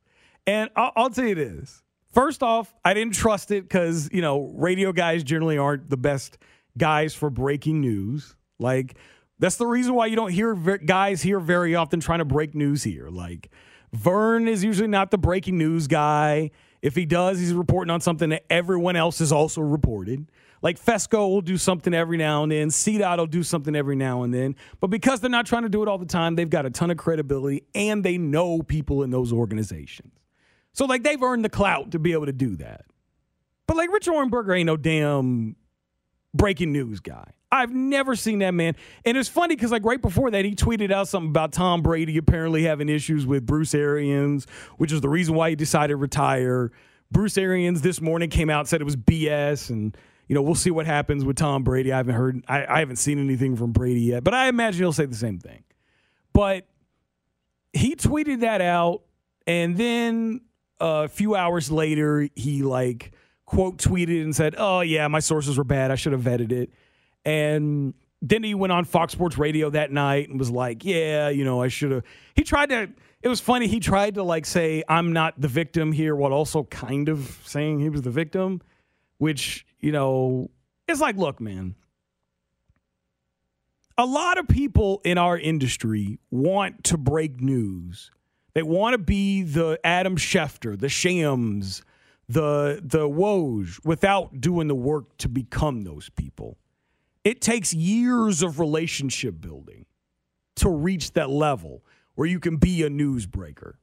And 0.47 0.69
I'll, 0.75 0.91
I'll 0.95 1.09
tell 1.09 1.27
you 1.27 1.35
this. 1.35 1.83
First 2.11 2.43
off, 2.43 2.73
I 2.83 2.93
didn't 2.93 3.13
trust 3.13 3.51
it 3.51 3.63
because, 3.63 4.09
you 4.11 4.21
know, 4.21 4.51
radio 4.55 4.91
guys 4.91 5.23
generally 5.23 5.57
aren't 5.57 5.89
the 5.89 5.97
best 5.97 6.37
guys 6.77 7.13
for 7.13 7.29
breaking 7.29 7.79
news. 7.79 8.35
Like, 8.59 8.97
that's 9.39 9.55
the 9.55 9.65
reason 9.65 9.93
why 9.93 10.07
you 10.07 10.15
don't 10.15 10.31
hear 10.31 10.53
guys 10.77 11.21
here 11.21 11.39
very 11.39 11.75
often 11.75 11.99
trying 11.99 12.19
to 12.19 12.25
break 12.25 12.53
news 12.53 12.83
here. 12.83 13.09
Like, 13.09 13.49
Vern 13.93 14.47
is 14.47 14.63
usually 14.63 14.87
not 14.87 15.11
the 15.11 15.17
breaking 15.17 15.57
news 15.57 15.87
guy. 15.87 16.51
If 16.81 16.95
he 16.95 17.05
does, 17.05 17.39
he's 17.39 17.53
reporting 17.53 17.91
on 17.91 18.01
something 18.01 18.29
that 18.29 18.45
everyone 18.49 18.95
else 18.95 19.19
has 19.19 19.31
also 19.31 19.61
reported. 19.61 20.29
Like 20.61 20.83
Fesco 20.83 21.27
will 21.29 21.41
do 21.41 21.57
something 21.57 21.93
every 21.93 22.17
now 22.17 22.43
and 22.43 22.51
then. 22.51 22.69
CDOT 22.69 23.17
will 23.17 23.25
do 23.25 23.43
something 23.43 23.75
every 23.75 23.95
now 23.95 24.23
and 24.23 24.33
then. 24.33 24.55
But 24.79 24.87
because 24.87 25.19
they're 25.19 25.29
not 25.29 25.45
trying 25.45 25.63
to 25.63 25.69
do 25.69 25.81
it 25.81 25.87
all 25.87 25.97
the 25.97 26.05
time, 26.05 26.35
they've 26.35 26.49
got 26.49 26.65
a 26.65 26.69
ton 26.69 26.91
of 26.91 26.97
credibility 26.97 27.63
and 27.73 28.03
they 28.03 28.17
know 28.17 28.61
people 28.61 29.03
in 29.03 29.09
those 29.09 29.33
organizations. 29.33 30.13
So, 30.73 30.85
like, 30.85 31.03
they've 31.03 31.21
earned 31.21 31.43
the 31.43 31.49
clout 31.49 31.91
to 31.91 31.99
be 31.99 32.13
able 32.13 32.27
to 32.27 32.33
do 32.33 32.55
that. 32.57 32.85
But, 33.67 33.77
like, 33.77 33.91
Rich 33.91 34.07
Ohrnberger 34.07 34.57
ain't 34.57 34.67
no 34.67 34.77
damn 34.77 35.55
breaking 36.33 36.71
news 36.71 36.99
guy. 36.99 37.31
I've 37.51 37.73
never 37.73 38.15
seen 38.15 38.39
that 38.39 38.51
man. 38.51 38.75
And 39.03 39.17
it's 39.17 39.27
funny 39.27 39.55
because, 39.55 39.71
like, 39.71 39.83
right 39.83 40.01
before 40.01 40.31
that, 40.31 40.45
he 40.45 40.55
tweeted 40.55 40.91
out 40.91 41.09
something 41.09 41.29
about 41.29 41.51
Tom 41.51 41.81
Brady 41.81 42.17
apparently 42.17 42.63
having 42.63 42.87
issues 42.87 43.25
with 43.25 43.45
Bruce 43.45 43.75
Arians, 43.75 44.47
which 44.77 44.93
is 44.93 45.01
the 45.01 45.09
reason 45.09 45.35
why 45.35 45.49
he 45.49 45.55
decided 45.55 45.89
to 45.89 45.97
retire. 45.97 46.71
Bruce 47.11 47.37
Arians 47.37 47.81
this 47.81 47.99
morning 47.99 48.29
came 48.29 48.49
out 48.49 48.69
said 48.69 48.79
it 48.79 48.85
was 48.85 48.95
BS. 48.95 49.69
And, 49.69 49.97
you 50.29 50.35
know, 50.35 50.41
we'll 50.41 50.55
see 50.55 50.71
what 50.71 50.85
happens 50.85 51.25
with 51.25 51.35
Tom 51.35 51.63
Brady. 51.63 51.91
I 51.91 51.97
haven't 51.97 52.15
heard, 52.15 52.45
I, 52.47 52.65
I 52.65 52.79
haven't 52.79 52.95
seen 52.95 53.19
anything 53.19 53.57
from 53.57 53.73
Brady 53.73 54.01
yet, 54.01 54.23
but 54.23 54.33
I 54.33 54.47
imagine 54.47 54.79
he'll 54.79 54.93
say 54.93 55.05
the 55.05 55.15
same 55.15 55.39
thing. 55.39 55.65
But 56.31 56.65
he 57.73 57.97
tweeted 57.97 58.39
that 58.39 58.61
out. 58.61 59.01
And 59.45 59.75
then 59.75 60.41
a 60.81 61.07
few 61.07 61.35
hours 61.35 61.71
later, 61.71 62.27
he, 62.35 62.63
like, 62.63 63.13
quote 63.45 63.77
tweeted 63.77 64.23
and 64.23 64.35
said, 64.35 64.55
Oh, 64.57 64.81
yeah, 64.81 65.07
my 65.07 65.19
sources 65.19 65.57
were 65.57 65.63
bad. 65.63 65.91
I 65.91 65.95
should 65.95 66.13
have 66.13 66.21
vetted 66.21 66.51
it. 66.51 66.71
And 67.23 67.93
then 68.21 68.43
he 68.43 68.53
went 68.53 68.71
on 68.71 68.85
Fox 68.85 69.13
Sports 69.13 69.37
Radio 69.37 69.69
that 69.71 69.91
night 69.91 70.29
and 70.29 70.37
was 70.37 70.51
like, 70.51 70.85
"Yeah, 70.85 71.29
you 71.29 71.43
know, 71.43 71.61
I 71.61 71.67
should 71.69 71.91
have." 71.91 72.03
He 72.35 72.43
tried 72.43 72.69
to. 72.69 72.89
It 73.21 73.27
was 73.27 73.39
funny. 73.39 73.67
He 73.67 73.79
tried 73.79 74.15
to 74.15 74.23
like 74.23 74.45
say, 74.45 74.83
"I'm 74.87 75.11
not 75.11 75.39
the 75.39 75.47
victim 75.47 75.91
here," 75.91 76.15
while 76.15 76.33
also 76.33 76.63
kind 76.65 77.09
of 77.09 77.39
saying 77.45 77.79
he 77.79 77.89
was 77.89 78.03
the 78.03 78.11
victim, 78.11 78.61
which 79.17 79.65
you 79.79 79.91
know, 79.91 80.51
it's 80.87 81.01
like, 81.01 81.17
look, 81.17 81.41
man. 81.41 81.75
A 83.97 84.05
lot 84.05 84.37
of 84.37 84.47
people 84.47 85.01
in 85.03 85.17
our 85.17 85.37
industry 85.37 86.19
want 86.31 86.83
to 86.85 86.97
break 86.97 87.41
news. 87.41 88.11
They 88.53 88.63
want 88.63 88.93
to 88.93 88.97
be 88.97 89.43
the 89.43 89.79
Adam 89.83 90.17
Schefter, 90.17 90.77
the 90.79 90.89
Shams, 90.89 91.83
the 92.27 92.81
the 92.83 93.07
Woj, 93.07 93.83
without 93.85 94.41
doing 94.41 94.67
the 94.67 94.75
work 94.75 95.17
to 95.17 95.29
become 95.29 95.83
those 95.83 96.09
people. 96.09 96.57
It 97.23 97.41
takes 97.41 97.73
years 97.73 98.41
of 98.41 98.59
relationship 98.59 99.39
building 99.39 99.85
to 100.55 100.69
reach 100.69 101.13
that 101.13 101.29
level 101.29 101.83
where 102.15 102.27
you 102.27 102.39
can 102.39 102.57
be 102.57 102.83
a 102.83 102.89
newsbreaker. 102.89 103.73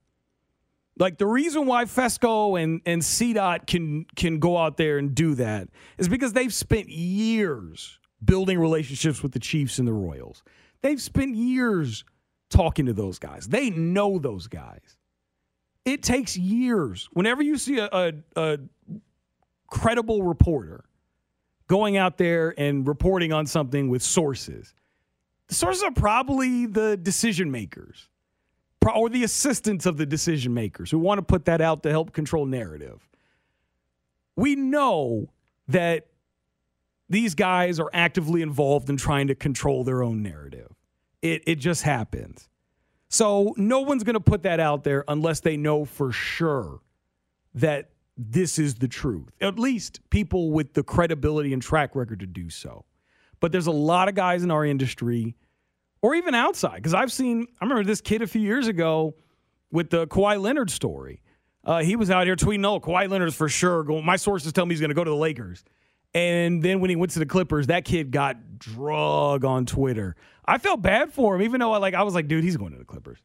Like 0.99 1.19
the 1.19 1.27
reason 1.27 1.67
why 1.67 1.85
Fesco 1.85 2.61
and, 2.61 2.81
and 2.85 3.01
CDOT 3.01 3.67
can 3.67 4.07
can 4.17 4.39
go 4.39 4.57
out 4.57 4.77
there 4.77 4.99
and 4.99 5.15
do 5.15 5.35
that 5.37 5.69
is 5.97 6.09
because 6.09 6.33
they've 6.33 6.53
spent 6.53 6.89
years 6.89 8.01
building 8.25 8.59
relationships 8.59 9.23
with 9.23 9.33
the 9.33 9.39
Chiefs 9.39 9.79
and 9.79 9.87
the 9.87 9.93
Royals. 9.93 10.43
They've 10.83 11.01
spent 11.01 11.37
years 11.37 12.05
talking 12.51 12.87
to 12.87 12.93
those 12.93 13.19
guys. 13.19 13.49
They 13.49 13.71
know 13.71 14.19
those 14.19 14.47
guys. 14.47 14.97
It 15.85 16.03
takes 16.03 16.37
years. 16.37 17.09
Whenever 17.13 17.43
you 17.43 17.57
see 17.57 17.79
a, 17.79 17.89
a, 17.93 18.13
a 18.37 18.59
credible 19.69 20.23
reporter 20.23 20.85
going 21.69 21.97
out 21.97 22.17
there 22.17 22.55
and 22.59 22.87
reporting 22.89 23.33
on 23.33 23.47
something 23.47 23.89
with 23.89 24.03
sources. 24.03 24.75
The 25.49 25.55
sources 25.55 25.83
are 25.83 25.93
probably 25.93 26.67
the 26.67 26.97
decision 26.97 27.51
makers 27.51 28.09
or 28.95 29.11
the 29.11 29.23
assistants 29.23 29.87
of 29.87 29.99
the 29.99 30.07
decision 30.07 30.55
makers 30.55 30.91
who 30.91 30.99
want 30.99 31.19
to 31.19 31.23
put 31.23 31.45
that 31.45 31.61
out 31.61 31.83
to 31.83 31.91
help 31.91 32.13
control 32.13 32.47
narrative. 32.47 33.07
We 34.35 34.57
know 34.57 35.31
that 35.69 36.07
these 37.11 37.35
guys 37.35 37.79
are 37.81 37.91
actively 37.93 38.41
involved 38.41 38.89
in 38.89 38.97
trying 38.97 39.27
to 39.29 39.35
control 39.35 39.85
their 39.85 40.03
own 40.03 40.23
narrative. 40.23 40.73
It, 41.23 41.43
it 41.47 41.57
just 41.57 41.83
happens. 41.83 42.49
So 43.09 43.55
no 43.57 43.81
one's 43.81 44.05
going 44.05 44.15
to 44.15 44.21
put 44.21 44.43
that 44.43 44.61
out 44.61 44.85
there 44.85 45.05
unless 45.09 45.41
they 45.41 45.57
know 45.57 45.85
for 45.85 46.13
sure 46.13 46.81
that 47.55 47.91
this 48.17 48.59
is 48.59 48.75
the 48.75 48.89
truth. 48.89 49.31
At 49.41 49.59
least 49.59 50.01
people 50.11 50.51
with 50.51 50.75
the 50.75 50.83
credibility 50.83 51.53
and 51.53 51.63
track 51.63 51.95
record 51.95 52.21
to 52.21 52.27
do 52.27 52.51
so. 52.51 52.85
But 53.41 53.53
there's 53.53 53.69
a 53.69 53.73
lot 53.73 54.09
of 54.09 54.15
guys 54.15 54.43
in 54.43 54.51
our 54.51 54.65
industry, 54.65 55.37
or 56.03 56.15
even 56.17 56.35
outside, 56.35 56.77
because 56.77 56.95
I've 56.95 57.13
seen, 57.13 57.47
I 57.61 57.65
remember 57.65 57.85
this 57.85 58.01
kid 58.01 58.21
a 58.21 58.27
few 58.27 58.41
years 58.41 58.67
ago 58.67 59.15
with 59.71 59.91
the 59.91 60.07
Kawhi 60.09 60.41
Leonard 60.41 60.71
story. 60.71 61.23
Uh, 61.65 61.83
he 61.83 61.97
was 61.97 62.11
out 62.11 62.27
here 62.27 62.37
tweeting, 62.37 62.67
"Oh, 62.67 62.81
Kawhi 62.81 63.09
Leonard's 63.09 63.35
for 63.35 63.49
sure 63.49 63.83
going." 63.85 64.05
My 64.05 64.17
sources 64.17 64.53
tell 64.53 64.67
me 64.67 64.75
he's 64.75 64.81
going 64.81 64.91
to 64.91 64.95
go 64.95 65.05
to 65.05 65.11
the 65.11 65.17
Lakers. 65.17 65.65
And 66.19 66.63
then 66.63 66.81
when 66.81 66.91
he 66.91 66.97
went 66.97 67.13
to 67.13 67.21
the 67.21 67.27
Clippers, 67.27 67.69
that 67.69 67.85
kid 67.85 68.11
got 68.11 68.59
drug 68.59 69.45
on 69.45 69.67
Twitter. 69.67 70.17
I 70.45 70.59
felt 70.59 70.83
bad 70.83 71.13
for 71.13 71.37
him, 71.37 71.43
even 71.43 71.61
though 71.61 71.73
I 71.73 71.79
like 71.79 71.95
I 71.95 72.03
was 72.03 72.15
like, 72.15 72.27
dude, 72.27 72.43
he's 72.43 72.57
going 72.57 72.73
to 72.73 72.79
the 72.79 72.85
Clippers. 72.85 73.19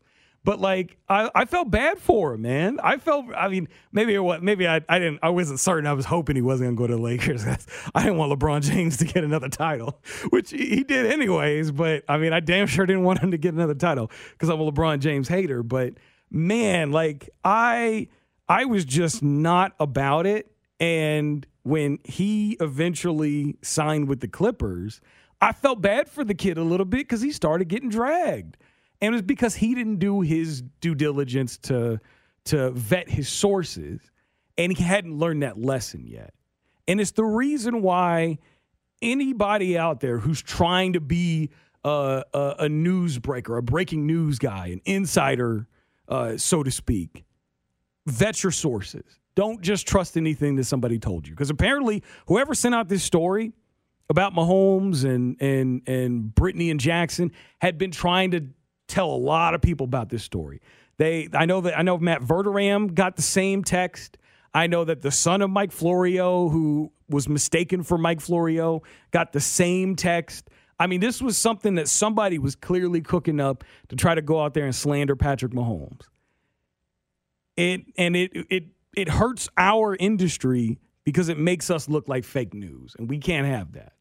But 0.43 0.59
like 0.59 0.97
I, 1.09 1.31
I 1.33 1.45
felt 1.45 1.71
bad 1.71 1.97
for 1.97 2.33
him, 2.33 2.43
man. 2.43 2.79
I 2.83 2.97
felt 2.97 3.25
I 3.35 3.47
mean, 3.47 3.67
maybe 3.91 4.15
what 4.19 4.43
maybe 4.43 4.67
I, 4.67 4.81
I 4.87 4.99
didn't 4.99 5.19
I 5.23 5.29
wasn't 5.29 5.59
certain. 5.59 5.87
I 5.87 5.93
was 5.93 6.05
hoping 6.05 6.35
he 6.35 6.43
wasn't 6.43 6.67
gonna 6.67 6.77
go 6.77 6.87
to 6.87 6.95
the 6.97 7.01
Lakers. 7.01 7.45
I 7.95 8.03
didn't 8.03 8.17
want 8.17 8.37
LeBron 8.37 8.61
James 8.61 8.97
to 8.97 9.05
get 9.05 9.23
another 9.23 9.49
title, 9.49 9.99
which 10.29 10.51
he 10.51 10.83
did 10.83 11.11
anyways. 11.11 11.71
But 11.71 12.03
I 12.07 12.17
mean 12.17 12.31
I 12.31 12.41
damn 12.41 12.67
sure 12.67 12.85
didn't 12.85 13.03
want 13.03 13.19
him 13.19 13.31
to 13.31 13.37
get 13.37 13.55
another 13.55 13.75
title 13.75 14.11
because 14.31 14.49
I'm 14.49 14.59
a 14.59 14.71
LeBron 14.71 14.99
James 14.99 15.27
hater. 15.29 15.63
But 15.63 15.93
man, 16.29 16.91
like 16.91 17.29
I 17.43 18.09
I 18.47 18.65
was 18.65 18.85
just 18.85 19.23
not 19.23 19.73
about 19.79 20.27
it. 20.27 20.51
And 20.79 21.47
when 21.64 21.99
he 22.03 22.57
eventually 22.59 23.57
signed 23.61 24.07
with 24.07 24.20
the 24.20 24.28
Clippers, 24.28 25.01
I 25.41 25.51
felt 25.53 25.82
bad 25.82 26.09
for 26.09 26.24
the 26.24 26.34
kid 26.34 26.57
a 26.57 26.64
little 26.64 26.86
bit 26.86 26.99
because 26.99 27.22
he 27.22 27.32
started 27.32 27.68
getting 27.68 27.89
dragged. 27.89 28.57
And 29.01 29.14
it 29.14 29.16
was 29.16 29.22
because 29.22 29.55
he 29.55 29.76
didn't 29.76 29.97
do 29.97 30.22
his 30.22 30.61
due 30.82 30.95
diligence 30.95 31.57
to, 31.59 31.99
to 32.45 32.72
vet 32.72 33.09
his 33.09 33.28
sources 33.28 33.99
and 34.57 34.76
he 34.76 34.84
hadn't 34.84 35.18
learned 35.18 35.43
that 35.43 35.59
lesson 35.59 36.05
yet. 36.07 36.34
And 36.88 37.01
it's 37.01 37.11
the 37.11 37.24
reason 37.24 37.82
why 37.82 38.38
anybody 39.01 39.78
out 39.78 39.99
there 39.99 40.20
who's 40.20 40.41
trying 40.41 40.93
to 40.93 41.01
be 41.01 41.49
a, 41.84 42.24
a, 42.34 42.55
a 42.59 42.68
newsbreaker, 42.68 43.57
a 43.57 43.61
breaking 43.61 44.05
news 44.05 44.39
guy, 44.39 44.68
an 44.68 44.82
insider, 44.86 45.68
uh, 46.07 46.38
so 46.38 46.64
to 46.64 46.72
speak, 46.72 47.26
vet 48.05 48.43
your 48.43 48.51
sources. 48.51 49.20
Don't 49.36 49.61
just 49.61 49.88
trust 49.88 50.17
anything 50.17 50.55
that 50.57 50.65
somebody 50.65 50.99
told 50.99 51.27
you. 51.27 51.34
Because 51.34 51.49
apparently, 51.49 52.03
whoever 52.27 52.53
sent 52.53 52.75
out 52.75 52.88
this 52.88 53.03
story 53.03 53.53
about 54.09 54.34
Mahomes 54.34 55.03
and 55.05 55.41
and 55.41 55.81
and 55.88 56.34
Brittany 56.36 56.69
and 56.69 56.79
Jackson 56.79 57.31
had 57.59 57.77
been 57.77 57.91
trying 57.91 58.31
to 58.31 58.45
tell 58.88 59.09
a 59.09 59.17
lot 59.17 59.53
of 59.53 59.61
people 59.61 59.86
about 59.86 60.09
this 60.09 60.23
story. 60.23 60.61
They, 60.97 61.29
I 61.34 61.45
know 61.45 61.61
that 61.61 61.77
I 61.77 61.81
know 61.81 61.97
Matt 61.97 62.21
Verderame 62.21 62.93
got 62.93 63.15
the 63.15 63.21
same 63.21 63.63
text. 63.63 64.17
I 64.53 64.67
know 64.67 64.84
that 64.84 65.01
the 65.01 65.11
son 65.11 65.41
of 65.41 65.49
Mike 65.49 65.71
Florio, 65.71 66.49
who 66.49 66.91
was 67.09 67.27
mistaken 67.27 67.81
for 67.81 67.97
Mike 67.97 68.21
Florio, 68.21 68.84
got 69.11 69.34
the 69.34 69.39
same 69.39 69.95
text. 69.95 70.49
I 70.79 70.86
mean, 70.88 70.99
this 70.99 71.21
was 71.21 71.38
something 71.38 71.75
that 71.75 71.88
somebody 71.88 72.38
was 72.38 72.55
clearly 72.55 73.01
cooking 73.01 73.39
up 73.39 73.63
to 73.89 73.95
try 73.95 74.13
to 74.13 74.21
go 74.21 74.41
out 74.41 74.53
there 74.53 74.65
and 74.65 74.75
slander 74.75 75.15
Patrick 75.15 75.53
Mahomes. 75.53 76.01
It 77.55 77.81
and 77.97 78.15
it 78.15 78.31
it 78.49 78.63
it 78.95 79.09
hurts 79.09 79.49
our 79.57 79.95
industry 79.95 80.79
because 81.03 81.29
it 81.29 81.37
makes 81.37 81.69
us 81.69 81.89
look 81.89 82.07
like 82.07 82.23
fake 82.23 82.53
news, 82.53 82.95
and 82.97 83.09
we 83.09 83.17
can't 83.17 83.47
have 83.47 83.73
that. 83.73 83.93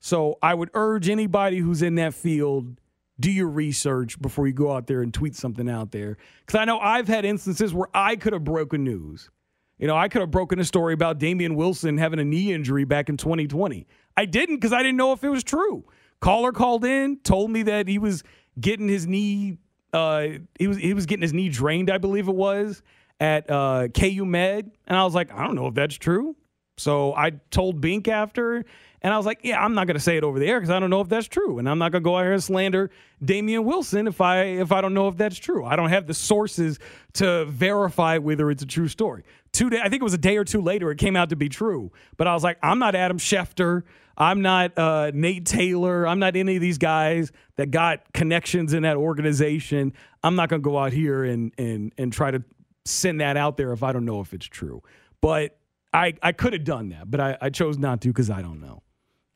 So 0.00 0.38
I 0.42 0.54
would 0.54 0.70
urge 0.74 1.08
anybody 1.08 1.58
who's 1.58 1.82
in 1.82 1.94
that 1.96 2.14
field 2.14 2.78
do 3.20 3.30
your 3.30 3.48
research 3.48 4.20
before 4.20 4.46
you 4.46 4.52
go 4.52 4.72
out 4.72 4.86
there 4.86 5.00
and 5.00 5.14
tweet 5.14 5.36
something 5.36 5.68
out 5.68 5.92
there. 5.92 6.16
Because 6.44 6.60
I 6.60 6.64
know 6.64 6.78
I've 6.78 7.08
had 7.08 7.24
instances 7.24 7.72
where 7.72 7.88
I 7.94 8.16
could 8.16 8.32
have 8.32 8.44
broken 8.44 8.84
news. 8.84 9.30
You 9.78 9.86
know, 9.86 9.96
I 9.96 10.08
could 10.08 10.20
have 10.20 10.30
broken 10.30 10.58
a 10.58 10.64
story 10.64 10.94
about 10.94 11.18
Damien 11.18 11.54
Wilson 11.56 11.98
having 11.98 12.18
a 12.18 12.24
knee 12.24 12.52
injury 12.52 12.84
back 12.84 13.08
in 13.08 13.16
2020. 13.16 13.86
I 14.16 14.24
didn't 14.24 14.56
because 14.56 14.72
I 14.72 14.78
didn't 14.82 14.96
know 14.96 15.12
if 15.12 15.24
it 15.24 15.28
was 15.28 15.44
true. 15.44 15.84
Caller 16.20 16.52
called 16.52 16.84
in, 16.84 17.18
told 17.18 17.50
me 17.50 17.64
that 17.64 17.88
he 17.88 17.98
was 17.98 18.22
getting 18.58 18.88
his 18.88 19.06
knee, 19.06 19.58
uh, 19.92 20.26
he 20.58 20.68
was 20.68 20.78
he 20.78 20.94
was 20.94 21.06
getting 21.06 21.22
his 21.22 21.32
knee 21.32 21.48
drained, 21.48 21.90
I 21.90 21.98
believe 21.98 22.28
it 22.28 22.34
was, 22.34 22.82
at 23.20 23.50
uh, 23.50 23.88
KU 23.88 24.24
Med, 24.24 24.70
and 24.86 24.96
I 24.96 25.04
was 25.04 25.14
like, 25.14 25.32
I 25.32 25.46
don't 25.46 25.54
know 25.54 25.66
if 25.66 25.74
that's 25.74 25.94
true. 25.96 26.36
So 26.76 27.14
I 27.14 27.30
told 27.50 27.80
Bink 27.80 28.08
after, 28.08 28.64
and 29.00 29.14
I 29.14 29.16
was 29.16 29.26
like, 29.26 29.40
yeah, 29.42 29.62
I'm 29.62 29.74
not 29.74 29.86
to 29.86 30.00
say 30.00 30.16
it 30.16 30.24
over 30.24 30.38
the 30.38 30.46
air 30.46 30.58
because 30.58 30.70
I 30.70 30.80
don't 30.80 30.90
know 30.90 31.00
if 31.00 31.08
that's 31.08 31.28
true, 31.28 31.58
and 31.58 31.68
I'm 31.68 31.78
not 31.78 31.92
to 31.92 32.00
go 32.00 32.16
out 32.16 32.22
here 32.22 32.32
and 32.32 32.42
slander 32.42 32.90
Damien 33.24 33.64
Wilson 33.64 34.08
if 34.08 34.20
I 34.20 34.42
if 34.44 34.72
I 34.72 34.80
don't 34.80 34.94
know 34.94 35.08
if 35.08 35.16
that's 35.16 35.38
true. 35.38 35.64
I 35.64 35.76
don't 35.76 35.90
have 35.90 36.06
the 36.06 36.14
sources 36.14 36.78
to 37.14 37.44
verify 37.44 38.18
whether 38.18 38.50
it's 38.50 38.62
a 38.62 38.66
true 38.66 38.88
story. 38.88 39.22
Two 39.52 39.70
day, 39.70 39.78
I 39.78 39.88
think 39.88 40.00
it 40.00 40.04
was 40.04 40.14
a 40.14 40.18
day 40.18 40.36
or 40.36 40.44
two 40.44 40.60
later, 40.60 40.90
it 40.90 40.98
came 40.98 41.14
out 41.14 41.28
to 41.28 41.36
be 41.36 41.48
true. 41.48 41.92
But 42.16 42.26
I 42.26 42.34
was 42.34 42.42
like, 42.42 42.58
I'm 42.62 42.80
not 42.80 42.94
Adam 42.96 43.18
Schefter. 43.18 43.84
I'm 44.16 44.42
not 44.42 44.76
uh, 44.78 45.10
Nate 45.12 45.44
Taylor. 45.44 46.06
I'm 46.06 46.18
not 46.18 46.36
any 46.36 46.56
of 46.56 46.60
these 46.60 46.78
guys 46.78 47.32
that 47.56 47.70
got 47.70 48.12
connections 48.12 48.72
in 48.72 48.84
that 48.84 48.96
organization. 48.96 49.92
I'm 50.22 50.36
not 50.36 50.50
to 50.50 50.58
go 50.58 50.78
out 50.78 50.92
here 50.92 51.24
and 51.24 51.52
and 51.58 51.92
and 51.98 52.12
try 52.12 52.30
to 52.30 52.42
send 52.84 53.20
that 53.20 53.36
out 53.36 53.56
there 53.56 53.72
if 53.72 53.82
I 53.82 53.92
don't 53.92 54.04
know 54.04 54.20
if 54.20 54.32
it's 54.32 54.46
true. 54.46 54.82
But 55.20 55.58
I 55.92 56.14
I 56.22 56.32
could 56.32 56.52
have 56.52 56.64
done 56.64 56.90
that, 56.90 57.10
but 57.10 57.20
I, 57.20 57.38
I 57.40 57.50
chose 57.50 57.78
not 57.78 58.00
to 58.02 58.08
because 58.08 58.30
I 58.30 58.42
don't 58.42 58.60
know 58.60 58.82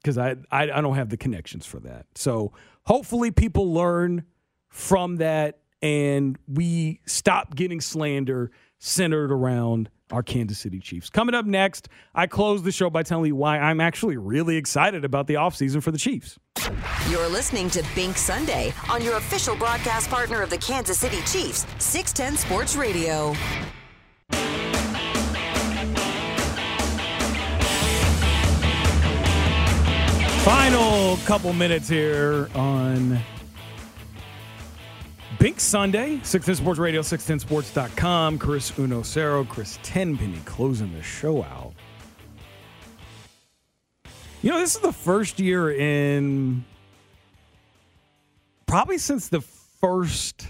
because 0.03 0.19
I, 0.19 0.37
I 0.51 0.71
I 0.71 0.81
don't 0.81 0.97
have 0.97 1.09
the 1.09 1.17
connections 1.17 1.67
for 1.67 1.81
that. 1.81 2.07
So 2.15 2.53
hopefully 2.85 3.31
people 3.31 3.73
learn 3.73 4.25
from 4.69 5.17
that 5.17 5.61
and 5.81 6.39
we 6.47 7.01
stop 7.07 7.55
getting 7.55 7.81
slander 7.81 8.51
centered 8.79 9.33
around 9.33 9.91
our 10.11 10.23
Kansas 10.23 10.59
City 10.59 10.81
Chiefs. 10.81 11.11
Coming 11.11 11.35
up 11.35 11.45
next, 11.45 11.89
I 12.15 12.27
close 12.27 12.63
the 12.63 12.73
show 12.73 12.91
by 12.91 13.03
telling 13.03 13.27
you 13.27 13.37
why 13.37 13.59
I'm 13.59 13.81
actually 13.81 14.17
really 14.17 14.57
excited 14.57 15.05
about 15.05 15.27
the 15.27 15.35
offseason 15.35 15.83
for 15.83 15.91
the 15.91 15.99
Chiefs. 15.99 16.39
You're 17.11 17.29
listening 17.29 17.71
to 17.71 17.85
Bink 17.95 18.17
Sunday 18.17 18.73
on 18.91 19.03
your 19.03 19.17
official 19.17 19.57
broadcast 19.57 20.11
partner 20.11 20.43
of 20.43 20.51
the 20.51 20.59
Kansas 20.59 20.99
City 20.99 21.19
Chiefs, 21.19 21.67
610 21.79 22.37
Sports 22.37 22.77
Radio. 22.77 23.35
Final 30.45 31.19
couple 31.27 31.53
minutes 31.53 31.89
here 31.89 32.49
on 32.55 33.19
Bink 35.39 35.61
Sunday, 35.61 36.21
610 36.23 36.57
Sports 36.57 36.81
Radio, 36.81 37.01
610sports.com. 37.03 38.39
Chris 38.39 38.77
Uno 38.79 39.03
Cero, 39.03 39.45
Chris 39.45 39.79
Tenpenny 39.83 40.41
closing 40.47 40.93
the 40.95 41.03
show 41.03 41.43
out. 41.43 41.68
You 44.41 44.51
know, 44.51 44.61
this 44.61 44.77
is 44.77 44.81
the 44.81 44.93
first 44.93 45.41
year 45.41 45.71
in 45.71 46.65
probably 48.67 48.99
since 48.99 49.29
the 49.29 49.41
first 49.41 50.47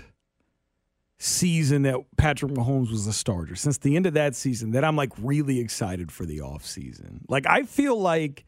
season 1.18 1.82
that 1.82 1.97
Patrick 2.18 2.53
Mahomes 2.53 2.91
was 2.91 3.07
a 3.07 3.12
starter, 3.14 3.55
since 3.55 3.78
the 3.78 3.97
end 3.97 4.05
of 4.05 4.14
that 4.14 4.34
season, 4.34 4.72
that 4.72 4.84
I'm 4.84 4.95
like 4.95 5.12
really 5.18 5.59
excited 5.59 6.12
for 6.12 6.26
the 6.26 6.39
offseason. 6.39 7.22
Like, 7.28 7.47
I 7.47 7.62
feel 7.62 7.99
like 7.99 8.45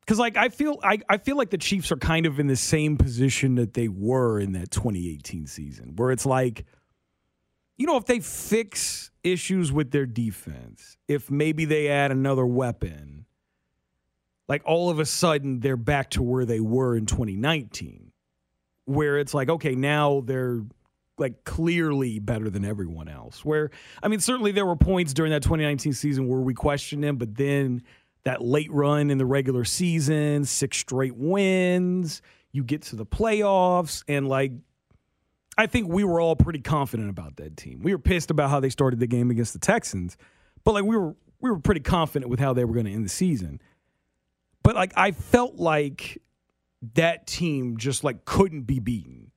because 0.00 0.18
like 0.18 0.36
I 0.36 0.50
feel 0.50 0.78
I, 0.82 0.98
I 1.08 1.16
feel 1.16 1.36
like 1.36 1.48
the 1.48 1.58
Chiefs 1.58 1.90
are 1.90 1.96
kind 1.96 2.26
of 2.26 2.38
in 2.38 2.48
the 2.48 2.56
same 2.56 2.98
position 2.98 3.54
that 3.54 3.72
they 3.72 3.88
were 3.88 4.38
in 4.38 4.52
that 4.52 4.70
2018 4.70 5.46
season, 5.46 5.94
where 5.96 6.10
it's 6.10 6.26
like, 6.26 6.66
you 7.78 7.86
know, 7.86 7.96
if 7.96 8.04
they 8.04 8.20
fix 8.20 9.10
issues 9.22 9.72
with 9.72 9.90
their 9.90 10.06
defense, 10.06 10.98
if 11.08 11.30
maybe 11.30 11.64
they 11.64 11.88
add 11.88 12.10
another 12.10 12.46
weapon, 12.46 13.26
like 14.48 14.62
all 14.64 14.90
of 14.90 14.98
a 14.98 15.04
sudden 15.04 15.60
they're 15.60 15.76
back 15.76 16.10
to 16.10 16.22
where 16.22 16.44
they 16.44 16.60
were 16.60 16.96
in 16.96 17.06
2019, 17.06 18.12
where 18.86 19.18
it's 19.18 19.34
like, 19.34 19.48
okay, 19.48 19.74
now 19.74 20.22
they're 20.24 20.62
like 21.18 21.44
clearly 21.44 22.18
better 22.18 22.48
than 22.48 22.64
everyone 22.64 23.08
else. 23.08 23.44
Where 23.44 23.70
I 24.02 24.08
mean, 24.08 24.20
certainly 24.20 24.52
there 24.52 24.66
were 24.66 24.76
points 24.76 25.12
during 25.12 25.32
that 25.32 25.42
2019 25.42 25.92
season 25.92 26.28
where 26.28 26.40
we 26.40 26.54
questioned 26.54 27.04
them, 27.04 27.16
but 27.16 27.34
then 27.34 27.82
that 28.24 28.42
late 28.42 28.72
run 28.72 29.10
in 29.10 29.18
the 29.18 29.26
regular 29.26 29.64
season, 29.64 30.44
six 30.44 30.78
straight 30.78 31.16
wins, 31.16 32.22
you 32.52 32.64
get 32.64 32.82
to 32.82 32.96
the 32.96 33.06
playoffs, 33.06 34.02
and 34.08 34.28
like 34.28 34.52
I 35.56 35.66
think 35.66 35.88
we 35.88 36.04
were 36.04 36.20
all 36.20 36.36
pretty 36.36 36.60
confident 36.60 37.10
about 37.10 37.36
that 37.36 37.56
team. 37.56 37.80
We 37.82 37.92
were 37.92 37.98
pissed 37.98 38.30
about 38.30 38.48
how 38.48 38.60
they 38.60 38.70
started 38.70 39.00
the 39.00 39.06
game 39.06 39.30
against 39.30 39.52
the 39.52 39.58
Texans, 39.58 40.16
but 40.64 40.72
like 40.72 40.84
we 40.84 40.96
were 40.96 41.16
we 41.40 41.50
were 41.50 41.58
pretty 41.58 41.80
confident 41.80 42.30
with 42.30 42.40
how 42.40 42.52
they 42.52 42.64
were 42.64 42.74
going 42.74 42.86
to 42.86 42.92
end 42.92 43.04
the 43.04 43.10
season. 43.10 43.60
But 44.68 44.76
like 44.76 44.92
I 44.98 45.12
felt 45.12 45.54
like 45.54 46.20
that 46.92 47.26
team 47.26 47.78
just 47.78 48.04
like 48.04 48.26
couldn't 48.26 48.64
be 48.64 48.80
beaten. 48.80 49.30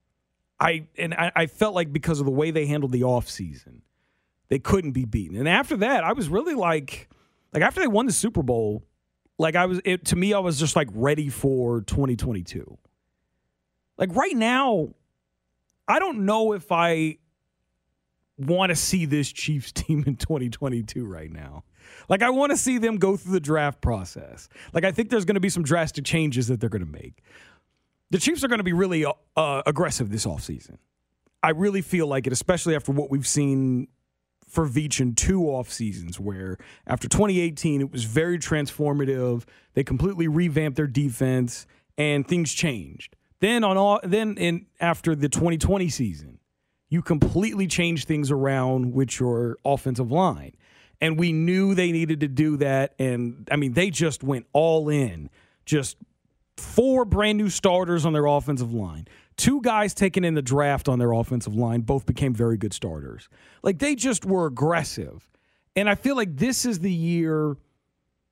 I 0.59 0.87
and 0.97 1.13
I, 1.13 1.31
I 1.33 1.45
felt 1.45 1.73
like 1.73 1.93
because 1.93 2.19
of 2.19 2.25
the 2.25 2.33
way 2.33 2.51
they 2.51 2.65
handled 2.65 2.91
the 2.91 3.03
offseason, 3.03 3.79
they 4.49 4.59
couldn't 4.59 4.91
be 4.91 5.05
beaten. 5.05 5.37
And 5.37 5.47
after 5.47 5.77
that, 5.77 6.03
I 6.03 6.11
was 6.11 6.27
really 6.27 6.53
like 6.53 7.07
like 7.53 7.63
after 7.63 7.79
they 7.79 7.87
won 7.87 8.07
the 8.07 8.11
Super 8.11 8.43
Bowl, 8.43 8.83
like 9.39 9.55
I 9.55 9.67
was 9.67 9.79
it, 9.85 10.03
to 10.07 10.17
me 10.17 10.33
I 10.33 10.39
was 10.39 10.59
just 10.59 10.75
like 10.75 10.89
ready 10.91 11.29
for 11.29 11.79
2022. 11.79 12.77
Like 13.97 14.13
right 14.13 14.35
now, 14.35 14.89
I 15.87 15.99
don't 15.99 16.25
know 16.25 16.51
if 16.51 16.73
I 16.73 17.19
want 18.37 18.71
to 18.71 18.75
see 18.75 19.05
this 19.05 19.31
Chiefs 19.31 19.71
team 19.71 20.03
in 20.05 20.17
2022 20.17 21.05
right 21.05 21.31
now. 21.31 21.63
Like 22.09 22.21
I 22.23 22.29
want 22.29 22.51
to 22.51 22.57
see 22.57 22.77
them 22.77 22.97
go 22.97 23.17
through 23.17 23.33
the 23.33 23.39
draft 23.39 23.81
process. 23.81 24.49
Like 24.73 24.83
I 24.83 24.91
think 24.91 25.09
there's 25.09 25.25
going 25.25 25.35
to 25.35 25.41
be 25.41 25.49
some 25.49 25.63
drastic 25.63 26.05
changes 26.05 26.47
that 26.47 26.59
they're 26.59 26.69
going 26.69 26.85
to 26.85 26.91
make. 26.91 27.23
The 28.09 28.17
Chiefs 28.17 28.43
are 28.43 28.47
going 28.47 28.59
to 28.59 28.63
be 28.63 28.73
really 28.73 29.05
uh, 29.05 29.61
aggressive 29.65 30.09
this 30.09 30.25
offseason. 30.25 30.77
I 31.43 31.51
really 31.51 31.81
feel 31.81 32.07
like 32.07 32.27
it, 32.27 32.33
especially 32.33 32.75
after 32.75 32.91
what 32.91 33.09
we've 33.09 33.27
seen 33.27 33.87
for 34.47 34.67
Veach 34.67 34.99
in 34.99 35.15
two 35.15 35.43
off 35.43 35.71
seasons 35.71 36.19
where 36.19 36.57
after 36.85 37.07
2018 37.07 37.81
it 37.81 37.91
was 37.91 38.03
very 38.03 38.37
transformative. 38.37 39.45
They 39.73 39.83
completely 39.83 40.27
revamped 40.27 40.75
their 40.75 40.87
defense 40.87 41.65
and 41.97 42.27
things 42.27 42.51
changed. 42.51 43.15
Then 43.39 43.63
on 43.63 43.77
all 43.77 43.99
then 44.03 44.37
in 44.37 44.67
after 44.79 45.15
the 45.15 45.29
2020 45.29 45.89
season, 45.89 46.39
you 46.89 47.01
completely 47.01 47.65
change 47.65 48.05
things 48.05 48.29
around 48.29 48.93
with 48.93 49.19
your 49.19 49.57
offensive 49.63 50.11
line. 50.11 50.51
And 51.01 51.17
we 51.17 51.33
knew 51.33 51.73
they 51.73 51.91
needed 51.91 52.19
to 52.19 52.27
do 52.27 52.57
that. 52.57 52.93
And 52.99 53.47
I 53.51 53.55
mean, 53.55 53.73
they 53.73 53.89
just 53.89 54.23
went 54.23 54.45
all 54.53 54.87
in. 54.87 55.29
Just 55.65 55.97
four 56.57 57.05
brand 57.05 57.37
new 57.37 57.49
starters 57.49 58.05
on 58.05 58.13
their 58.13 58.27
offensive 58.27 58.73
line. 58.73 59.07
Two 59.35 59.61
guys 59.61 59.93
taken 59.93 60.23
in 60.23 60.35
the 60.35 60.41
draft 60.41 60.87
on 60.87 60.99
their 60.99 61.11
offensive 61.11 61.55
line 61.55 61.81
both 61.81 62.05
became 62.05 62.33
very 62.33 62.57
good 62.57 62.73
starters. 62.73 63.27
Like 63.63 63.79
they 63.79 63.95
just 63.95 64.25
were 64.25 64.45
aggressive. 64.45 65.27
And 65.75 65.89
I 65.89 65.95
feel 65.95 66.15
like 66.15 66.37
this 66.37 66.65
is 66.65 66.79
the 66.79 66.91
year 66.91 67.57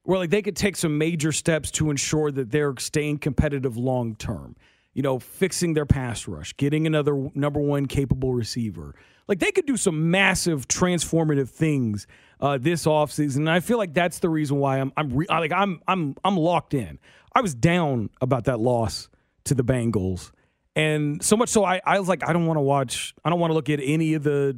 where 0.03 0.19
like 0.19 0.29
they 0.29 0.41
could 0.41 0.55
take 0.55 0.75
some 0.75 0.97
major 0.97 1.31
steps 1.31 1.71
to 1.71 1.89
ensure 1.89 2.31
that 2.31 2.51
they're 2.51 2.75
staying 2.77 3.19
competitive 3.19 3.77
long 3.77 4.15
term. 4.15 4.55
You 4.93 5.03
know, 5.03 5.19
fixing 5.19 5.75
their 5.75 5.85
pass 5.85 6.27
rush, 6.27 6.55
getting 6.57 6.85
another 6.85 7.29
number 7.33 7.59
one 7.59 7.85
capable 7.85 8.33
receiver. 8.33 8.95
Like 9.27 9.39
they 9.39 9.51
could 9.51 9.65
do 9.67 9.77
some 9.77 10.11
massive 10.11 10.67
transformative 10.67 11.49
things 11.49 12.07
uh, 12.39 12.57
this 12.57 12.85
offseason. 12.85 13.37
And 13.37 13.49
I 13.49 13.59
feel 13.59 13.77
like 13.77 13.93
that's 13.93 14.19
the 14.19 14.29
reason 14.29 14.57
why 14.57 14.79
I'm 14.79 14.91
I'm 14.95 15.09
re- 15.13 15.27
like 15.29 15.51
I'm 15.51 15.81
I'm 15.87 16.15
I'm 16.23 16.37
locked 16.37 16.73
in. 16.73 16.99
I 17.33 17.41
was 17.41 17.53
down 17.53 18.09
about 18.21 18.45
that 18.45 18.59
loss 18.59 19.09
to 19.45 19.53
the 19.53 19.63
Bengals. 19.63 20.31
And 20.75 21.23
so 21.23 21.35
much 21.35 21.49
so 21.49 21.65
I, 21.65 21.81
I 21.85 21.99
was 21.99 22.07
like, 22.07 22.27
I 22.27 22.33
don't 22.33 22.45
want 22.45 22.57
to 22.57 22.61
watch 22.61 23.13
I 23.25 23.29
don't 23.29 23.39
want 23.39 23.51
to 23.51 23.55
look 23.55 23.69
at 23.69 23.79
any 23.81 24.13
of 24.13 24.23
the 24.23 24.57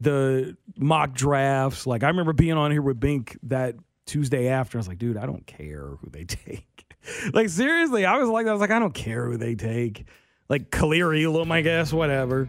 the 0.00 0.56
mock 0.76 1.14
drafts. 1.14 1.86
Like 1.86 2.02
I 2.02 2.08
remember 2.08 2.32
being 2.32 2.52
on 2.52 2.70
here 2.70 2.82
with 2.82 3.00
Bink 3.00 3.38
that 3.44 3.76
Tuesday 4.06 4.48
after. 4.48 4.78
I 4.78 4.80
was 4.80 4.88
like, 4.88 4.98
dude, 4.98 5.16
I 5.16 5.26
don't 5.26 5.46
care 5.46 5.96
who 6.00 6.10
they 6.10 6.24
take. 6.24 6.84
like 7.32 7.48
seriously, 7.48 8.04
I 8.04 8.18
was 8.18 8.28
like, 8.28 8.46
I 8.46 8.52
was 8.52 8.60
like, 8.60 8.70
I 8.70 8.78
don't 8.78 8.94
care 8.94 9.26
who 9.26 9.36
they 9.36 9.54
take. 9.54 10.06
Like 10.48 10.70
Kaiir 10.70 11.12
Elam, 11.24 11.50
I 11.50 11.62
guess, 11.62 11.92
whatever. 11.92 12.48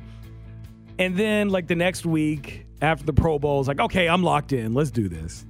And 1.00 1.16
then 1.16 1.50
like 1.50 1.68
the 1.68 1.76
next 1.76 2.06
week 2.06 2.67
after 2.82 3.06
the 3.06 3.14
Pro 3.14 3.40
Bowl, 3.40 3.60
it's 3.60 3.68
like, 3.68 3.80
okay, 3.80 4.08
I'm 4.08 4.24
locked 4.24 4.54
in. 4.54 4.74
Let's 4.74 4.92
do 4.92 5.10
this. 5.10 5.46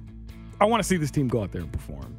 I 0.60 0.64
want 0.64 0.82
to 0.82 0.88
see 0.88 0.96
this 0.96 1.10
team 1.10 1.28
go 1.28 1.42
out 1.42 1.52
there 1.52 1.62
and 1.62 1.72
perform. 1.72 2.16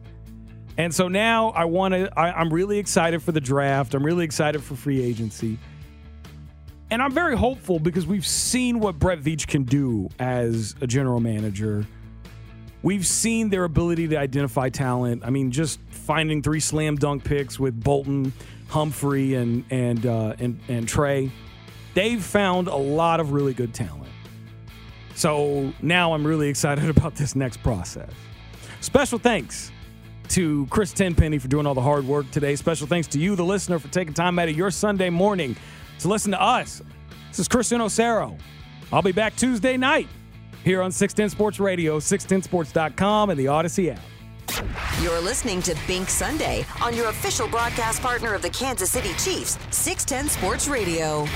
And 0.78 0.96
so 0.96 1.10
now 1.10 1.50
I 1.50 1.66
want 1.66 1.94
to. 1.94 2.18
I'm 2.18 2.54
really 2.54 2.80
excited 2.80 3.22
for 3.22 3.34
the 3.34 3.42
draft. 3.42 3.94
I'm 3.94 4.06
really 4.06 4.24
excited 4.24 4.64
for 4.64 4.76
free 4.76 5.02
agency. 5.04 5.58
And 6.92 7.02
I'm 7.02 7.12
very 7.12 7.38
hopeful 7.38 7.80
because 7.80 8.08
we've 8.08 8.26
seen 8.26 8.80
what 8.80 8.98
Brett 8.98 9.20
Veach 9.20 9.46
can 9.46 9.64
do 9.64 10.10
as 10.20 10.76
a 10.82 10.88
general 10.88 11.20
manager. 11.20 11.86
We've 12.82 13.06
seen 13.06 13.50
their 13.50 13.66
ability 13.66 14.08
to 14.08 14.16
identify 14.18 14.70
talent. 14.70 15.24
I 15.26 15.30
mean, 15.30 15.52
just 15.52 15.80
finding 15.90 16.42
three 16.42 16.62
slam 16.62 16.96
dunk 16.96 17.26
picks 17.26 17.60
with 17.60 17.78
Bolton, 17.84 18.32
Humphrey, 18.70 19.36
and 19.36 19.66
and 19.70 20.06
uh, 20.06 20.36
and 20.40 20.60
and 20.70 20.88
Trey. 20.88 21.30
They've 21.94 22.24
found 22.24 22.70
a 22.70 22.76
lot 22.76 23.20
of 23.20 23.34
really 23.34 23.54
good 23.54 23.74
talent. 23.74 24.09
So 25.20 25.74
now 25.82 26.14
I'm 26.14 26.26
really 26.26 26.48
excited 26.48 26.90
about 26.98 27.14
this 27.14 27.36
next 27.36 27.62
process. 27.62 28.10
Special 28.80 29.20
thanks 29.20 29.70
to 30.30 30.66
Chris 30.68 30.94
Tenpenny 30.94 31.38
for 31.40 31.50
doing 31.50 31.68
all 31.68 31.74
the 31.74 31.82
hard 31.82 32.06
work 32.06 32.32
today. 32.32 32.56
Special 32.56 32.88
thanks 32.88 33.06
to 33.10 33.20
you, 33.20 33.36
the 33.36 33.44
listener, 33.44 33.80
for 33.80 33.90
taking 33.90 34.14
time 34.14 34.40
out 34.40 34.48
of 34.48 34.56
your 34.56 34.72
Sunday 34.72 35.10
morning 35.10 35.58
to 36.00 36.08
listen 36.08 36.32
to 36.32 36.42
us. 36.42 36.82
This 37.28 37.40
is 37.40 37.48
Chris 37.50 37.70
Uno 37.74 37.90
Cero. 37.90 38.38
I'll 38.94 39.02
be 39.02 39.12
back 39.12 39.36
Tuesday 39.36 39.76
night 39.76 40.08
here 40.64 40.82
on 40.82 40.90
610 40.90 41.36
Sports 41.36 41.60
Radio, 41.60 42.00
610sports.com, 42.00 43.30
and 43.30 43.38
the 43.38 43.46
Audacy 43.46 43.94
app. 43.94 44.00
You're 45.02 45.20
listening 45.20 45.62
to 45.64 45.76
Bink 45.86 46.10
Sunday 46.10 46.66
on 46.82 46.96
your 46.96 47.10
official 47.10 47.50
broadcast 47.50 48.02
partner 48.02 48.34
of 48.34 48.42
the 48.42 48.50
Kansas 48.52 48.90
City 48.90 49.10
Chiefs, 49.16 49.60
610 49.72 50.30
Sports 50.30 50.70
Radio. 50.70 51.28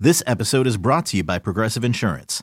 This 0.00 0.22
episode 0.26 0.66
is 0.66 0.78
brought 0.78 1.04
to 1.06 1.18
you 1.18 1.24
by 1.24 1.38
Progressive 1.38 1.84
Insurance. 1.84 2.42